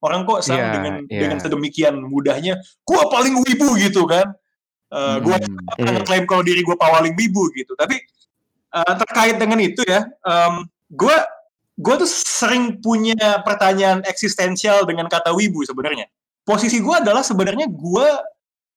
orang 0.04 0.28
kok 0.28 0.44
sama 0.44 0.60
Iya, 0.60 0.68
dengan 0.76 0.94
iya. 1.08 1.20
dengan 1.24 1.38
sedemikian 1.40 1.94
mudahnya 2.04 2.60
gua 2.84 3.08
paling 3.08 3.36
wibu 3.40 3.76
gitu 3.80 4.04
kan 4.08 4.32
Eh 4.92 5.16
gua 5.24 5.40
Hmm. 5.40 5.72
akan 5.72 5.92
ngeklaim 6.04 6.24
kalau 6.28 6.44
diri 6.44 6.60
gua 6.60 6.76
paling 6.76 7.16
wibu 7.16 7.48
gitu 7.56 7.72
tapi 7.80 7.96
eh, 8.76 8.94
terkait 9.00 9.40
dengan 9.40 9.56
itu 9.56 9.80
ya 9.88 10.04
em, 10.04 10.68
gua 10.92 11.16
gua 11.82 11.98
tuh 11.98 12.08
sering 12.08 12.78
punya 12.78 13.42
pertanyaan 13.42 14.06
eksistensial 14.06 14.86
dengan 14.86 15.10
kata 15.10 15.34
wibu 15.34 15.66
sebenarnya 15.66 16.06
posisi 16.46 16.78
gua 16.78 17.02
adalah 17.02 17.26
sebenarnya 17.26 17.66
gua 17.68 18.22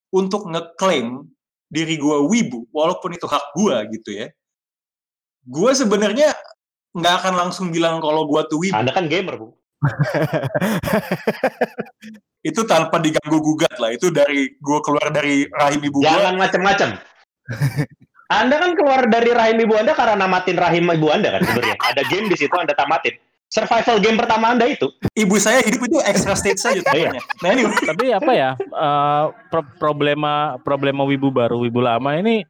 untuk 0.09 0.49
ngeklaim 0.49 1.29
diri 1.69 2.01
gua 2.01 2.25
wibu 2.25 2.65
walaupun 2.73 3.13
itu 3.13 3.29
hak 3.29 3.53
gua 3.53 3.85
gitu 3.93 4.09
ya 4.09 4.27
gua 5.45 5.71
sebenarnya 5.77 6.33
nggak 6.97 7.13
akan 7.21 7.33
langsung 7.47 7.69
bilang 7.69 8.01
kalau 8.01 8.25
gua 8.25 8.49
tuh 8.49 8.59
wibu 8.59 8.73
anda 8.73 8.89
kan 8.89 9.05
gamer 9.05 9.37
bu 9.37 9.53
itu 12.45 12.61
tanpa 12.69 13.01
diganggu 13.01 13.41
gugat 13.41 13.75
lah. 13.81 13.89
Itu 13.93 14.13
dari 14.13 14.53
gue 14.57 14.79
keluar 14.85 15.09
dari 15.09 15.49
rahim 15.49 15.81
ibu 15.81 16.01
gue. 16.01 16.09
Jangan 16.09 16.35
macem-macem. 16.37 16.89
Anda 18.25 18.57
kan 18.57 18.73
keluar 18.73 19.05
dari 19.05 19.29
rahim 19.29 19.61
ibu 19.61 19.77
Anda 19.77 19.93
karena 19.93 20.17
namatin 20.17 20.57
rahim 20.57 20.89
ibu 20.89 21.13
Anda 21.13 21.37
kan 21.37 21.41
sebenarnya. 21.45 21.77
Ada 21.79 22.01
game 22.09 22.25
di 22.25 22.35
situ 22.35 22.55
Anda 22.57 22.73
tamatin. 22.73 23.21
Survival 23.45 24.01
game 24.01 24.17
pertama 24.17 24.51
Anda 24.51 24.65
itu. 24.65 24.89
Ibu 25.13 25.37
saya 25.37 25.61
hidup 25.61 25.85
itu 25.85 25.97
extra 26.01 26.33
stage 26.33 26.57
saja. 26.57 26.81
Iya. 26.89 27.13
katanya. 27.13 27.21
Nah 27.45 27.49
ini 27.53 27.61
Tapi 27.69 28.05
apa 28.09 28.31
ya? 28.33 28.51
eh, 28.57 29.25
pro- 29.47 29.73
problema 29.77 30.57
problema 30.59 31.05
wibu 31.05 31.29
baru, 31.29 31.61
wibu 31.61 31.79
lama 31.79 32.17
ini 32.17 32.41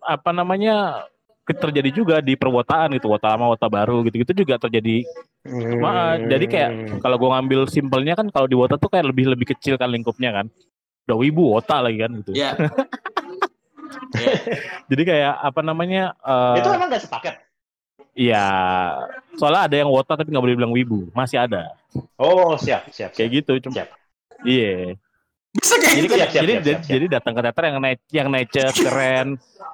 apa 0.00 0.30
namanya 0.30 1.04
terjadi 1.50 1.90
juga 1.90 2.16
di 2.22 2.38
perwotaan 2.38 2.94
gitu, 2.94 3.10
wota 3.10 3.34
lama, 3.34 3.50
wota 3.50 3.66
baru 3.66 4.06
gitu-gitu 4.06 4.46
juga 4.46 4.54
terjadi. 4.62 5.02
Cuma, 5.42 6.14
eh, 6.14 6.30
jadi 6.30 6.46
kayak 6.46 6.70
kalau 7.02 7.18
gua 7.18 7.34
ngambil 7.36 7.66
simpelnya 7.66 8.14
kan 8.14 8.30
kalau 8.30 8.46
di 8.46 8.54
wota 8.54 8.78
tuh 8.78 8.86
kayak 8.86 9.10
lebih 9.10 9.26
lebih 9.34 9.50
kecil 9.50 9.74
kan 9.74 9.90
lingkupnya 9.90 10.30
kan. 10.30 10.46
Udah 11.10 11.18
wibu 11.18 11.58
wota 11.58 11.82
lagi 11.82 11.98
kan 11.98 12.14
gitu. 12.22 12.38
ya. 14.14 14.34
Jadi 14.90 15.02
kayak 15.04 15.34
apa 15.38 15.60
namanya? 15.60 16.14
eh, 16.18 16.58
itu 16.58 16.68
emang 16.70 16.88
gak 16.88 17.02
sepaket. 17.04 17.34
Iya, 18.10 18.46
soalnya 19.38 19.70
ada 19.70 19.76
yang 19.78 19.88
wota 19.88 20.18
tapi 20.18 20.28
nggak 20.28 20.42
boleh 20.42 20.56
bilang 20.58 20.74
wibu, 20.74 21.06
masih 21.14 21.40
ada. 21.40 21.72
Oh 22.18 22.58
siap 22.58 22.90
siap. 22.90 23.10
siap. 23.10 23.10
Kayak 23.14 23.30
gitu, 23.40 23.52
cuma 23.64 23.74
Siap. 23.80 23.88
iya. 24.42 24.98
Bisa 25.50 25.74
kayak 25.78 25.94
Jadi 25.94 26.02
gitu. 26.02 26.10
kan, 26.10 26.18
Siap, 26.18 26.30
siap, 26.30 26.42
jadi 26.42 26.52
siap, 26.52 26.62
siap, 26.66 26.80
siap. 26.82 26.90
jadi 26.90 27.04
datang 27.06 27.32
ke 27.32 27.40
teater 27.42 27.62
yang 27.66 27.78
naik 27.78 28.00
yang 28.10 28.28
nature 28.28 28.70
keren, 28.72 29.28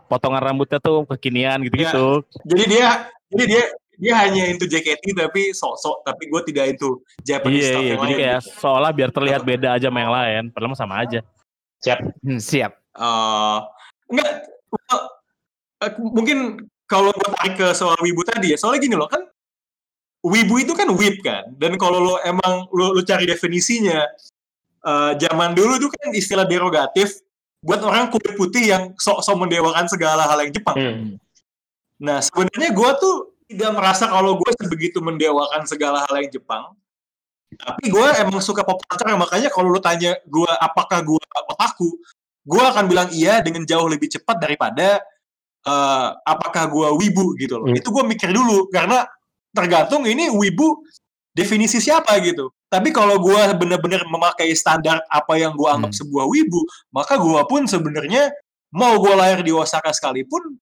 potongan 0.06 0.42
rambutnya 0.44 0.78
tuh 0.78 1.04
kekinian 1.08 1.58
gitu-gitu. 1.64 2.08
Jadi 2.44 2.64
dia 2.68 2.88
jadi 3.28 3.44
dia 3.48 3.64
dia 3.96 4.12
hanya 4.20 4.42
into 4.52 4.68
JKT 4.68 5.16
tapi 5.16 5.56
sok-sok 5.56 6.04
tapi 6.04 6.28
gue 6.28 6.40
tidak 6.52 6.76
into 6.76 7.00
Japanese 7.24 7.64
Iya 7.64 7.68
stuff 7.72 7.80
iya, 7.80 7.88
yang 7.88 7.96
jadi 7.96 8.04
lain 8.04 8.20
kayak 8.20 8.36
gitu. 8.36 8.52
seolah 8.60 8.90
biar 8.92 9.10
terlihat 9.10 9.42
beda 9.48 9.68
aja 9.72 9.86
sama 9.88 9.98
yang 10.04 10.12
lain, 10.12 10.42
padahal 10.52 10.76
sama 10.76 10.94
aja. 11.00 11.20
Hmm, 12.20 12.36
siap. 12.36 12.72
Eh, 12.76 13.58
enggak 14.10 14.30
well, 14.70 15.00
eh, 15.82 15.92
mungkin 15.98 16.38
kalau 16.86 17.10
gue 17.10 17.30
tarik 17.40 17.54
ke 17.58 17.66
soal 17.74 17.98
wibu 18.02 18.22
tadi 18.22 18.54
ya 18.54 18.58
soalnya 18.58 18.80
gini 18.82 18.96
loh 18.98 19.10
kan 19.10 19.22
wibu 20.26 20.62
itu 20.62 20.72
kan 20.74 20.88
whip 20.94 21.22
kan 21.22 21.50
dan 21.58 21.74
kalau 21.78 22.02
lo 22.02 22.14
emang 22.22 22.66
lo, 22.70 22.94
lo 22.94 23.02
cari 23.02 23.26
definisinya 23.26 24.06
eh, 24.86 25.12
zaman 25.18 25.54
dulu 25.54 25.78
itu 25.78 25.88
kan 25.90 26.08
istilah 26.14 26.46
derogatif 26.46 27.22
buat 27.66 27.82
orang 27.82 28.14
kulit 28.14 28.38
putih 28.38 28.70
yang 28.70 28.82
sok-sok 28.94 29.42
mendewakan 29.42 29.90
segala 29.90 30.26
hal 30.28 30.38
yang 30.42 30.54
Jepang 30.54 30.76
Hmm. 30.76 31.18
Nah, 31.96 32.20
sebenarnya 32.20 32.76
gue 32.76 32.90
tuh 33.00 33.14
tidak 33.48 33.72
merasa 33.72 34.04
kalau 34.10 34.36
gue 34.36 34.50
sebegitu 34.58 34.98
mendewakan 35.00 35.64
segala 35.64 36.04
hal 36.04 36.14
yang 36.20 36.28
Jepang. 36.28 36.76
Tapi 37.56 37.88
gue 37.88 38.06
emang 38.20 38.42
suka 38.42 38.66
pop 38.66 38.82
culture, 38.84 39.16
makanya 39.16 39.48
kalau 39.48 39.70
lu 39.70 39.80
tanya 39.80 40.18
gue 40.26 40.52
apakah 40.60 41.00
gue 41.00 41.22
otaku, 41.48 41.96
gue 42.46 42.62
akan 42.62 42.86
bilang 42.86 43.10
iya 43.10 43.42
dengan 43.42 43.66
jauh 43.66 43.90
lebih 43.90 44.06
cepat 44.06 44.38
daripada 44.38 45.02
eh, 45.66 46.08
apakah 46.22 46.70
gue 46.70 46.88
wibu 47.02 47.34
gitu 47.42 47.58
loh. 47.58 47.66
Hmm. 47.66 47.76
Itu 47.76 47.90
gue 47.90 48.06
mikir 48.06 48.30
dulu, 48.30 48.70
karena 48.70 49.02
tergantung 49.50 50.06
ini 50.06 50.30
wibu 50.30 50.86
definisi 51.34 51.82
siapa 51.82 52.16
gitu. 52.22 52.54
Tapi 52.70 52.90
kalau 52.94 53.18
gue 53.18 53.40
benar-benar 53.58 54.06
memakai 54.06 54.50
standar 54.54 55.02
apa 55.10 55.34
yang 55.38 55.54
gue 55.58 55.68
anggap 55.68 55.90
Hmm. 55.90 56.00
sebuah 56.06 56.24
wibu, 56.30 56.60
maka 56.94 57.18
gue 57.18 57.40
pun 57.50 57.66
sebenarnya 57.66 58.30
mau 58.74 58.98
gue 58.98 59.14
lahir 59.14 59.42
di 59.42 59.50
Osaka 59.54 59.90
sekalipun 59.94 60.58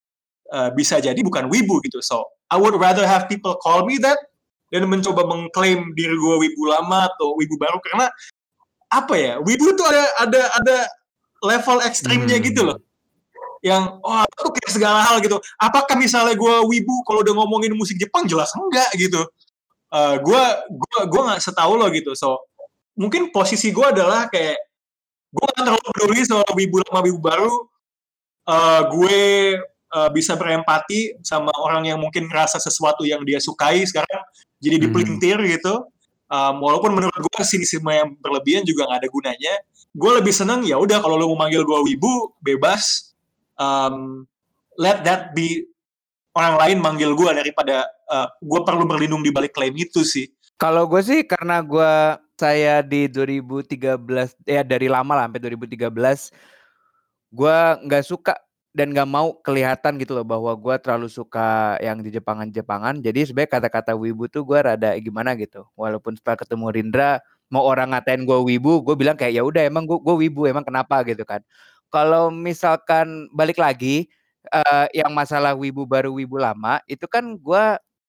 uh, 0.53 0.71
bisa 0.73 1.01
jadi 1.01 1.17
bukan 1.21 1.49
wibu 1.53 1.81
gitu. 1.85 2.01
So, 2.05 2.25
I 2.53 2.61
would 2.61 2.77
rather 2.77 3.05
have 3.09 3.29
people 3.29 3.57
call 3.61 3.85
me 3.89 3.97
that 4.05 4.21
dan 4.73 4.85
mencoba 4.89 5.25
mengklaim 5.25 5.93
diri 5.97 6.17
gue 6.17 6.37
wibu 6.49 6.63
lama 6.69 7.09
atau 7.09 7.37
wibu 7.41 7.57
baru 7.57 7.81
karena 7.81 8.09
apa 8.93 9.15
ya? 9.17 9.33
Wibu 9.41 9.75
tuh 9.75 9.87
ada 9.89 10.05
ada 10.23 10.41
ada 10.61 10.77
level 11.45 11.79
ekstrimnya 11.85 12.41
Hmm. 12.41 12.47
gitu 12.49 12.61
loh. 12.65 12.79
Yang 13.65 13.97
wah 14.05 14.25
itu 14.29 14.49
kayak 14.53 14.73
segala 14.73 15.01
hal 15.05 15.17
gitu. 15.25 15.37
Apakah 15.57 15.97
misalnya 15.97 16.37
gue 16.37 16.55
wibu 16.69 16.95
kalau 17.09 17.21
udah 17.25 17.35
ngomongin 17.37 17.73
musik 17.77 17.97
Jepang 17.97 18.25
jelas 18.29 18.53
enggak 18.57 18.89
gitu. 18.97 19.21
Uh, 19.89 20.19
gue 20.21 20.43
gue 20.69 20.99
gue 21.09 21.21
nggak 21.29 21.41
setahu 21.41 21.81
lo 21.81 21.89
gitu. 21.93 22.13
So 22.17 22.45
mungkin 22.97 23.33
posisi 23.33 23.73
gue 23.73 23.85
adalah 23.85 24.29
kayak 24.29 24.59
gue 25.33 25.45
nggak 25.49 25.65
terlalu 25.65 25.85
peduli 25.97 26.21
soal 26.29 26.45
wibu 26.53 26.77
lama 26.85 27.01
wibu 27.05 27.21
baru. 27.21 27.55
Uh, 28.45 28.81
gue 28.93 29.21
uh, 29.97 30.11
bisa 30.13 30.37
berempati 30.37 31.17
sama 31.25 31.49
orang 31.65 31.89
yang 31.89 31.97
mungkin 31.97 32.29
ngerasa 32.29 32.61
sesuatu 32.61 33.09
yang 33.09 33.25
dia 33.25 33.41
sukai 33.41 33.81
sekarang 33.89 34.21
jadi 34.61 34.77
Hmm. 34.77 34.85
dipelintir 34.93 35.39
gitu. 35.57 35.89
Um, 36.29 36.61
walaupun 36.61 36.93
menurut 36.93 37.17
gue 37.17 37.43
sinisme 37.45 37.89
yang 37.89 38.13
berlebihan 38.21 38.65
juga 38.65 38.89
nggak 38.89 39.01
ada 39.01 39.09
gunanya. 39.09 39.55
Gue 39.95 40.11
lebih 40.19 40.35
seneng 40.35 40.67
ya 40.67 40.77
udah 40.77 40.99
kalau 40.99 41.15
lo 41.15 41.31
mau 41.31 41.47
manggil 41.47 41.63
gue 41.63 41.79
wibu 41.95 42.35
bebas. 42.43 43.15
Um, 43.55 44.27
let 44.75 45.07
that 45.07 45.31
be 45.33 45.71
orang 46.35 46.59
lain 46.59 46.79
manggil 46.83 47.15
gue 47.15 47.31
daripada 47.31 47.87
uh, 48.11 48.27
gue 48.43 48.61
perlu 48.67 48.85
berlindung 48.85 49.23
di 49.23 49.31
balik 49.31 49.55
klaim 49.55 49.75
itu 49.79 50.03
sih. 50.03 50.27
Kalau 50.59 50.87
gue 50.91 51.03
sih 51.03 51.23
karena 51.23 51.63
gue 51.63 52.19
saya 52.35 52.83
di 52.83 53.07
2013 53.07 53.95
ya 54.43 54.67
dari 54.67 54.91
lama 54.91 55.15
lah 55.15 55.31
sampai 55.31 55.43
2013 55.47 55.87
gue 57.35 57.59
nggak 57.87 58.05
suka 58.07 58.35
dan 58.75 58.91
nggak 58.91 59.07
mau 59.07 59.39
kelihatan 59.39 60.03
gitu 60.03 60.19
loh 60.19 60.27
bahwa 60.27 60.51
gue 60.59 60.75
terlalu 60.83 61.07
suka 61.07 61.79
yang 61.79 62.03
di 62.03 62.11
Jepangan-Jepangan. 62.11 62.99
Jadi 62.99 63.31
sebenarnya 63.31 63.51
kata-kata 63.55 63.95
wibu 63.95 64.27
tuh 64.27 64.43
gue 64.43 64.59
rada 64.59 64.99
gimana 64.99 65.39
gitu. 65.39 65.63
Walaupun 65.79 66.19
setelah 66.19 66.43
ketemu 66.43 66.67
Rindra 66.75 67.11
mau 67.53 67.65
orang 67.67 67.93
ngatain 67.95 68.25
gue 68.27 68.39
wibu, 68.45 68.83
gue 68.85 68.95
bilang 68.99 69.17
kayak 69.19 69.35
ya 69.41 69.43
udah 69.47 69.63
emang 69.69 69.85
gue 69.89 69.99
wibu 70.01 70.47
emang 70.49 70.65
kenapa 70.67 71.03
gitu 71.07 71.23
kan. 71.27 71.41
Kalau 71.93 72.29
misalkan 72.33 73.31
balik 73.33 73.59
lagi 73.61 74.09
eh, 74.53 74.87
yang 74.97 75.13
masalah 75.15 75.55
wibu 75.57 75.87
baru 75.89 76.13
wibu 76.13 76.37
lama 76.41 76.81
itu 76.91 77.07
kan 77.09 77.37
gue 77.39 77.65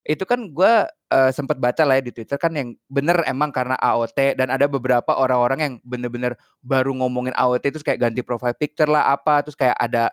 itu 0.05 0.21
kan 0.27 0.39
gue 0.53 0.73
eh, 1.13 1.31
sempat 1.33 1.57
baca 1.57 1.81
lah 1.87 1.97
ya 2.01 2.03
di 2.05 2.13
Twitter 2.13 2.37
kan 2.37 2.53
yang 2.53 2.73
bener 2.89 3.21
emang 3.25 3.49
karena 3.53 3.73
AOT 3.81 4.37
dan 4.37 4.49
ada 4.53 4.65
beberapa 4.69 5.13
orang-orang 5.17 5.59
yang 5.61 5.73
bener-bener 5.85 6.37
baru 6.61 6.93
ngomongin 6.93 7.33
AOT 7.37 7.73
itu 7.73 7.81
kayak 7.81 8.01
ganti 8.09 8.21
profile 8.25 8.53
picture 8.57 8.89
lah 8.89 9.13
apa 9.13 9.41
terus 9.45 9.57
kayak 9.57 9.77
ada 9.81 10.09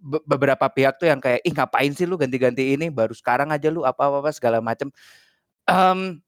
be- 0.00 0.22
beberapa 0.28 0.66
pihak 0.70 0.96
tuh 1.00 1.08
yang 1.10 1.20
kayak 1.22 1.40
ih 1.44 1.52
ngapain 1.54 1.92
sih 1.96 2.06
lu 2.08 2.16
ganti-ganti 2.20 2.76
ini 2.76 2.88
baru 2.92 3.12
sekarang 3.16 3.50
aja 3.52 3.68
lu 3.72 3.82
apa-apa 3.84 4.30
segala 4.34 4.60
macem. 4.64 4.88
Em, 5.68 6.20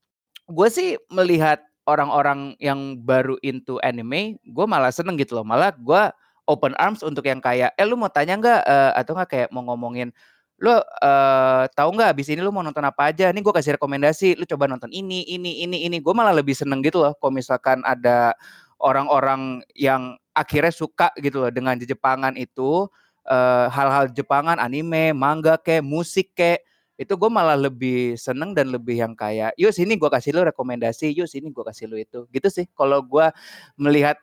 gue 0.49 0.69
sih 0.73 0.97
melihat 1.13 1.63
orang-orang 1.89 2.53
yang 2.61 3.01
baru 3.01 3.41
into 3.41 3.81
anime, 3.81 4.37
gue 4.45 4.67
malah 4.69 4.93
seneng 4.93 5.17
gitu 5.17 5.41
loh. 5.41 5.47
Malah 5.49 5.73
gue 5.73 6.03
open 6.45 6.77
arms 6.77 7.01
untuk 7.01 7.25
yang 7.25 7.41
kayak, 7.41 7.73
eh 7.81 7.87
lu 7.89 7.97
mau 7.97 8.13
tanya 8.13 8.37
nggak 8.37 8.61
eh, 8.69 8.93
atau 9.01 9.13
nggak 9.17 9.31
kayak 9.33 9.49
mau 9.49 9.65
ngomongin 9.65 10.13
lu 10.59 10.75
eh 10.75 11.65
tahu 11.71 11.89
nggak 11.95 12.19
abis 12.19 12.35
ini 12.35 12.43
lu 12.43 12.51
mau 12.51 12.67
nonton 12.67 12.83
apa 12.83 13.15
aja 13.15 13.31
nih 13.31 13.43
gue 13.47 13.55
kasih 13.55 13.79
rekomendasi 13.79 14.35
lu 14.35 14.43
coba 14.43 14.67
nonton 14.67 14.91
ini 14.91 15.23
ini 15.31 15.63
ini 15.63 15.87
ini 15.87 16.03
gue 16.03 16.11
malah 16.11 16.35
lebih 16.35 16.51
seneng 16.51 16.83
gitu 16.83 16.99
loh 16.99 17.15
kalau 17.23 17.31
misalkan 17.31 17.79
ada 17.87 18.35
orang-orang 18.83 19.63
yang 19.79 20.19
akhirnya 20.35 20.75
suka 20.75 21.15
gitu 21.23 21.47
loh 21.47 21.51
dengan 21.55 21.79
Jepangan 21.79 22.35
itu 22.35 22.91
eh, 23.31 23.67
hal-hal 23.71 24.11
Jepangan 24.11 24.59
anime 24.59 25.15
manga 25.15 25.63
kayak 25.63 25.87
musik 25.87 26.35
kayak 26.35 26.67
itu 26.99 27.15
gue 27.15 27.31
malah 27.31 27.55
lebih 27.55 28.19
seneng 28.19 28.53
dan 28.59 28.75
lebih 28.75 28.99
yang 28.99 29.15
kayak 29.15 29.55
yuk 29.55 29.71
sini 29.71 29.95
gue 29.95 30.11
kasih 30.11 30.35
lu 30.35 30.43
rekomendasi 30.43 31.15
yuk 31.15 31.31
sini 31.31 31.55
gue 31.55 31.65
kasih 31.65 31.87
lu 31.87 31.97
itu. 31.97 32.27
Gitu 32.35 32.49
sih 32.51 32.67
kalau 32.75 32.99
gue 33.07 33.31
melihat 33.79 34.19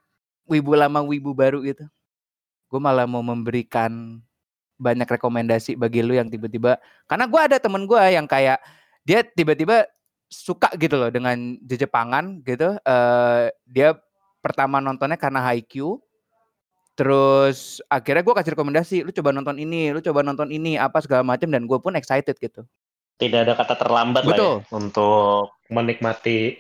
wibu 0.46 0.76
lama 0.76 1.00
wibu 1.02 1.32
baru 1.32 1.64
gitu. 1.64 1.88
Gue 2.68 2.80
malah 2.84 3.08
mau 3.08 3.24
memberikan 3.24 4.20
banyak 4.76 5.08
rekomendasi 5.08 5.80
bagi 5.80 6.04
lu 6.04 6.20
yang 6.20 6.28
tiba-tiba 6.28 6.76
karena 7.08 7.26
gue 7.32 7.42
ada 7.42 7.58
temen 7.64 7.88
gue 7.88 8.00
yang 8.12 8.28
kayak 8.28 8.60
dia 9.08 9.24
tiba-tiba 9.24 9.88
suka 10.28 10.68
gitu 10.76 11.00
loh 11.00 11.08
dengan 11.08 11.56
Jepangan 11.64 12.44
gitu 12.44 12.76
eh 12.84 13.56
dia 13.64 13.96
pertama 14.44 14.84
nontonnya 14.84 15.16
karena 15.16 15.40
Haikyuu 15.48 16.04
terus 16.96 17.84
akhirnya 17.92 18.24
gue 18.24 18.36
kasih 18.40 18.52
rekomendasi 18.56 18.96
lu 19.04 19.12
coba 19.12 19.36
nonton 19.36 19.60
ini 19.60 19.92
lu 19.92 20.00
coba 20.00 20.24
nonton 20.24 20.48
ini 20.48 20.80
apa 20.80 21.04
segala 21.04 21.28
macam 21.28 21.52
dan 21.52 21.68
gue 21.68 21.78
pun 21.80 21.94
excited 21.94 22.40
gitu 22.40 22.64
Tidak 23.16 23.48
ada 23.48 23.56
kata 23.56 23.80
terlambat 23.80 24.28
Betul. 24.28 24.60
lah 24.60 24.68
ya 24.68 24.76
untuk 24.76 25.56
menikmati 25.72 26.60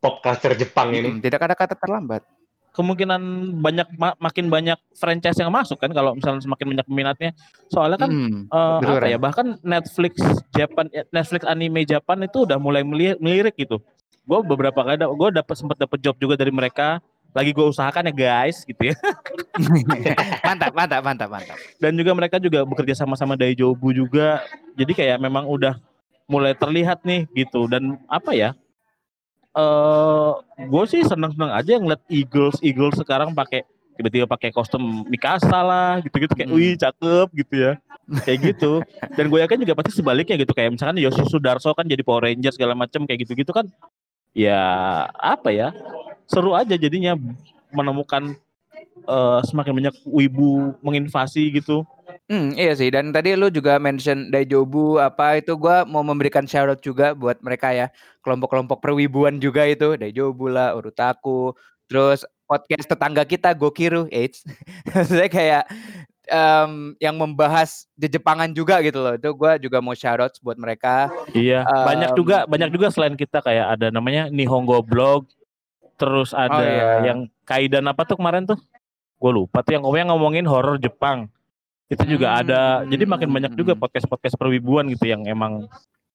pop 0.00 0.24
culture 0.24 0.56
Jepang 0.56 0.96
ini. 0.96 1.12
Mm, 1.12 1.20
tidak 1.20 1.44
ada 1.44 1.52
kata 1.52 1.76
terlambat 1.76 2.24
Kemungkinan 2.70 3.20
banyak 3.60 3.88
ma- 3.98 4.16
makin 4.16 4.46
banyak 4.46 4.78
franchise 4.94 5.36
yang 5.42 5.50
masuk 5.50 5.76
kan 5.76 5.90
kalau 5.90 6.14
misalnya 6.14 6.38
semakin 6.38 6.70
banyak 6.70 6.86
peminatnya. 6.86 7.30
Soalnya 7.66 7.98
kan 7.98 8.10
Mm, 8.14 8.46
eh, 8.46 8.78
betul, 8.78 8.94
apa 8.96 9.06
ya 9.10 9.18
bahkan 9.18 9.46
Netflix 9.60 10.14
Japan 10.54 10.86
Netflix 11.10 11.42
anime 11.50 11.82
Japan 11.82 12.22
itu 12.24 12.46
udah 12.46 12.62
mulai 12.62 12.86
meli- 12.86 13.18
melirik 13.18 13.58
gitu. 13.58 13.82
Gue 14.22 14.38
beberapa 14.46 14.86
kali 14.86 15.02
gue 15.02 15.28
dapat 15.34 15.54
sempat 15.58 15.82
dapat 15.82 15.98
job 15.98 16.14
juga 16.22 16.38
dari 16.38 16.54
mereka. 16.54 17.02
Lagi 17.30 17.50
gue 17.54 17.66
usahakan 17.66 18.10
ya 18.10 18.14
guys 18.14 18.66
gitu 18.66 18.90
ya. 18.90 18.96
mantap 20.46 20.72
mantap 20.74 21.02
mantap 21.02 21.28
mantap. 21.30 21.56
Dan 21.78 21.94
juga 21.94 22.10
mereka 22.14 22.36
juga 22.42 22.66
bekerja 22.66 22.94
sama 22.98 23.14
sama 23.14 23.38
Daijobu 23.38 23.94
juga. 23.94 24.42
Jadi 24.74 24.92
kayak 24.94 25.18
memang 25.22 25.46
udah 25.46 25.78
mulai 26.26 26.54
terlihat 26.54 27.02
nih 27.06 27.26
gitu. 27.34 27.70
Dan 27.70 27.98
apa 28.10 28.34
ya 28.34 28.50
eh 29.50 30.30
gue 30.62 30.84
sih 30.86 31.02
seneng-seneng 31.02 31.50
aja 31.50 31.74
ngeliat 31.74 32.02
Eagles 32.06 32.62
Eagles 32.62 32.94
sekarang 33.02 33.34
pakai 33.34 33.66
tiba-tiba 33.98 34.24
pakai 34.30 34.54
kostum 34.54 35.04
Mikasa 35.10 35.60
lah 35.60 35.98
gitu-gitu. 36.00 36.32
Kayak 36.32 36.50
Hmm. 36.50 36.58
wih 36.58 36.74
cakep 36.78 37.28
gitu 37.34 37.54
ya. 37.68 37.72
Kayak 38.26 38.38
gitu. 38.54 38.72
Dan 39.14 39.28
gue 39.30 39.38
yakin 39.42 39.58
juga 39.62 39.74
pasti 39.78 39.92
sebaliknya 39.98 40.34
gitu. 40.40 40.50
Kayak 40.54 40.78
misalkan 40.78 40.98
Yosu 40.98 41.26
Sudarso 41.28 41.70
kan 41.76 41.86
jadi 41.86 42.00
Power 42.02 42.26
Ranger 42.26 42.54
segala 42.54 42.74
macem 42.74 43.04
kayak 43.06 43.26
gitu-gitu 43.26 43.50
kan. 43.52 43.66
Ya 44.30 44.62
apa 45.18 45.50
ya 45.50 45.74
seru 46.30 46.54
aja 46.54 46.78
jadinya 46.78 47.18
menemukan 47.74 48.38
eh, 49.04 49.40
semakin 49.50 49.72
banyak 49.74 49.94
wibu 50.06 50.78
menginvasi 50.80 51.50
gitu 51.50 51.82
Hmm, 52.30 52.54
iya 52.54 52.72
sih. 52.78 52.90
Dan 52.94 53.10
tadi 53.10 53.34
lu 53.34 53.50
juga 53.50 53.78
mention 53.82 54.30
Daijobu 54.30 55.02
apa 55.02 55.42
itu 55.42 55.54
gua 55.58 55.82
mau 55.82 56.02
memberikan 56.06 56.46
shout 56.46 56.70
out 56.70 56.78
juga 56.82 57.14
buat 57.14 57.42
mereka 57.42 57.74
ya. 57.74 57.90
Kelompok-kelompok 58.22 58.78
perwibuan 58.78 59.42
juga 59.42 59.66
itu, 59.66 59.98
Daijobu 59.98 60.46
lah, 60.46 60.78
Urutaku, 60.78 61.54
terus 61.90 62.22
podcast 62.46 62.86
tetangga 62.86 63.26
kita 63.26 63.50
Gokiru, 63.54 64.06
Eits. 64.14 64.46
Saya 65.10 65.26
kayak 65.26 65.64
em, 66.30 66.94
yang 67.02 67.18
membahas 67.18 67.90
di 67.98 68.06
Jepangan 68.06 68.54
juga 68.54 68.78
gitu 68.82 69.02
loh. 69.02 69.14
Itu 69.18 69.34
gua 69.34 69.58
juga 69.58 69.82
mau 69.82 69.94
shout 69.98 70.22
out 70.22 70.34
buat 70.42 70.58
mereka. 70.58 71.10
Iya, 71.34 71.66
banyak 71.66 72.14
Em, 72.14 72.18
juga 72.18 72.46
banyak 72.46 72.70
juga 72.70 72.94
selain 72.94 73.18
kita 73.18 73.42
kayak 73.42 73.74
ada 73.74 73.90
namanya 73.90 74.30
Nihongo 74.30 74.86
Blog, 74.86 75.26
terus 76.00 76.32
ada 76.32 76.64
iya. 76.64 77.12
yang 77.12 77.28
Kaidan 77.44 77.84
apa 77.84 78.08
tuh 78.08 78.16
kemarin 78.16 78.48
tuh? 78.48 78.56
Gue 79.20 79.32
lupa 79.36 79.60
tuh 79.60 79.76
yang 79.76 79.84
yang 79.84 80.08
ngomongin 80.08 80.48
horor 80.48 80.80
Jepang. 80.80 81.28
Itu 81.92 82.08
juga 82.08 82.40
ada. 82.40 82.86
Jadi 82.88 83.04
makin 83.04 83.28
banyak 83.28 83.52
juga 83.52 83.76
Hmm. 83.76 83.82
podcast-podcast 83.84 84.40
perwibuan 84.40 84.88
gitu 84.88 85.04
yang 85.04 85.28
emang 85.28 85.68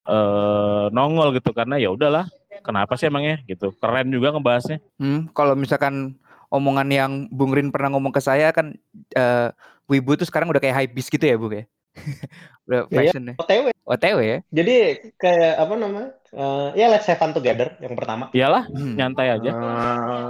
eh 0.06 0.86
nongol 0.90 1.38
gitu 1.38 1.54
karena 1.54 1.78
ya 1.78 1.94
udahlah. 1.94 2.26
Kenapa 2.66 2.98
sih 2.98 3.06
emangnya 3.06 3.46
gitu? 3.46 3.70
Keren 3.78 4.10
juga 4.10 4.34
ngebahasnya. 4.34 4.82
Hmm, 4.98 5.30
kalau 5.38 5.54
misalkan 5.54 6.18
omongan 6.50 6.90
yang 6.90 7.12
Bung 7.30 7.54
Rin 7.54 7.70
pernah 7.70 7.94
ngomong 7.94 8.10
ke 8.10 8.22
saya 8.22 8.50
kan 8.50 8.74
eh 9.14 9.50
Wibu 9.86 10.18
tuh 10.18 10.26
sekarang 10.26 10.50
udah 10.50 10.58
kayak 10.58 10.74
hypebeast 10.82 11.14
gitu 11.14 11.30
ya, 11.30 11.38
Bung 11.38 11.54
ya. 11.54 11.64
udah 12.66 12.80
Iya. 12.90 12.98
fashion 12.98 13.24
ya. 13.30 13.34
OTW. 13.38 13.66
OTW 13.86 14.18
ya. 14.26 14.38
Jadi 14.50 14.76
kayak 15.22 15.54
apa 15.62 15.74
namanya? 15.78 16.10
Eh, 16.36 16.70
ya 16.76 16.92
let's 16.92 17.08
have 17.08 17.16
fun 17.16 17.32
together 17.32 17.80
yang 17.80 17.96
pertama. 17.96 18.28
Iyalah, 18.36 18.68
Hmm. 18.68 19.00
nyantai 19.00 19.40
aja. 19.40 19.50
Eh, 19.56 20.30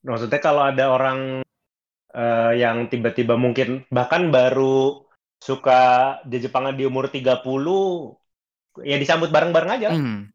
maksudnya 0.00 0.40
kalau 0.40 0.64
ada 0.64 0.88
orang 0.88 1.44
eh, 2.12 2.52
yang 2.60 2.88
tiba-tiba 2.92 3.40
mungkin 3.40 3.88
bahkan 3.88 4.28
baru 4.32 5.04
suka 5.40 6.20
di 6.28 6.40
Jepangan 6.44 6.76
di 6.76 6.84
umur 6.84 7.08
30 7.08 8.16
ya 8.80 8.96
disambut 8.96 9.28
bareng-bareng 9.28 9.72
aja. 9.76 9.88
Hmm. 9.92 10.32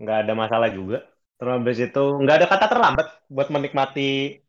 Nggak 0.00 0.18
ada 0.24 0.32
masalah 0.32 0.68
juga. 0.72 1.04
Terus 1.36 1.52
habis 1.52 1.78
itu 1.80 2.04
nggak 2.20 2.36
ada 2.40 2.46
kata 2.48 2.66
terlambat 2.72 3.06
buat 3.28 3.48
menikmati 3.52 4.40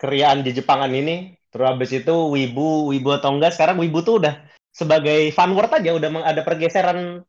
keriaan 0.00 0.40
di 0.40 0.56
Jepangan 0.56 0.92
ini. 0.92 1.36
Terus 1.52 1.66
habis 1.66 1.90
itu 1.92 2.14
wibu, 2.32 2.88
wibu 2.92 3.10
atau 3.12 3.32
enggak 3.36 3.52
sekarang 3.56 3.76
wibu 3.80 4.00
tuh 4.00 4.22
udah 4.24 4.34
sebagai 4.70 5.34
fun 5.34 5.52
word 5.52 5.72
aja 5.72 5.90
udah 5.92 6.08
meng- 6.08 6.28
ada 6.28 6.46
pergeseran 6.46 7.26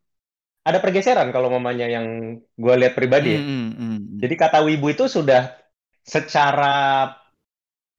ada 0.62 0.78
pergeseran 0.78 1.34
kalau 1.34 1.50
mamanya 1.50 1.90
yang 1.90 2.38
gue 2.38 2.74
lihat 2.78 2.94
pribadi 2.94 3.34
ya. 3.34 3.40
Hmm, 3.42 3.70
hmm, 3.74 3.74
hmm. 3.74 4.18
Jadi 4.22 4.34
kata 4.38 4.62
wibu 4.62 4.94
itu 4.94 5.10
sudah 5.10 5.58
secara 6.06 7.10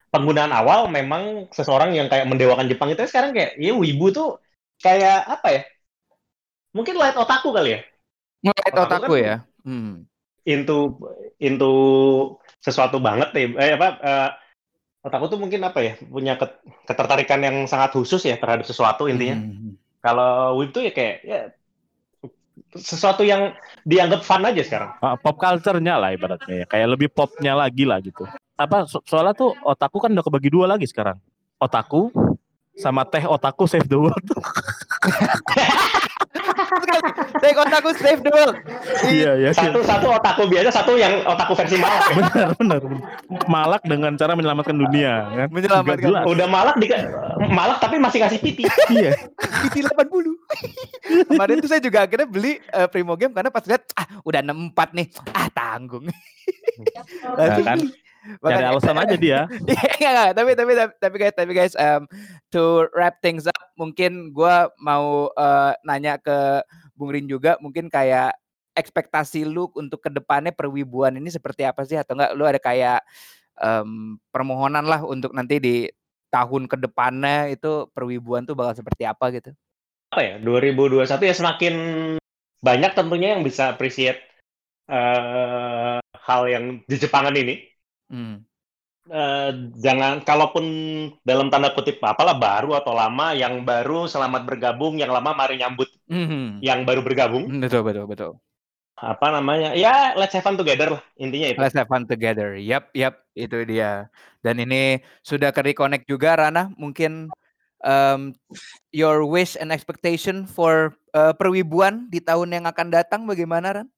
penggunaan 0.08 0.52
awal 0.54 0.88
memang 0.88 1.50
seseorang 1.52 1.92
yang 1.92 2.08
kayak 2.08 2.24
mendewakan 2.24 2.70
Jepang 2.70 2.88
itu 2.92 3.04
sekarang 3.04 3.36
kayak 3.36 3.60
ya 3.60 3.76
wibu 3.76 4.08
tuh 4.14 4.40
kayak 4.80 5.28
apa 5.28 5.48
ya? 5.52 5.62
Mungkin 6.72 6.96
light 6.96 7.14
otaku 7.20 7.52
kali 7.52 7.76
ya. 7.76 7.80
Ngeliat 8.44 8.72
Otaku 8.72 8.84
otaku 8.88 9.12
kan- 9.14 9.24
ya. 9.24 9.36
Hmm. 9.64 9.92
Into 10.44 11.00
into 11.40 11.72
sesuatu 12.60 13.00
banget 13.00 13.32
nih. 13.36 13.46
Eh 13.60 13.72
apa 13.76 13.88
eh, 14.00 14.28
otaku 15.04 15.24
tuh 15.36 15.38
mungkin 15.40 15.60
apa 15.68 15.80
ya? 15.84 15.92
Punya 16.00 16.40
ket- 16.40 16.64
ketertarikan 16.88 17.40
yang 17.44 17.56
sangat 17.68 17.92
khusus 17.92 18.24
ya 18.24 18.40
terhadap 18.40 18.64
sesuatu 18.64 19.04
intinya. 19.04 19.36
Hmm. 19.36 19.76
Kalau 20.00 20.60
wibu 20.60 20.72
tuh 20.72 20.82
ya 20.88 20.92
kayak 20.92 21.16
ya 21.24 21.40
sesuatu 22.74 23.22
yang 23.22 23.54
dianggap 23.86 24.26
fun 24.26 24.42
aja 24.42 24.62
sekarang. 24.64 24.90
Ah, 24.98 25.14
pop 25.14 25.38
culture-nya 25.38 25.98
lah 25.98 26.10
ibaratnya 26.10 26.64
ya. 26.64 26.66
Kayak 26.66 26.88
lebih 26.98 27.08
popnya 27.12 27.54
lagi 27.54 27.86
lah 27.86 28.02
gitu. 28.02 28.26
Apa 28.58 28.86
so- 28.86 29.02
soalnya 29.06 29.34
tuh 29.34 29.54
otaku 29.62 29.98
kan 30.02 30.10
udah 30.14 30.24
kebagi 30.24 30.50
dua 30.50 30.66
lagi 30.66 30.86
sekarang. 30.88 31.18
Otaku 31.58 32.10
sama 32.74 33.06
teh 33.06 33.22
otaku 33.22 33.70
save 33.70 33.86
the 33.86 33.98
world. 33.98 34.18
Take 37.42 37.58
otaku 37.58 37.90
save 37.98 38.20
the 38.22 38.30
world. 38.30 38.56
Iya 39.06 39.32
ya. 39.38 39.50
Satu 39.54 39.80
satu 39.84 40.06
otaku 40.14 40.42
biasa, 40.48 40.70
satu 40.70 40.92
yang 40.98 41.22
otaku 41.26 41.52
versi 41.56 41.76
malak. 41.78 42.02
ya. 42.04 42.14
benar 42.18 42.48
benar 42.58 42.78
benar. 42.82 43.02
malak 43.50 43.82
dengan 43.84 44.12
cara 44.14 44.32
menyelamatkan 44.34 44.76
dunia 44.76 45.12
kan 45.34 45.48
Menyelamatkan. 45.50 46.10
Udah 46.26 46.46
malak 46.48 46.76
di 46.78 46.86
malak 47.50 47.78
tapi 47.82 47.96
masih 47.98 48.18
kasih 48.22 48.38
piti. 48.40 48.64
iya 48.92 49.14
PT 49.70 49.86
80. 49.86 50.04
Kemarin 51.30 51.54
tuh 51.60 51.70
saya 51.70 51.82
juga 51.82 52.04
akhirnya 52.04 52.28
beli 52.28 52.60
eh, 52.60 52.88
Primo 52.88 53.14
Game 53.16 53.32
karena 53.32 53.50
pas 53.52 53.64
lihat 53.64 53.82
ah 53.96 54.06
udah 54.24 54.40
64 54.40 54.96
nih. 54.98 55.06
Ah 55.32 55.48
tanggung. 55.50 56.04
Langsung 57.38 57.66
kan, 57.66 57.78
Makanya- 58.40 58.68
alasan 58.72 58.96
aja 58.96 59.16
dia 59.16 59.40
Iya, 59.70 59.84
enggak, 59.98 60.12
enggak. 60.12 60.30
Tapi, 60.36 60.50
tapi, 60.56 60.72
tapi, 60.74 60.92
tapi 61.00 61.16
guys, 61.20 61.34
tapi 61.36 61.52
guys, 61.52 61.74
um, 61.76 62.02
to 62.48 62.88
wrap 62.96 63.20
things 63.20 63.44
up, 63.44 63.62
mungkin 63.76 64.32
gua 64.32 64.72
mau 64.80 65.28
eh, 65.34 65.72
nanya 65.84 66.16
ke 66.16 66.64
Bung 66.96 67.12
Rin 67.12 67.26
juga, 67.28 67.60
mungkin 67.60 67.90
kayak 67.92 68.32
ekspektasi 68.74 69.46
lu 69.46 69.70
untuk 69.78 70.02
ke 70.02 70.10
depannya 70.10 70.50
perwibuan 70.50 71.14
ini 71.14 71.30
seperti 71.30 71.62
apa 71.62 71.86
sih? 71.86 71.94
Atau 71.94 72.18
enggak 72.18 72.32
lu 72.34 72.44
ada 72.46 72.58
kayak 72.58 73.00
em, 73.60 74.18
permohonan 74.34 74.82
lah 74.82 75.02
untuk 75.06 75.30
nanti 75.30 75.62
di 75.62 75.76
tahun 76.34 76.66
ke 76.66 76.74
depannya 76.82 77.54
itu 77.54 77.86
perwibuan 77.94 78.42
tuh 78.42 78.58
bakal 78.58 78.74
seperti 78.74 79.06
apa 79.06 79.30
gitu? 79.30 79.54
Apa 80.10 80.20
ya? 80.22 80.34
2021 80.42 81.06
ya 81.22 81.34
semakin 81.34 81.74
banyak 82.58 82.92
tentunya 82.98 83.38
yang 83.38 83.46
bisa 83.46 83.70
appreciate 83.70 84.18
eh, 84.90 85.98
hal 86.02 86.42
yang 86.50 86.82
di 86.82 86.96
Jepangan 86.98 87.36
ini. 87.38 87.73
Hmm. 88.08 88.44
Eh, 89.04 89.50
jangan 89.84 90.24
kalaupun 90.24 90.64
dalam 91.20 91.52
tanda 91.52 91.76
kutip 91.76 92.00
apalah 92.00 92.32
baru 92.32 92.72
atau 92.80 92.96
lama 92.96 93.36
yang 93.36 93.60
baru 93.60 94.08
selamat 94.08 94.48
bergabung 94.48 94.96
yang 94.96 95.12
lama 95.12 95.36
mari 95.36 95.60
nyambut 95.60 95.92
Mhm. 96.08 96.64
yang 96.64 96.88
baru 96.88 97.04
bergabung 97.04 97.44
Betul, 97.60 97.84
betul, 97.84 98.08
betul. 98.08 98.32
apa 98.96 99.28
namanya 99.28 99.76
ya 99.76 100.16
let's 100.16 100.32
have 100.32 100.40
fun 100.40 100.56
together 100.56 100.88
lah 100.96 101.02
intinya 101.20 101.52
itu 101.52 101.60
Let's 101.60 101.76
have 101.76 101.90
fun 101.90 102.08
together. 102.08 102.56
Yap, 102.56 102.96
yap, 102.96 103.20
itu 103.36 103.60
dia. 103.68 104.08
Dan 104.40 104.64
ini 104.64 105.04
sudah 105.20 105.52
ke 105.52 105.60
reconnect 105.60 106.08
juga 106.08 106.40
Rana. 106.40 106.72
Mungkin 106.78 107.28
um, 107.84 108.32
your 108.88 109.28
wish 109.28 109.52
and 109.60 109.68
expectation 109.68 110.48
for 110.48 110.96
uh, 111.12 111.36
perwibuan 111.36 112.08
di 112.08 112.24
tahun 112.24 112.56
yang 112.56 112.64
akan 112.64 112.88
datang 112.88 113.28
bagaimana 113.28 113.82
Ran? 113.82 113.88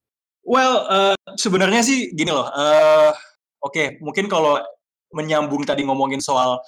Well, 0.42 0.86
eh, 0.86 1.16
sebenarnya 1.38 1.82
sih 1.82 2.10
gini 2.14 2.30
loh. 2.30 2.46
eh, 2.46 3.10
Oke, 3.64 3.98
mungkin 4.04 4.26
kalau 4.30 4.60
menyambung 5.14 5.64
tadi 5.64 5.82
ngomongin 5.86 6.20
soal 6.22 6.60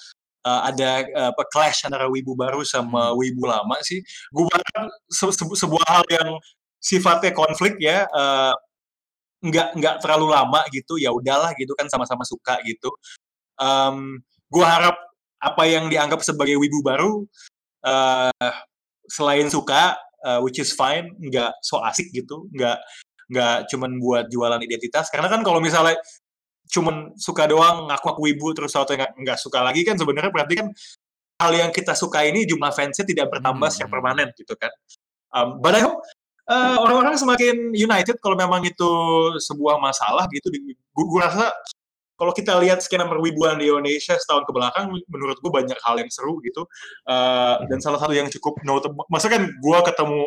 eh, 0.47 0.61
ada 0.70 0.91
apa 1.34 1.43
clash 1.53 1.84
antara 1.86 2.07
wibu 2.11 2.32
baru 2.39 2.62
sama 2.66 3.12
wibu 3.16 3.45
lama 3.49 3.76
sih, 3.84 4.01
gue 4.32 4.45
berharap 4.49 4.89
se- 5.11 5.34
se- 5.34 5.59
sebuah 5.66 5.84
hal 5.89 6.05
yang 6.11 6.30
sifatnya 6.80 7.32
konflik 7.34 7.76
ya, 7.82 8.07
eh, 8.09 8.55
nggak 9.45 9.68
nggak 9.78 9.97
terlalu 10.03 10.26
lama 10.34 10.61
gitu, 10.74 10.99
ya 10.99 11.11
udahlah 11.14 11.55
gitu 11.59 11.72
kan 11.78 11.86
sama-sama 11.91 12.24
suka 12.26 12.59
gitu. 12.66 12.91
Em, 13.61 14.22
gue 14.51 14.64
harap 14.66 14.97
apa 15.43 15.62
yang 15.70 15.86
dianggap 15.93 16.22
sebagai 16.26 16.57
wibu 16.59 16.80
baru 16.86 17.26
eh, 17.86 18.53
selain 19.11 19.47
suka, 19.51 19.97
eh, 20.26 20.41
which 20.45 20.59
is 20.62 20.72
fine, 20.74 21.12
nggak 21.22 21.53
so 21.62 21.80
asik 21.84 22.11
gitu, 22.14 22.47
nggak 22.55 22.78
nggak 23.30 23.68
cuman 23.70 23.93
buat 24.01 24.24
jualan 24.32 24.61
identitas 24.64 25.12
karena 25.12 25.28
kan 25.28 25.45
kalau 25.45 25.61
misalnya 25.61 25.97
cuman 26.69 27.16
suka 27.16 27.49
doang 27.49 27.89
ngaku-ngaku 27.89 28.21
wibu 28.29 28.47
terus 28.53 28.71
suatu 28.77 28.93
yang 28.95 29.09
nggak- 29.16 29.41
suka 29.41 29.64
lagi 29.64 29.83
kan 29.83 29.97
sebenarnya 29.97 30.31
berarti 30.31 30.55
kan 30.61 30.69
hal 31.39 31.53
yang 31.55 31.71
kita 31.73 31.95
suka 31.95 32.27
ini 32.27 32.45
jumlah 32.45 32.71
fansnya 32.75 33.07
tidak 33.07 33.31
bertambah 33.33 33.69
secara 33.73 33.89
Hmm. 33.89 33.95
permanen 33.95 34.29
gitu 34.37 34.55
kan 34.59 34.71
um, 35.33 35.62
but 35.62 35.73
I 35.75 35.83
hope 35.87 36.03
uh, 36.51 36.77
orang-orang 36.83 37.14
semakin 37.16 37.73
united 37.73 38.19
kalau 38.21 38.35
memang 38.37 38.66
itu 38.66 38.91
sebuah 39.39 39.79
masalah 39.79 40.27
gitu 40.35 40.51
gue 40.51 41.21
rasa 41.23 41.55
kalau 42.19 42.35
kita 42.35 42.59
lihat 42.59 42.83
skena 42.83 43.07
perwibuan 43.07 43.62
di 43.62 43.71
Indonesia 43.71 44.19
setahun 44.19 44.43
ke 44.43 44.51
belakang 44.51 44.91
menurut 45.07 45.39
gue 45.39 45.51
banyak 45.55 45.79
hal 45.87 45.97
yang 46.03 46.11
seru 46.11 46.43
gitu 46.43 46.66
Uh, 47.09 47.62
dan 47.73 47.81
salah 47.81 47.97
satu 48.03 48.12
yang 48.12 48.29
cukup 48.29 48.59
notable 48.66 49.07
maksudnya 49.09 49.41
kan 49.41 49.45
gue 49.49 49.79
ketemu 49.89 50.23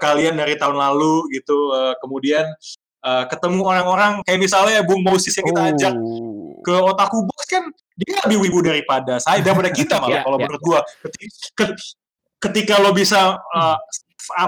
kalian 0.00 0.34
dari 0.38 0.54
tahun 0.56 0.78
lalu 0.78 1.28
gitu 1.34 1.74
uh, 1.74 1.92
kemudian 2.00 2.46
uh, 3.06 3.24
ketemu 3.30 3.62
orang-orang 3.62 4.12
kayak 4.26 4.40
misalnya 4.42 4.82
Bung 4.82 5.06
Moses 5.06 5.30
yang 5.32 5.46
kita 5.46 5.62
ajak 5.72 5.94
Oh. 5.94 6.58
ke 6.66 6.74
Otaku 6.74 7.22
Box 7.22 7.46
kan 7.46 7.62
dia 7.94 8.18
lebih 8.26 8.42
wibu 8.42 8.58
daripada 8.60 9.22
saya 9.22 9.38
daripada 9.40 9.70
kita 9.70 9.96
malah 10.02 10.10
Ya, 10.10 10.22
kalau 10.26 10.36
ya. 10.36 10.42
menurut 10.44 10.62
gua 10.66 10.78
ketika, 11.06 11.64
ketika 12.42 12.74
lo 12.82 12.90
bisa 12.90 13.38
uh, 13.38 13.78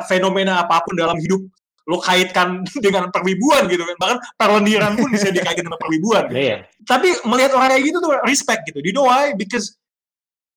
fenomena 0.05 0.61
apa 0.61 0.83
pun 0.83 0.99
dalam 0.99 1.15
hidup 1.17 1.39
lo 1.87 2.03
kaitkan 2.03 2.61
dengan 2.85 3.09
perwibuan 3.09 3.65
gitu 3.71 3.81
kan 3.81 3.97
bahkan 3.97 4.19
perlendiran 4.37 4.93
pun 4.93 5.09
bisa 5.09 5.31
dikaitkan 5.31 5.65
dengan 5.65 5.81
perwibuan 5.81 6.27
gitu. 6.29 6.37
Iya. 6.37 6.57
tapi 6.85 7.09
melihat 7.25 7.55
orang 7.55 7.73
kayak 7.73 7.85
gitu 7.87 7.99
tuh 8.03 8.13
respect 8.27 8.61
gitu 8.67 8.79
you 8.83 8.93
know 8.93 9.07
why 9.07 9.33
because 9.33 9.79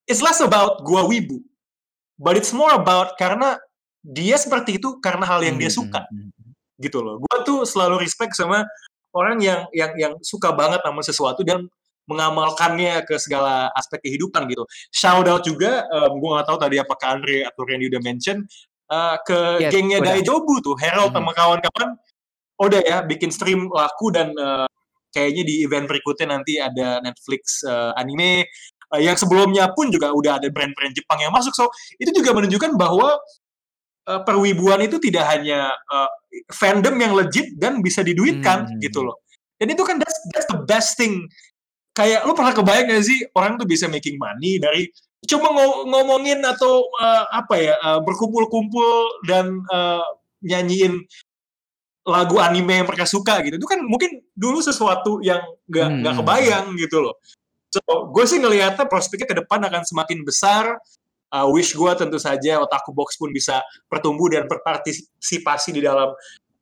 it's 0.09 0.19
less 0.19 0.41
about 0.41 0.81
gua 0.83 1.05
wibu 1.05 1.39
but 2.17 2.35
it's 2.35 2.51
more 2.51 2.73
about 2.73 3.15
karena 3.15 3.55
dia 4.01 4.35
seperti 4.35 4.75
itu 4.75 4.97
karena 4.99 5.23
hal 5.23 5.39
yang 5.39 5.55
dia 5.55 5.69
Hmm, 5.69 5.77
suka 5.85 6.01
hmm, 6.09 6.33
hmm. 6.33 6.40
Gitu 6.81 6.99
loh 7.05 7.21
gua 7.21 7.45
tuh 7.45 7.63
selalu 7.63 8.01
respect 8.01 8.33
sama 8.33 8.65
orang 9.13 9.37
yang 9.43 9.61
yang 9.75 9.91
yang 9.95 10.13
suka 10.23 10.51
banget 10.55 10.81
sama 10.81 11.01
sesuatu 11.03 11.41
dan 11.43 11.67
mengamalkannya 12.09 13.05
ke 13.07 13.15
segala 13.21 13.69
aspek 13.77 14.03
kehidupan 14.03 14.49
gitu. 14.51 14.65
Shout 14.91 15.27
out 15.29 15.45
juga, 15.45 15.85
um, 15.87 16.17
gue 16.19 16.29
nggak 16.33 16.47
tahu 16.49 16.57
tadi 16.59 16.75
apakah 16.81 17.07
Andre 17.15 17.47
atau 17.47 17.61
Randy 17.63 17.87
udah 17.87 18.01
mention 18.03 18.43
uh, 18.91 19.15
ke 19.23 19.63
Yes, 19.63 19.71
gengnya 19.71 20.03
udah. 20.03 20.17
Dai 20.17 20.21
Jobu 20.25 20.59
tuh, 20.59 20.75
Harold 20.81 21.13
Mhm. 21.13 21.17
sama 21.21 21.31
kawan-kawan. 21.31 21.89
Udah 22.61 22.81
ya, 22.83 22.97
bikin 23.05 23.31
stream 23.31 23.69
laku 23.71 24.11
dan 24.11 24.33
uh, 24.35 24.67
kayaknya 25.15 25.43
di 25.45 25.63
event 25.63 25.87
berikutnya 25.87 26.35
nanti 26.35 26.59
ada 26.59 26.99
Netflix 26.99 27.63
uh, 27.63 27.95
anime. 27.95 28.45
Uh, 28.91 28.99
yang 28.99 29.15
sebelumnya 29.15 29.71
pun 29.71 29.87
juga 29.87 30.11
udah 30.11 30.41
ada 30.41 30.51
brand-brand 30.51 30.91
Jepang 30.91 31.21
yang 31.23 31.31
masuk. 31.31 31.55
So 31.55 31.71
itu 31.95 32.11
juga 32.11 32.35
menunjukkan 32.35 32.75
bahwa 32.75 33.17
uh, 34.07 34.21
perwibuan 34.25 34.81
itu 34.81 34.97
tidak 34.97 35.27
hanya 35.29 35.73
uh, 35.89 36.09
fandom 36.49 36.95
yang 36.97 37.13
legit 37.13 37.57
dan 37.59 37.83
bisa 37.83 38.01
diduitkan 38.01 38.65
Hmm. 38.69 38.79
gitu 38.79 39.03
loh. 39.03 39.19
Dan 39.61 39.73
itu 39.73 39.83
kan 39.85 40.01
that's, 40.01 40.17
that's 40.33 40.49
the 40.49 40.57
best 40.65 40.97
thing 40.97 41.27
kayak 41.91 42.23
lu 42.23 42.31
pernah 42.31 42.55
kebayang 42.55 42.87
gak 42.87 43.03
sih 43.03 43.19
orang 43.35 43.59
tuh 43.59 43.67
bisa 43.67 43.85
making 43.91 44.15
money 44.15 44.55
dari 44.57 44.87
cuma 45.27 45.51
ngo- 45.51 45.85
ngomongin 45.91 46.39
atau 46.41 46.87
uh, 46.97 47.27
apa 47.29 47.55
ya 47.59 47.75
uh, 47.83 47.99
berkumpul-kumpul 48.01 49.21
dan 49.27 49.59
uh, 49.69 50.01
nyanyiin 50.41 51.03
lagu 52.01 52.41
anime 52.41 52.81
yang 52.81 52.87
mereka 52.89 53.05
suka 53.05 53.43
gitu 53.45 53.61
itu 53.61 53.67
kan 53.69 53.83
mungkin 53.85 54.23
dulu 54.33 54.63
sesuatu 54.63 55.21
yang 55.21 55.43
nggak 55.69 55.87
Hmm. 55.91 55.99
nggak 56.01 56.15
kebayang 56.23 56.65
gitu 56.79 56.97
loh 57.03 57.19
so 57.69 57.83
gue 58.09 58.23
sih 58.25 58.39
ngelihatnya 58.41 58.87
prospeknya 58.89 59.27
ke 59.29 59.35
depan 59.43 59.61
akan 59.61 59.83
semakin 59.85 60.25
besar 60.25 60.79
Uh, 61.31 61.47
wish 61.55 61.71
gue 61.71 61.91
tentu 61.95 62.19
saja 62.19 62.59
otaku 62.59 62.91
box 62.91 63.15
pun 63.15 63.31
bisa 63.31 63.63
bertumbuh 63.87 64.27
dan 64.27 64.51
berpartisipasi 64.51 65.71
di 65.71 65.79
dalam 65.79 66.11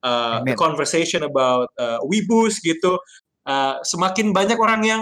uh, 0.06 0.38
the 0.46 0.54
conversation 0.54 1.26
about 1.26 1.74
uh, 1.82 1.98
weebus 2.06 2.62
gitu 2.62 3.02
Uh, 3.50 3.82
semakin 3.82 4.30
banyak 4.30 4.62
orang 4.62 4.82
yang 4.86 5.02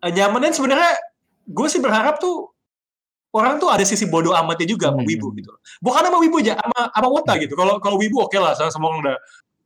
uh, 0.00 0.08
nyaman 0.08 0.48
dan 0.48 0.52
sebenarnya 0.56 0.96
gue 1.44 1.66
sih 1.68 1.76
berharap 1.76 2.16
tuh 2.16 2.48
orang 3.36 3.60
tuh 3.60 3.68
ada 3.68 3.84
sisi 3.84 4.08
bodoh 4.08 4.32
amatnya 4.32 4.64
juga 4.64 4.88
sama 4.88 5.04
Hmm. 5.04 5.10
wibu 5.12 5.28
gitu 5.36 5.52
loh. 5.52 5.60
Bukan 5.84 6.00
sama 6.08 6.18
wibu 6.24 6.40
aja, 6.40 6.56
sama 6.56 6.88
sama 6.88 7.08
wota 7.12 7.36
gitu. 7.36 7.52
Kalau 7.52 7.76
kalau 7.76 8.00
wibu 8.00 8.24
oke 8.24 8.38
lah, 8.40 8.56
sama 8.56 8.72
semua 8.72 8.96
udah 8.96 9.16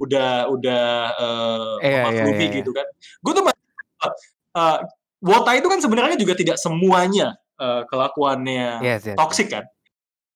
udah 0.02 0.30
udah 0.50 0.84
uh, 1.14 1.74
memaklumi 1.78 2.34
iya, 2.34 2.46
iya. 2.50 2.56
gitu 2.58 2.70
kan. 2.74 2.86
Gue 3.22 3.32
tuh 3.36 3.42
uh, 3.46 4.78
wota 5.22 5.50
itu 5.54 5.66
kan 5.70 5.78
sebenarnya 5.78 6.16
juga 6.18 6.34
tidak 6.34 6.58
semuanya 6.58 7.38
uh, 7.60 7.82
kelakuannya 7.88 8.82
Yes, 8.82 9.06
yes. 9.06 9.16
toxic 9.18 9.50
kan. 9.52 9.64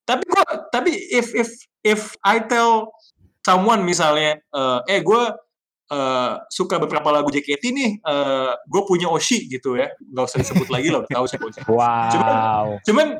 Tapi 0.09 0.25
gua 0.25 0.45
tapi 0.73 0.95
if 1.13 1.37
if 1.37 1.49
if 1.85 2.17
I 2.25 2.45
tell 2.45 2.93
someone 3.45 3.81
misalnya 3.85 4.37
eh, 4.41 4.81
eh 4.89 5.01
gue 5.01 5.23
eh, 5.89 6.33
suka 6.53 6.77
beberapa 6.77 7.09
lagu 7.09 7.33
JKT 7.33 7.65
nih, 7.73 7.91
eh 8.05 8.53
gue 8.69 8.83
punya 8.85 9.09
Oshi 9.09 9.49
gitu 9.49 9.81
ya, 9.81 9.89
nggak 10.01 10.25
usah 10.29 10.39
disebut 10.45 10.69
lagi 10.69 10.93
lah, 10.93 11.05
udah 11.05 11.13
tahu 11.13 11.27
sih 11.29 11.39
Oshi. 11.41 11.61
Wow. 11.69 12.77
Cuman 12.85 13.17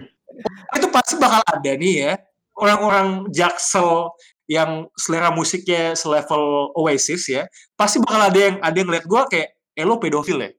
itu 0.76 0.88
pasti 0.92 1.14
bakal 1.16 1.40
ada 1.44 1.72
nih 1.72 1.94
ya 2.04 2.12
orang-orang 2.56 3.32
jaksel 3.32 4.12
yang 4.44 4.84
selera 4.92 5.32
musiknya 5.32 5.96
selevel 5.96 6.76
Oasis 6.76 7.32
ya, 7.32 7.48
pasti 7.72 7.96
bakal 8.04 8.28
ada 8.28 8.36
yang 8.38 8.56
ada 8.60 8.76
yang 8.76 8.88
ngeliat 8.92 9.06
gue 9.08 9.22
kayak, 9.32 9.48
eh 9.72 9.84
lo 9.88 9.96
pedofil 9.96 10.36
ya? 10.44 10.50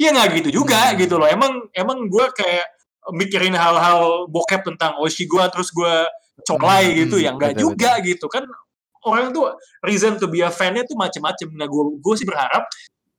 Iya 0.00 0.16
nggak 0.16 0.28
gitu 0.40 0.64
juga 0.64 0.80
Hmm. 0.90 0.96
gitu 0.96 1.14
loh. 1.20 1.28
Emang 1.28 1.52
emang 1.76 2.08
gue 2.08 2.26
kayak 2.32 2.66
mikirin 3.12 3.52
hal-hal 3.52 4.24
bokep 4.32 4.64
tentang 4.64 4.96
Oshi 4.96 5.28
gue 5.28 5.44
terus 5.52 5.68
gue 5.68 5.94
colai 6.48 6.88
Hmm, 6.88 6.98
gitu 7.04 7.16
ya 7.20 7.36
nggak 7.36 7.52
betul, 7.52 7.64
juga 7.76 7.90
gitu 8.00 8.26
kan 8.32 8.44
orang 9.04 9.28
tuh 9.32 9.52
reason 9.84 10.16
to 10.16 10.24
be 10.28 10.40
a 10.40 10.48
fan-nya 10.48 10.88
tuh 10.88 10.96
macem-macem. 10.96 11.52
Nah 11.52 11.68
gue 11.68 12.00
gue 12.00 12.14
sih 12.16 12.24
berharap 12.24 12.64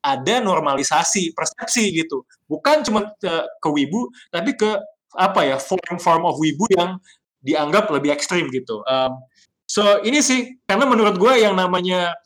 ada 0.01 0.41
normalisasi 0.41 1.37
persepsi 1.37 1.93
gitu, 1.93 2.25
bukan 2.49 2.81
cuma 2.81 3.13
ke, 3.21 3.33
ke 3.61 3.69
wibu 3.69 4.09
tapi 4.33 4.57
ke 4.57 4.81
apa 5.13 5.45
ya 5.45 5.57
form 5.61 6.01
form 6.01 6.25
of 6.25 6.41
wibu 6.41 6.65
yang 6.73 6.97
dianggap 7.45 7.85
lebih 7.93 8.09
ekstrim 8.09 8.49
gitu. 8.49 8.81
Um, 8.89 9.21
so 9.69 10.01
ini 10.01 10.25
sih 10.25 10.57
karena 10.65 10.89
menurut 10.89 11.21
gue 11.21 11.45
yang 11.45 11.53
namanya 11.53 12.17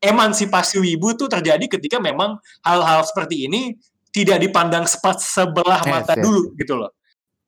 emansipasi 0.00 0.80
wibu 0.80 1.12
tuh 1.12 1.28
terjadi 1.28 1.60
ketika 1.68 2.00
memang 2.00 2.40
hal-hal 2.64 3.04
seperti 3.04 3.44
ini 3.44 3.76
tidak 4.10 4.42
dipandang 4.42 4.84
sepat 4.86 5.22
sebelah 5.22 5.80
Yes, 5.86 5.90
mata 5.90 6.14
yes. 6.18 6.24
dulu 6.26 6.42
gitu 6.58 6.74
loh. 6.78 6.90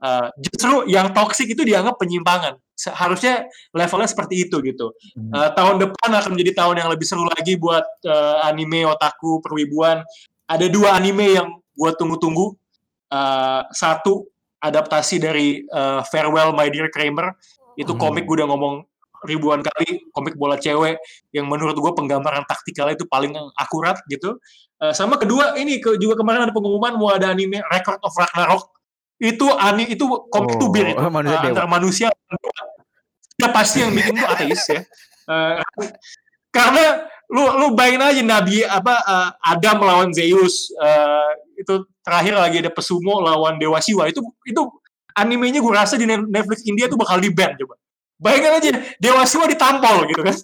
Uh, 0.03 0.27
justru 0.43 0.91
yang 0.91 1.15
toksik 1.15 1.47
itu 1.55 1.63
dianggap 1.63 1.95
penyimpangan. 1.95 2.59
Seharusnya 2.75 3.47
levelnya 3.71 4.11
seperti 4.11 4.51
itu 4.51 4.59
gitu. 4.67 4.91
Hmm. 5.15 5.31
Uh, 5.31 5.51
tahun 5.55 5.79
depan 5.79 6.11
akan 6.11 6.31
menjadi 6.35 6.59
tahun 6.59 6.83
yang 6.83 6.91
lebih 6.91 7.07
seru 7.07 7.23
lagi 7.23 7.55
buat 7.55 7.87
uh, 8.07 8.43
anime 8.43 8.83
otaku 8.83 9.39
perwibuan. 9.39 10.03
Ada 10.51 10.67
dua 10.67 10.99
anime 10.99 11.39
yang 11.39 11.55
gue 11.55 11.91
tunggu-tunggu. 11.95 12.59
Uh, 13.13 13.63
satu 13.71 14.27
adaptasi 14.59 15.23
dari 15.23 15.63
uh, 15.71 16.03
Farewell 16.11 16.51
My 16.51 16.67
Dear 16.67 16.91
Kramer. 16.91 17.39
Itu 17.79 17.95
Hmm. 17.95 18.03
komik 18.03 18.27
gue 18.27 18.43
udah 18.43 18.49
ngomong 18.51 18.83
ribuan 19.23 19.63
kali 19.63 20.07
komik 20.11 20.35
bola 20.35 20.59
cewek 20.59 20.99
yang 21.31 21.47
menurut 21.47 21.79
gue 21.79 21.93
penggambaran 21.95 22.43
taktikalnya 22.47 22.99
itu 22.99 23.07
paling 23.07 23.35
akurat 23.59 23.99
gitu. 24.11 24.39
Uh, 24.83 24.91
sama 24.91 25.19
kedua 25.19 25.55
ini 25.59 25.79
ke, 25.79 25.97
juga 25.99 26.19
kemarin 26.19 26.51
ada 26.51 26.55
pengumuman 26.55 26.99
mau 26.99 27.15
ada 27.15 27.31
anime 27.31 27.63
Record 27.71 28.03
of 28.03 28.13
Ragnarok. 28.15 28.69
Itu 29.23 29.55
ani 29.55 29.95
itu 29.95 30.05
komik 30.29 30.59
Oh, 30.59 30.69
tubir 30.69 30.91
itu 30.91 30.99
manusia 31.23 31.39
uh, 31.39 31.47
antara 31.47 31.69
manusia. 31.71 32.09
Ya 33.39 33.49
pasti 33.51 33.81
yang 33.83 33.95
bikin 33.95 34.19
itu 34.19 34.27
ateis 34.27 34.63
ya. 34.67 34.81
Uh, 35.31 35.63
karena 36.51 37.07
lu 37.33 37.49
lu 37.57 37.67
bayangin 37.73 38.05
aja 38.05 38.23
Nabi 38.23 38.61
apa 38.61 38.95
uh, 39.09 39.29
Adam 39.41 39.81
melawan 39.81 40.11
Zeus 40.13 40.69
uh, 40.77 41.33
itu 41.57 41.89
terakhir 42.05 42.37
lagi 42.37 42.61
ada 42.61 42.69
Pesumo 42.69 43.25
lawan 43.25 43.57
Dewa 43.57 43.81
Siwa 43.81 44.05
itu 44.11 44.21
itu 44.45 44.63
animenya 45.17 45.65
gue 45.65 45.73
rasa 45.73 45.97
di 45.97 46.05
Netflix 46.05 46.65
India 46.69 46.89
tuh 46.89 47.01
bakal 47.01 47.21
di 47.21 47.33
ban 47.33 47.57
coba. 47.57 47.77
Bayangin 48.23 48.53
aja 48.55 48.71
Dewa 48.97 49.27
Siwa 49.27 49.51
ditampol 49.51 50.07
gitu 50.07 50.23
kan. 50.23 50.37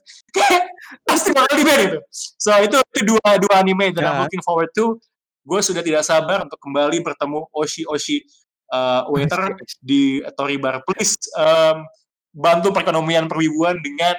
Pasti 1.08 1.30
bakal 1.30 1.54
di 1.54 1.64
ban 1.64 1.78
itu. 1.78 1.98
So 2.10 2.50
itu 2.58 2.76
itu 2.90 3.00
dua 3.06 3.38
dua 3.38 3.54
anime 3.62 3.94
that 3.94 4.02
I'm 4.02 4.18
Ya. 4.18 4.22
looking 4.26 4.42
forward 4.42 4.74
to. 4.74 4.98
Gue 5.46 5.62
sudah 5.62 5.80
tidak 5.80 6.02
sabar 6.02 6.44
untuk 6.44 6.58
kembali 6.58 7.00
bertemu 7.00 7.46
Oshi 7.54 7.86
Oshi 7.86 8.20
uh, 8.68 9.06
waiter 9.08 9.54
di 9.78 10.20
Tori 10.34 10.58
Bar. 10.58 10.82
Please 10.84 11.16
um, 11.32 11.86
bantu 12.34 12.68
perekonomian 12.68 13.30
perwibuan 13.30 13.78
dengan 13.80 14.18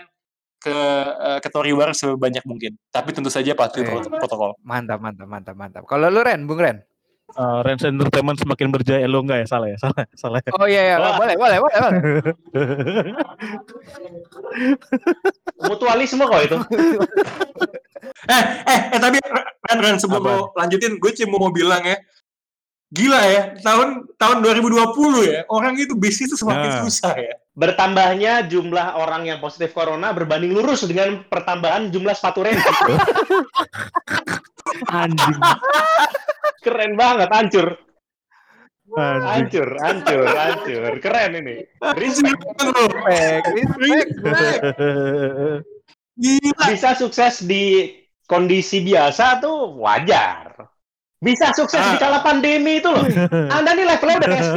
ke 0.57 0.73
uh, 1.13 1.37
ke 1.37 1.47
Tori 1.47 1.69
Bar 1.71 1.93
sebanyak 1.93 2.41
mungkin. 2.43 2.73
Tapi 2.89 3.13
tentu 3.13 3.29
saja 3.29 3.53
patuhi 3.53 3.85
prot- 3.85 4.09
protokol. 4.09 4.57
Mantap, 4.63 4.97
mantap, 4.99 5.27
mantap, 5.29 5.55
mantap. 5.55 5.83
Kalau 5.85 6.09
lu 6.09 6.23
Ren, 6.23 6.47
Bung 6.49 6.57
Ren. 6.57 6.81
Uh, 7.37 7.61
Rens 7.61 7.85
Entertainment 7.85 8.41
semakin 8.41 8.73
berjaya 8.73 9.05
lo 9.05 9.21
enggak 9.21 9.45
ya 9.45 9.47
salah 9.47 9.67
ya 9.69 9.77
salah 9.77 10.01
ya, 10.01 10.09
salah 10.17 10.39
ya. 10.41 10.51
Oh 10.57 10.65
iya, 10.65 10.81
iya. 10.81 10.95
Wah. 10.97 11.13
boleh, 11.17 11.35
boleh, 11.37 11.57
boleh, 11.61 11.77
boleh. 11.77 12.01
Mutualisme 15.67 16.23
kok 16.25 16.41
itu. 16.45 16.57
Eh, 18.29 18.43
eh, 18.63 18.79
eh 18.95 18.99
tapi 18.99 19.17
Ren, 19.19 19.79
Ren 19.79 19.97
sebelum 19.99 20.23
Apa? 20.23 20.31
lo 20.31 20.39
lanjutin, 20.55 20.99
gue 21.01 21.11
cuma 21.19 21.35
mau 21.39 21.51
bilang 21.51 21.81
ya, 21.83 21.97
gila 22.91 23.21
ya, 23.25 23.41
tahun 23.59 24.05
tahun 24.15 24.37
2020 24.43 25.27
ya, 25.27 25.43
orang 25.49 25.75
itu 25.79 25.93
bisnis 25.99 26.31
itu 26.31 26.35
semakin 26.39 26.69
Nah. 26.69 26.79
susah 26.87 27.15
ya. 27.15 27.33
Bertambahnya 27.57 28.47
jumlah 28.47 28.95
orang 28.95 29.27
yang 29.27 29.39
positif 29.43 29.75
corona 29.75 30.15
berbanding 30.15 30.55
lurus 30.55 30.87
dengan 30.87 31.25
pertambahan 31.27 31.91
jumlah 31.91 32.15
sepatu 32.15 32.43
Ren. 32.47 32.55
Anjing. 34.93 35.39
Keren 36.59 36.99
banget, 36.99 37.31
hancur. 37.31 37.79
Hancur, 38.97 39.69
hancur, 39.79 40.25
hancur. 40.25 40.91
Keren 40.99 41.31
ini. 41.39 41.63
Respect. 41.95 42.41
Respect, 42.59 43.47
respect. 43.77 44.59
Gila. 46.19 46.65
Bisa 46.67 46.89
sukses 46.99 47.47
di 47.47 47.95
kondisi 48.27 48.83
biasa 48.83 49.39
tuh 49.39 49.79
wajar. 49.79 50.49
Bisa 51.19 51.51
sukses 51.51 51.79
di 51.79 51.97
kala 51.99 52.23
pandemi 52.23 52.79
itu 52.79 52.89
loh. 52.91 53.03
Anda 53.55 53.75
nih 53.75 53.85
levelnya 53.87 54.17
udah 54.23 54.29
kayak 54.31 54.49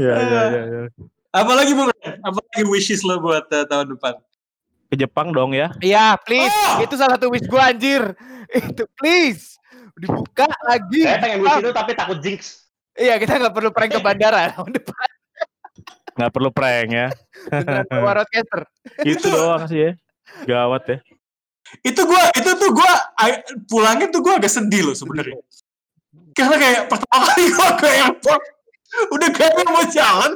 ya, 0.00 0.16
ya, 0.16 0.42
ya, 0.48 0.62
ya. 0.64 0.88
Apalagi 1.34 1.74
Bung 1.76 1.90
Ren? 1.90 2.14
Apalagi 2.24 2.64
wishes 2.70 3.04
lo 3.04 3.20
buat 3.20 3.44
uh, 3.50 3.66
tahun 3.66 3.98
depan? 3.98 4.14
Ke 4.88 4.94
Jepang 5.00 5.32
dong 5.32 5.56
ya. 5.56 5.72
Iya, 5.80 6.18
please. 6.22 6.52
Oh! 6.52 6.84
Itu 6.84 6.94
salah 6.94 7.16
satu 7.16 7.32
wish 7.32 7.48
gua 7.48 7.72
anjir. 7.72 8.14
Itu 8.52 8.84
please. 8.98 9.56
Dibuka 9.96 10.46
lagi. 10.66 11.02
Saya 11.06 11.18
pengen 11.22 11.38
wish 11.42 11.56
itu 11.62 11.70
tapi 11.72 11.92
takut 11.96 12.18
jinx. 12.20 12.68
Iya, 12.94 13.18
kita 13.18 13.42
nggak 13.42 13.54
perlu 13.54 13.70
prank 13.74 13.90
ke 13.96 14.00
bandara 14.02 14.46
tahun 14.54 14.70
depan. 14.70 15.08
Nggak 16.14 16.30
perlu 16.30 16.50
prank 16.54 16.88
ya. 16.92 17.08
Roadcaster. 17.90 18.60
Itu 19.02 19.26
doang 19.32 19.66
sih 19.66 19.90
ya. 19.90 19.90
Gawat 20.46 20.84
ya. 20.88 20.98
itu 21.82 22.06
gua 22.06 22.30
itu 22.38 22.50
tuh 22.54 22.70
gua 22.70 22.92
pulangnya 23.66 24.06
tuh 24.12 24.22
gua 24.22 24.38
agak 24.38 24.52
sedih 24.52 24.86
loh 24.86 24.94
sebenarnya 24.94 25.40
karena 26.36 26.56
kayak 26.60 26.82
pertama 26.86 27.26
kali 27.34 27.44
gua 27.50 27.68
ke 27.74 27.88
airport 27.88 28.42
udah 29.10 29.30
kayak 29.34 29.66
mau 29.66 29.82
jalan 29.90 30.32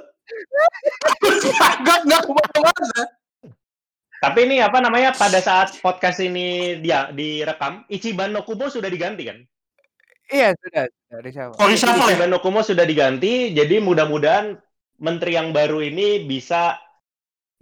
agak 1.68 1.98
nggak 2.10 2.20
ke 2.26 2.32
mana-mana 2.32 3.02
Tapi 4.18 4.50
ini 4.50 4.58
apa 4.58 4.82
namanya 4.82 5.14
pada 5.14 5.38
saat 5.38 5.78
podcast 5.78 6.18
ini 6.18 6.78
dia 6.82 7.06
direkam, 7.14 7.86
Ichiban 7.86 8.34
no 8.34 8.42
Kumo 8.42 8.66
sudah 8.66 8.90
diganti 8.90 9.30
kan? 9.30 9.38
Iya, 10.28 10.52
sudah. 10.58 10.84
Dari 11.08 11.30
siapa? 11.32 11.56
oh 11.56 11.66
reshuffle 11.70 12.02
ya 12.04 12.18
Ichiban 12.18 12.30
no 12.34 12.42
Kumo 12.42 12.60
sudah 12.66 12.82
diganti, 12.82 13.54
jadi 13.54 13.78
mudah-mudahan 13.78 14.58
menteri 14.98 15.38
yang 15.38 15.54
baru 15.54 15.78
ini 15.86 16.26
bisa 16.26 16.74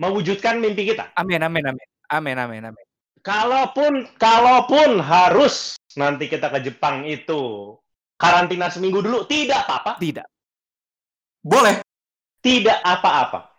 mewujudkan 0.01 0.57
mimpi 0.57 0.89
kita. 0.97 1.13
Amin, 1.21 1.45
amin, 1.45 1.77
amin. 1.77 1.87
Amin, 2.09 2.37
amin, 2.41 2.63
amin. 2.73 2.85
Kalaupun 3.21 4.07
kalaupun 4.17 5.03
harus 5.03 5.77
nanti 5.99 6.31
kita 6.31 6.49
ke 6.49 6.63
Jepang 6.65 7.05
itu 7.05 7.75
karantina 8.17 8.73
seminggu 8.73 9.05
dulu, 9.05 9.29
tidak 9.29 9.67
apa-apa, 9.69 10.01
Tidak. 10.01 10.25
boleh 11.45 11.85
tidak 12.41 12.79
apa-apa. 12.87 13.51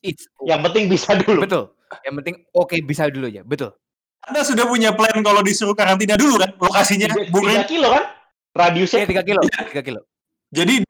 It's 0.00 0.24
Yang 0.40 0.60
penting 0.66 0.84
bisa 0.88 1.12
dulu. 1.20 1.44
betul. 1.44 1.64
Yang 2.06 2.14
penting 2.22 2.36
oke 2.54 2.76
bisa 2.86 3.10
dulu 3.10 3.26
ya. 3.26 3.42
Betul. 3.42 3.74
anda 4.20 4.44
sudah 4.44 4.68
punya 4.68 4.92
plan 4.92 5.16
kalau 5.24 5.40
disuruh 5.40 5.72
karantina 5.72 6.12
dulu 6.12 6.36
kan 6.36 6.52
lokasinya 6.60 7.08
Tiga, 7.08 7.24
tiga 7.32 7.64
kilo 7.64 7.88
kan? 7.88 8.04
Radiusnya 8.52 9.08
Iya, 9.08 9.22
3 9.22 9.22
kilo. 9.24 9.40
3 9.46 9.80
kilo. 9.86 10.00
jadi 10.52 10.84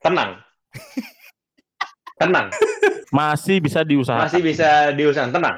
tenang. 0.00 0.40
tenang. 2.18 2.46
Masih 3.12 3.60
bisa 3.60 3.84
diusahakan. 3.84 4.26
Masih 4.26 4.40
bisa 4.40 4.90
diusahakan, 4.96 5.32
tenang. 5.34 5.56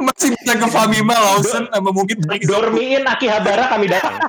masih 0.00 0.32
bisa 0.32 0.52
ke 0.56 0.66
Famima 0.72 1.16
Lawson 1.16 1.68
sama 1.68 1.90
mungkin 1.92 2.16
Dormiin 2.24 3.04
Akihabara 3.04 3.68
kami 3.72 3.86
datang. 3.88 4.16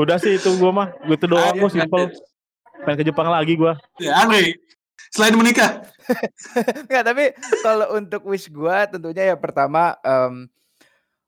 Udah 0.00 0.18
sih 0.20 0.36
itu 0.36 0.50
gua 0.60 0.70
mah. 0.72 0.88
Gitu 1.08 1.24
doang 1.26 1.56
Ayo, 1.56 1.60
gua 1.62 1.70
simple. 1.72 2.12
Pengen 2.86 2.98
ke 3.02 3.06
Jepang 3.10 3.26
lagi 3.26 3.58
gua. 3.58 3.74
ya 3.98 4.22
Andre 4.22 4.54
selain 5.10 5.34
menikah 5.34 5.82
Enggak, 6.86 7.02
tapi 7.02 7.24
kalau 7.66 7.98
untuk 7.98 8.22
wish 8.30 8.46
gua 8.46 8.86
tentunya 8.86 9.34
ya 9.34 9.36
pertama 9.36 9.98
em 10.06 10.46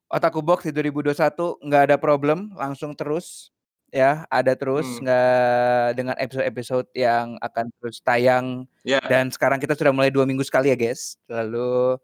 Otaku 0.09 0.41
Box 0.41 0.65
di 0.65 0.73
2021 0.73 1.13
nggak 1.61 1.83
ada 1.85 1.97
problem, 2.01 2.49
langsung 2.57 2.97
terus 2.97 3.53
ya, 3.93 4.25
ada 4.25 4.57
terus 4.57 4.89
Hmm. 4.97 5.05
nggak 5.05 5.85
dengan 5.93 6.15
episode-episode 6.17 6.87
yang 6.97 7.37
akan 7.37 7.69
terus 7.77 8.01
tayang 8.01 8.65
ya 8.81 8.97
dan 9.05 9.29
sekarang 9.29 9.61
kita 9.61 9.77
sudah 9.77 9.93
mulai 9.93 10.09
dua 10.09 10.25
minggu 10.25 10.41
sekali 10.41 10.73
ya 10.73 10.77
guys. 10.79 11.13
Lalu 11.29 12.01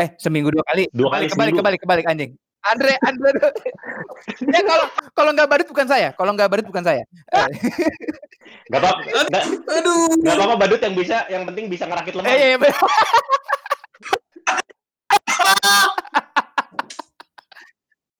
eh 0.00 0.16
seminggu 0.16 0.48
dua 0.48 0.64
kali. 0.64 0.88
Dua 0.96 1.12
kembali 1.12 1.28
kali 1.28 1.32
kembali 1.36 1.50
kembali 1.60 1.76
kembali 1.84 2.02
anjing. 2.08 2.32
Andre 2.62 2.94
Andre 3.04 3.30
ya 4.54 4.60
kalau 4.64 4.86
kalau 5.12 5.30
nggak 5.36 5.48
badut 5.50 5.68
bukan 5.68 5.86
saya, 5.90 6.08
kalau 6.16 6.32
nggak 6.32 6.48
badut 6.48 6.66
bukan 6.72 6.84
saya. 6.88 7.02
Gak 8.70 8.78
apa-apa. 8.78 9.00
Gak, 9.28 9.44
aduh 9.66 10.06
gak 10.22 10.34
apa-apa 10.36 10.54
badut 10.58 10.80
yang 10.80 10.94
bisa, 10.94 11.16
yang 11.26 11.42
penting 11.44 11.66
bisa 11.66 11.84
ngerakit 11.86 12.14
lemah. 12.14 12.28
eh, 12.28 12.36
iya, 12.36 12.46
iya. 12.54 12.70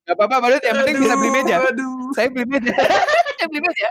Gak 0.02 0.14
apa-apa 0.18 0.36
badut, 0.42 0.62
yang 0.66 0.76
penting 0.82 0.96
bisa 0.98 1.14
beli 1.14 1.30
meja. 1.30 1.56
aduh 1.62 2.10
Saya 2.12 2.26
beli 2.28 2.46
meja. 2.50 2.72
Saya 3.38 3.46
beli 3.48 3.62
meja. 3.62 3.88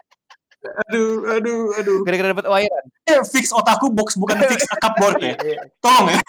aduh 0.61 1.25
aduh 1.25 1.73
aduh 1.73 1.99
Gara-gara 2.05 2.37
dapat 2.37 2.45
wiran. 2.45 2.85
Eh, 3.09 3.21
fix 3.25 3.49
otaku 3.49 3.89
box 3.89 4.13
bukan 4.13 4.37
fix 4.45 4.61
cupboard 4.83 5.17
ya 5.17 5.33
tolong 5.81 6.13
ya 6.13 6.21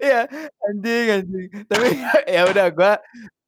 Iya, 0.00 0.20
anjing 0.64 1.06
anjing. 1.12 1.48
Tapi 1.68 1.88
ya 2.38 2.48
udah 2.48 2.66
gua 2.72 2.92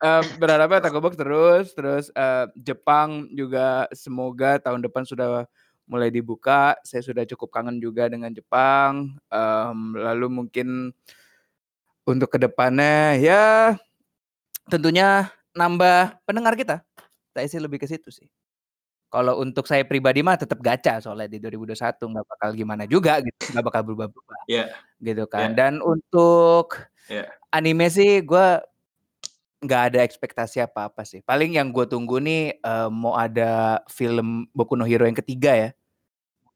em, 0.00 0.24
berharapnya 0.40 0.80
Taco 0.84 0.98
Box 1.00 1.14
terus 1.16 1.66
terus 1.76 2.04
eh, 2.12 2.46
Jepang 2.56 3.28
juga 3.32 3.86
semoga 3.92 4.56
tahun 4.60 4.80
depan 4.84 5.04
sudah 5.04 5.44
mulai 5.90 6.08
dibuka. 6.14 6.78
Saya 6.86 7.02
sudah 7.02 7.24
cukup 7.26 7.50
kangen 7.50 7.78
juga 7.82 8.06
dengan 8.08 8.30
Jepang. 8.32 9.14
Em, 9.30 9.78
lalu 9.96 10.26
mungkin 10.30 10.68
untuk 12.08 12.32
ke 12.32 12.38
depannya 12.40 13.18
ya 13.20 13.44
tentunya 14.70 15.30
nambah 15.54 16.18
pendengar 16.26 16.54
kita. 16.56 16.82
Saya 17.34 17.46
sih 17.50 17.60
lebih 17.62 17.78
ke 17.82 17.86
situ 17.90 18.10
sih. 18.10 18.28
Kalau 19.10 19.42
untuk 19.42 19.66
saya 19.66 19.82
pribadi 19.82 20.22
mah 20.22 20.38
tetap 20.38 20.62
gacha 20.62 21.02
soalnya 21.02 21.26
di 21.26 21.42
2021 21.42 21.98
nggak 22.14 22.26
bakal 22.30 22.50
gimana 22.54 22.84
juga 22.86 23.18
gitu, 23.18 23.50
nggak 23.54 23.64
bakal 23.66 23.82
berubah-berubah 23.86 24.40
Iya. 24.46 24.70
gitu 25.02 25.24
kan. 25.26 25.50
Iya. 25.50 25.58
Dan 25.58 25.74
untuk 25.82 26.78
Iya. 27.10 27.26
anime 27.50 27.90
sih 27.90 28.22
gue 28.22 28.46
nggak 29.60 29.82
ada 29.92 29.98
ekspektasi 30.04 30.64
apa-apa 30.64 31.04
sih. 31.04 31.20
Paling 31.20 31.60
yang 31.60 31.68
gue 31.68 31.84
tunggu 31.84 32.16
nih 32.18 32.56
eh, 32.58 32.88
mau 32.88 33.12
ada 33.16 33.84
film 33.92 34.48
Boku 34.56 34.72
no 34.76 34.88
Hero 34.88 35.04
yang 35.04 35.16
ketiga 35.16 35.52
ya. 35.52 35.70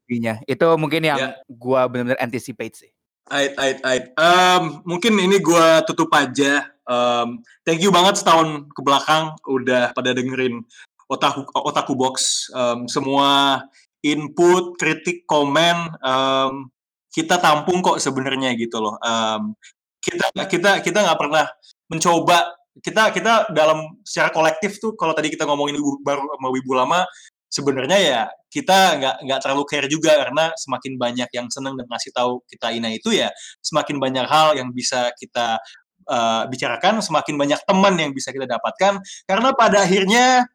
Movie-nya. 0.05 0.45
Itu 0.45 0.69
mungkin 0.77 1.01
yang 1.05 1.17
Iya. 1.17 1.31
gua 1.49 1.89
benar-benar 1.89 2.21
anticipate 2.21 2.77
sih. 2.77 2.91
Ait, 3.33 3.57
ait, 3.57 3.81
ait. 3.89 4.13
Em, 4.21 4.85
mungkin 4.85 5.17
ini 5.17 5.41
gua 5.41 5.81
tutup 5.89 6.13
aja. 6.13 6.69
Em, 6.85 7.41
thank 7.65 7.81
you 7.81 7.89
banget 7.89 8.21
setahun 8.21 8.69
ke 8.69 8.81
belakang 8.85 9.33
udah 9.49 9.97
pada 9.97 10.13
dengerin 10.13 10.61
otaku 11.09 11.49
otaku 11.57 11.97
box. 11.97 12.49
Em, 12.53 12.85
semua 12.85 13.65
input, 14.05 14.77
kritik, 14.77 15.25
komen 15.25 15.97
em, 16.05 16.69
kita 17.09 17.41
tampung 17.41 17.81
kok 17.81 17.97
sebenarnya 17.97 18.53
gitu 18.61 18.77
loh. 18.85 19.01
Em, 19.01 19.57
kita 20.05 20.29
kita 20.45 20.71
kita 20.85 20.99
nggak 21.01 21.17
pernah 21.17 21.49
mencoba 21.89 22.53
kita 22.83 23.15
kita 23.15 23.55
dalam 23.55 24.03
secara 24.03 24.35
kolektif 24.35 24.83
tuh 24.83 24.99
kalau 24.99 25.15
tadi 25.15 25.31
kita 25.31 25.47
ngomongin 25.47 25.79
Wibu 25.79 26.03
baru 26.03 26.27
sama 26.27 26.49
wibu 26.51 26.73
lama 26.75 27.07
sebenarnya 27.47 27.99
ya 28.03 28.23
kita 28.51 28.99
nggak 28.99 29.17
nggak 29.31 29.41
terlalu 29.47 29.63
care 29.71 29.87
juga 29.87 30.19
karena 30.19 30.51
semakin 30.59 30.99
banyak 30.99 31.31
yang 31.31 31.47
seneng 31.47 31.79
dan 31.79 31.87
ngasih 31.87 32.11
tahu 32.11 32.43
kita 32.51 32.75
ina 32.75 32.91
itu 32.91 33.15
ya 33.15 33.31
semakin 33.63 34.03
banyak 34.03 34.27
hal 34.27 34.59
yang 34.59 34.75
bisa 34.75 35.15
kita 35.15 35.63
uh, 36.11 36.43
bicarakan 36.51 36.99
semakin 36.99 37.39
banyak 37.39 37.61
teman 37.63 37.95
yang 37.95 38.11
bisa 38.11 38.35
kita 38.35 38.51
dapatkan 38.51 38.99
karena 39.31 39.49
pada 39.55 39.87
akhirnya 39.87 40.51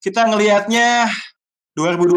kita 0.00 0.24
ngelihatnya 0.24 1.12
2020 1.76 2.16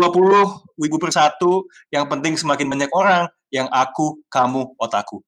Wibu 0.79 0.97
Persatu 0.97 1.67
yang 1.91 2.07
penting 2.07 2.39
semakin 2.39 2.71
banyak 2.71 2.91
orang 2.95 3.27
yang 3.51 3.67
aku 3.67 4.23
kamu 4.31 4.73
otaku 4.79 5.19